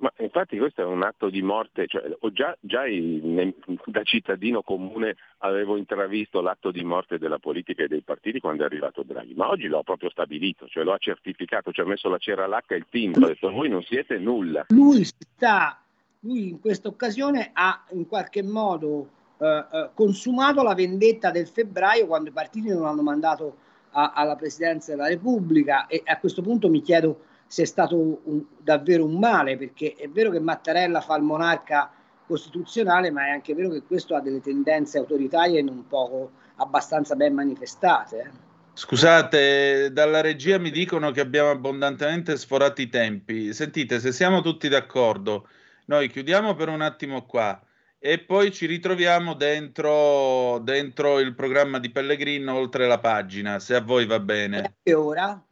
Ma 0.00 0.12
infatti 0.18 0.56
questo 0.58 0.82
è 0.82 0.84
un 0.84 1.02
atto 1.02 1.28
di 1.28 1.42
morte, 1.42 1.86
cioè, 1.88 2.02
già, 2.32 2.56
già 2.60 2.86
in, 2.86 3.52
da 3.86 4.02
cittadino 4.04 4.62
comune 4.62 5.16
avevo 5.38 5.76
intravisto 5.76 6.40
l'atto 6.40 6.70
di 6.70 6.84
morte 6.84 7.18
della 7.18 7.38
politica 7.38 7.82
e 7.82 7.88
dei 7.88 8.02
partiti 8.02 8.38
quando 8.38 8.62
è 8.62 8.66
arrivato 8.66 9.02
Draghi, 9.02 9.34
ma 9.34 9.48
oggi 9.48 9.66
l'ho 9.66 9.82
proprio 9.82 10.08
stabilito, 10.10 10.68
cioè 10.68 10.84
lo 10.84 10.92
ha 10.92 10.98
certificato, 10.98 11.72
ci 11.72 11.80
ha 11.80 11.84
messo 11.84 12.08
la 12.08 12.18
cera 12.18 12.44
all'H 12.44 12.72
e 12.72 12.76
il 12.76 12.86
team, 12.88 13.12
ha 13.16 13.26
detto 13.26 13.50
voi 13.50 13.68
non 13.68 13.82
siete 13.82 14.18
nulla. 14.18 14.66
Lui 14.68 15.02
sta, 15.04 15.82
lui 16.20 16.48
in 16.48 16.60
questa 16.60 16.86
occasione 16.86 17.50
ha 17.52 17.84
in 17.90 18.06
qualche 18.06 18.42
modo 18.44 19.10
eh, 19.38 19.64
eh 19.72 19.90
consumato 19.94 20.62
la 20.62 20.74
vendetta 20.74 21.32
del 21.32 21.48
febbraio 21.48 22.06
quando 22.06 22.28
i 22.28 22.32
partiti 22.32 22.68
non 22.68 22.86
hanno 22.86 23.02
mandato 23.02 23.56
a, 23.90 24.12
alla 24.14 24.36
Presidenza 24.36 24.92
della 24.92 25.08
Repubblica 25.08 25.88
e 25.88 26.02
a 26.04 26.18
questo 26.18 26.40
punto 26.42 26.68
mi 26.68 26.82
chiedo 26.82 27.24
se 27.48 27.62
è 27.62 27.64
stato 27.64 28.20
un, 28.24 28.44
davvero 28.58 29.04
un 29.04 29.18
male, 29.18 29.56
perché 29.56 29.94
è 29.94 30.08
vero 30.08 30.30
che 30.30 30.38
Mattarella 30.38 31.00
fa 31.00 31.16
il 31.16 31.22
monarca 31.22 31.90
costituzionale, 32.26 33.10
ma 33.10 33.26
è 33.26 33.30
anche 33.30 33.54
vero 33.54 33.70
che 33.70 33.82
questo 33.82 34.14
ha 34.14 34.20
delle 34.20 34.42
tendenze 34.42 34.98
autoritarie 34.98 35.62
non 35.62 35.86
poco 35.88 36.32
abbastanza 36.56 37.16
ben 37.16 37.32
manifestate. 37.32 38.18
Eh. 38.18 38.46
Scusate, 38.74 39.90
dalla 39.92 40.20
regia 40.20 40.58
mi 40.58 40.70
dicono 40.70 41.10
che 41.10 41.20
abbiamo 41.20 41.50
abbondantemente 41.50 42.36
sforato 42.36 42.82
i 42.82 42.88
tempi. 42.88 43.52
Sentite, 43.54 43.98
se 43.98 44.12
siamo 44.12 44.42
tutti 44.42 44.68
d'accordo, 44.68 45.48
noi 45.86 46.08
chiudiamo 46.08 46.54
per 46.54 46.68
un 46.68 46.82
attimo 46.82 47.24
qua 47.24 47.60
e 47.98 48.20
poi 48.20 48.52
ci 48.52 48.66
ritroviamo 48.66 49.34
dentro, 49.34 50.60
dentro 50.60 51.18
il 51.18 51.34
programma 51.34 51.80
di 51.80 51.90
Pellegrino 51.90 52.54
oltre 52.54 52.86
la 52.86 52.98
pagina, 53.00 53.58
se 53.58 53.74
a 53.74 53.80
voi 53.80 54.06
va 54.06 54.20
bene. 54.20 54.76
Che 54.82 54.92
ora? 54.92 55.42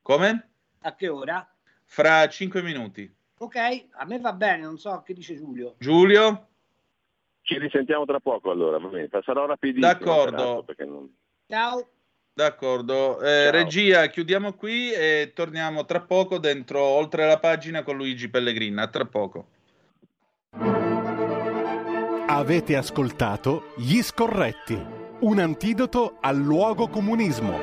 Come? 0.00 0.49
A 0.82 0.94
che 0.94 1.08
ora? 1.08 1.46
Fra 1.84 2.26
cinque 2.28 2.62
minuti. 2.62 3.12
Ok, 3.38 3.56
a 3.92 4.04
me 4.06 4.18
va 4.18 4.32
bene, 4.32 4.62
non 4.62 4.78
so 4.78 5.02
che 5.04 5.12
dice 5.12 5.36
Giulio. 5.36 5.74
Giulio? 5.78 6.46
Ci 7.42 7.58
risentiamo 7.58 8.04
tra 8.04 8.20
poco 8.20 8.50
allora, 8.50 8.78
va 8.78 8.88
bene, 8.88 9.08
sarò 9.22 9.46
rapidissimo. 9.46 9.86
D'accordo. 9.86 10.64
Non... 10.78 11.14
Ciao. 11.46 11.88
D'accordo, 12.32 13.20
eh, 13.20 13.50
regia, 13.50 14.06
chiudiamo 14.06 14.54
qui 14.54 14.92
e 14.92 15.32
torniamo 15.34 15.84
tra 15.84 16.00
poco 16.00 16.38
dentro 16.38 16.80
oltre 16.80 17.26
la 17.26 17.38
pagina 17.38 17.82
con 17.82 17.96
Luigi 17.96 18.30
Pellegrina. 18.30 18.82
A 18.82 18.88
tra 18.88 19.04
poco. 19.04 19.48
Avete 22.26 22.76
ascoltato 22.76 23.72
Gli 23.76 24.00
Scorretti, 24.00 24.80
un 25.20 25.38
antidoto 25.40 26.16
al 26.20 26.36
luogo 26.36 26.88
comunismo. 26.88 27.58